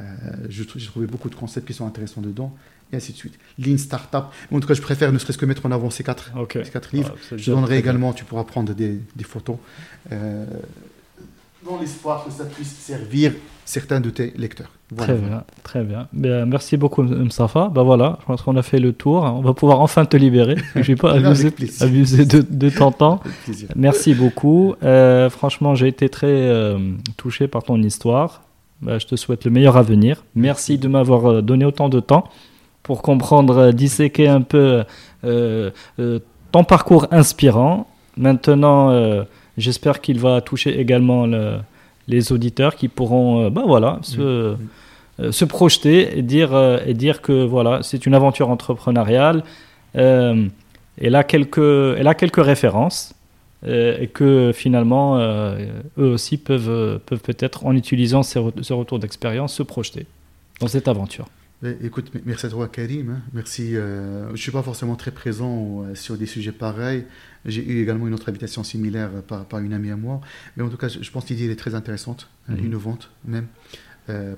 [0.49, 2.55] j'ai trouvé beaucoup de concepts qui sont intéressants dedans,
[2.91, 3.37] et ainsi de suite.
[3.59, 4.23] Lean Startup.
[4.51, 6.91] En tout cas, je préfère ne serait-ce que mettre en avant ces quatre, ces quatre
[6.95, 7.15] livres.
[7.31, 9.57] Ah, Je donnerai également, tu pourras prendre des, des photos.
[10.11, 10.45] euh,
[11.65, 13.33] dans l'espoir que ça puisse servir
[13.65, 14.69] certains de tes lecteurs.
[14.91, 15.13] Voilà.
[15.13, 16.07] Très bien, très bien.
[16.13, 17.69] Ben, merci beaucoup, Msafa.
[17.69, 19.23] Ben voilà, je pense qu'on a fait le tour.
[19.23, 20.57] On va pouvoir enfin te libérer.
[20.75, 23.21] Je n'ai pas abusé, de, de ton temps.
[23.75, 24.75] Merci beaucoup.
[24.83, 26.77] Euh, franchement, j'ai été très euh,
[27.17, 28.41] touché par ton histoire.
[28.81, 30.23] bah, je te souhaite le meilleur avenir.
[30.35, 32.25] Merci de m'avoir euh, donné autant de temps
[32.83, 34.83] pour comprendre, euh, disséquer un peu
[35.23, 35.71] euh,
[36.51, 37.87] ton parcours inspirant.
[38.17, 38.91] Maintenant,
[39.57, 41.27] j'espère qu'il va toucher également
[42.07, 44.55] les auditeurs qui pourront bah, voilà, se,
[45.31, 46.51] se, projeter et dire,
[46.85, 49.43] et dire que voilà, c'est une aventure entrepreneuriale.
[49.93, 53.13] elle, a quelques, elle a quelques références.
[53.65, 55.65] Euh, et que finalement, euh,
[55.97, 60.05] eux aussi peuvent, euh, peuvent peut-être, en utilisant ce retour d'expérience, se projeter
[60.59, 61.27] dans cette aventure.
[61.81, 63.09] Écoute, merci à toi Karim.
[63.09, 63.21] Hein.
[63.33, 63.73] Merci.
[63.73, 67.05] je ne suis pas forcément très présent sur des sujets pareils.
[67.45, 70.19] J'ai eu également une autre invitation similaire par, par, une amie à moi.
[70.57, 72.65] Mais en tout cas, je, pense que l'idée est très intéressante, mhm.
[72.65, 73.47] innovante même,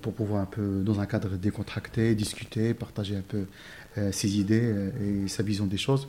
[0.02, 3.46] pour pouvoir un peu, dans un cadre décontracté, discuter, partager un peu
[4.12, 6.08] ses idées et sa vision des choses.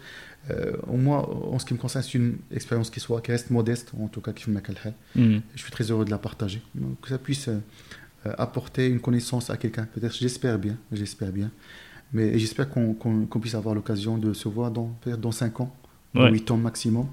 [0.51, 3.51] Euh, au moins, en ce qui me concerne, c'est une expérience qui, soit, qui reste
[3.51, 5.41] modeste, en tout cas qui me mm.
[5.55, 6.63] Je suis très heureux de la partager.
[7.03, 7.59] que ça puisse euh,
[8.39, 9.87] apporter une connaissance à quelqu'un.
[9.95, 11.51] Peut-être, j'espère bien, j'espère bien.
[12.13, 15.75] Mais j'espère qu'on puisse avoir l'occasion de se voir dans, dans 5 ans,
[16.15, 16.31] ouais.
[16.31, 17.07] 8 ans maximum,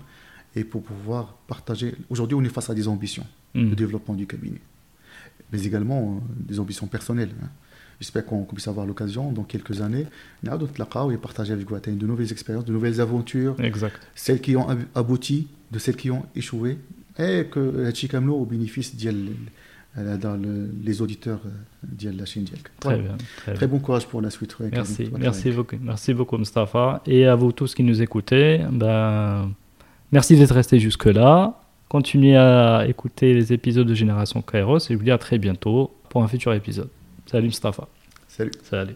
[0.56, 1.95] et pour pouvoir partager.
[2.10, 3.26] Aujourd'hui, on est face à des ambitions
[3.56, 3.69] mm.
[3.69, 4.61] de développement du cabinet,
[5.52, 7.31] mais également euh, des ambitions personnelles.
[7.44, 7.49] Hein.
[7.99, 10.06] J'espère qu'on puisse avoir l'occasion dans quelques années
[10.44, 13.56] et partager avec vous de nouvelles expériences, de nouvelles aventures.
[13.61, 13.95] Exact.
[14.15, 16.77] Celles qui ont abouti, de celles qui ont échoué.
[17.18, 18.95] Et que Chikamlo au bénéfice
[19.95, 20.40] dans
[20.84, 21.40] les auditeurs
[21.84, 22.45] de la chaîne
[22.80, 23.15] Très, bien,
[23.53, 24.56] très, bon courage pour la suite.
[24.72, 27.02] Merci, merci beaucoup, merci beaucoup Mustafa.
[27.06, 29.52] Et à vous tous qui nous écoutez, ben,
[30.11, 31.60] merci d'être resté jusque-là.
[31.90, 35.94] Continuez à écouter les épisodes de Génération Kairos et je vous dis à très bientôt
[36.10, 36.90] pour un futur épisode.
[37.28, 37.88] Salut Mustafa.
[38.28, 38.52] Salut.
[38.64, 38.95] Salut.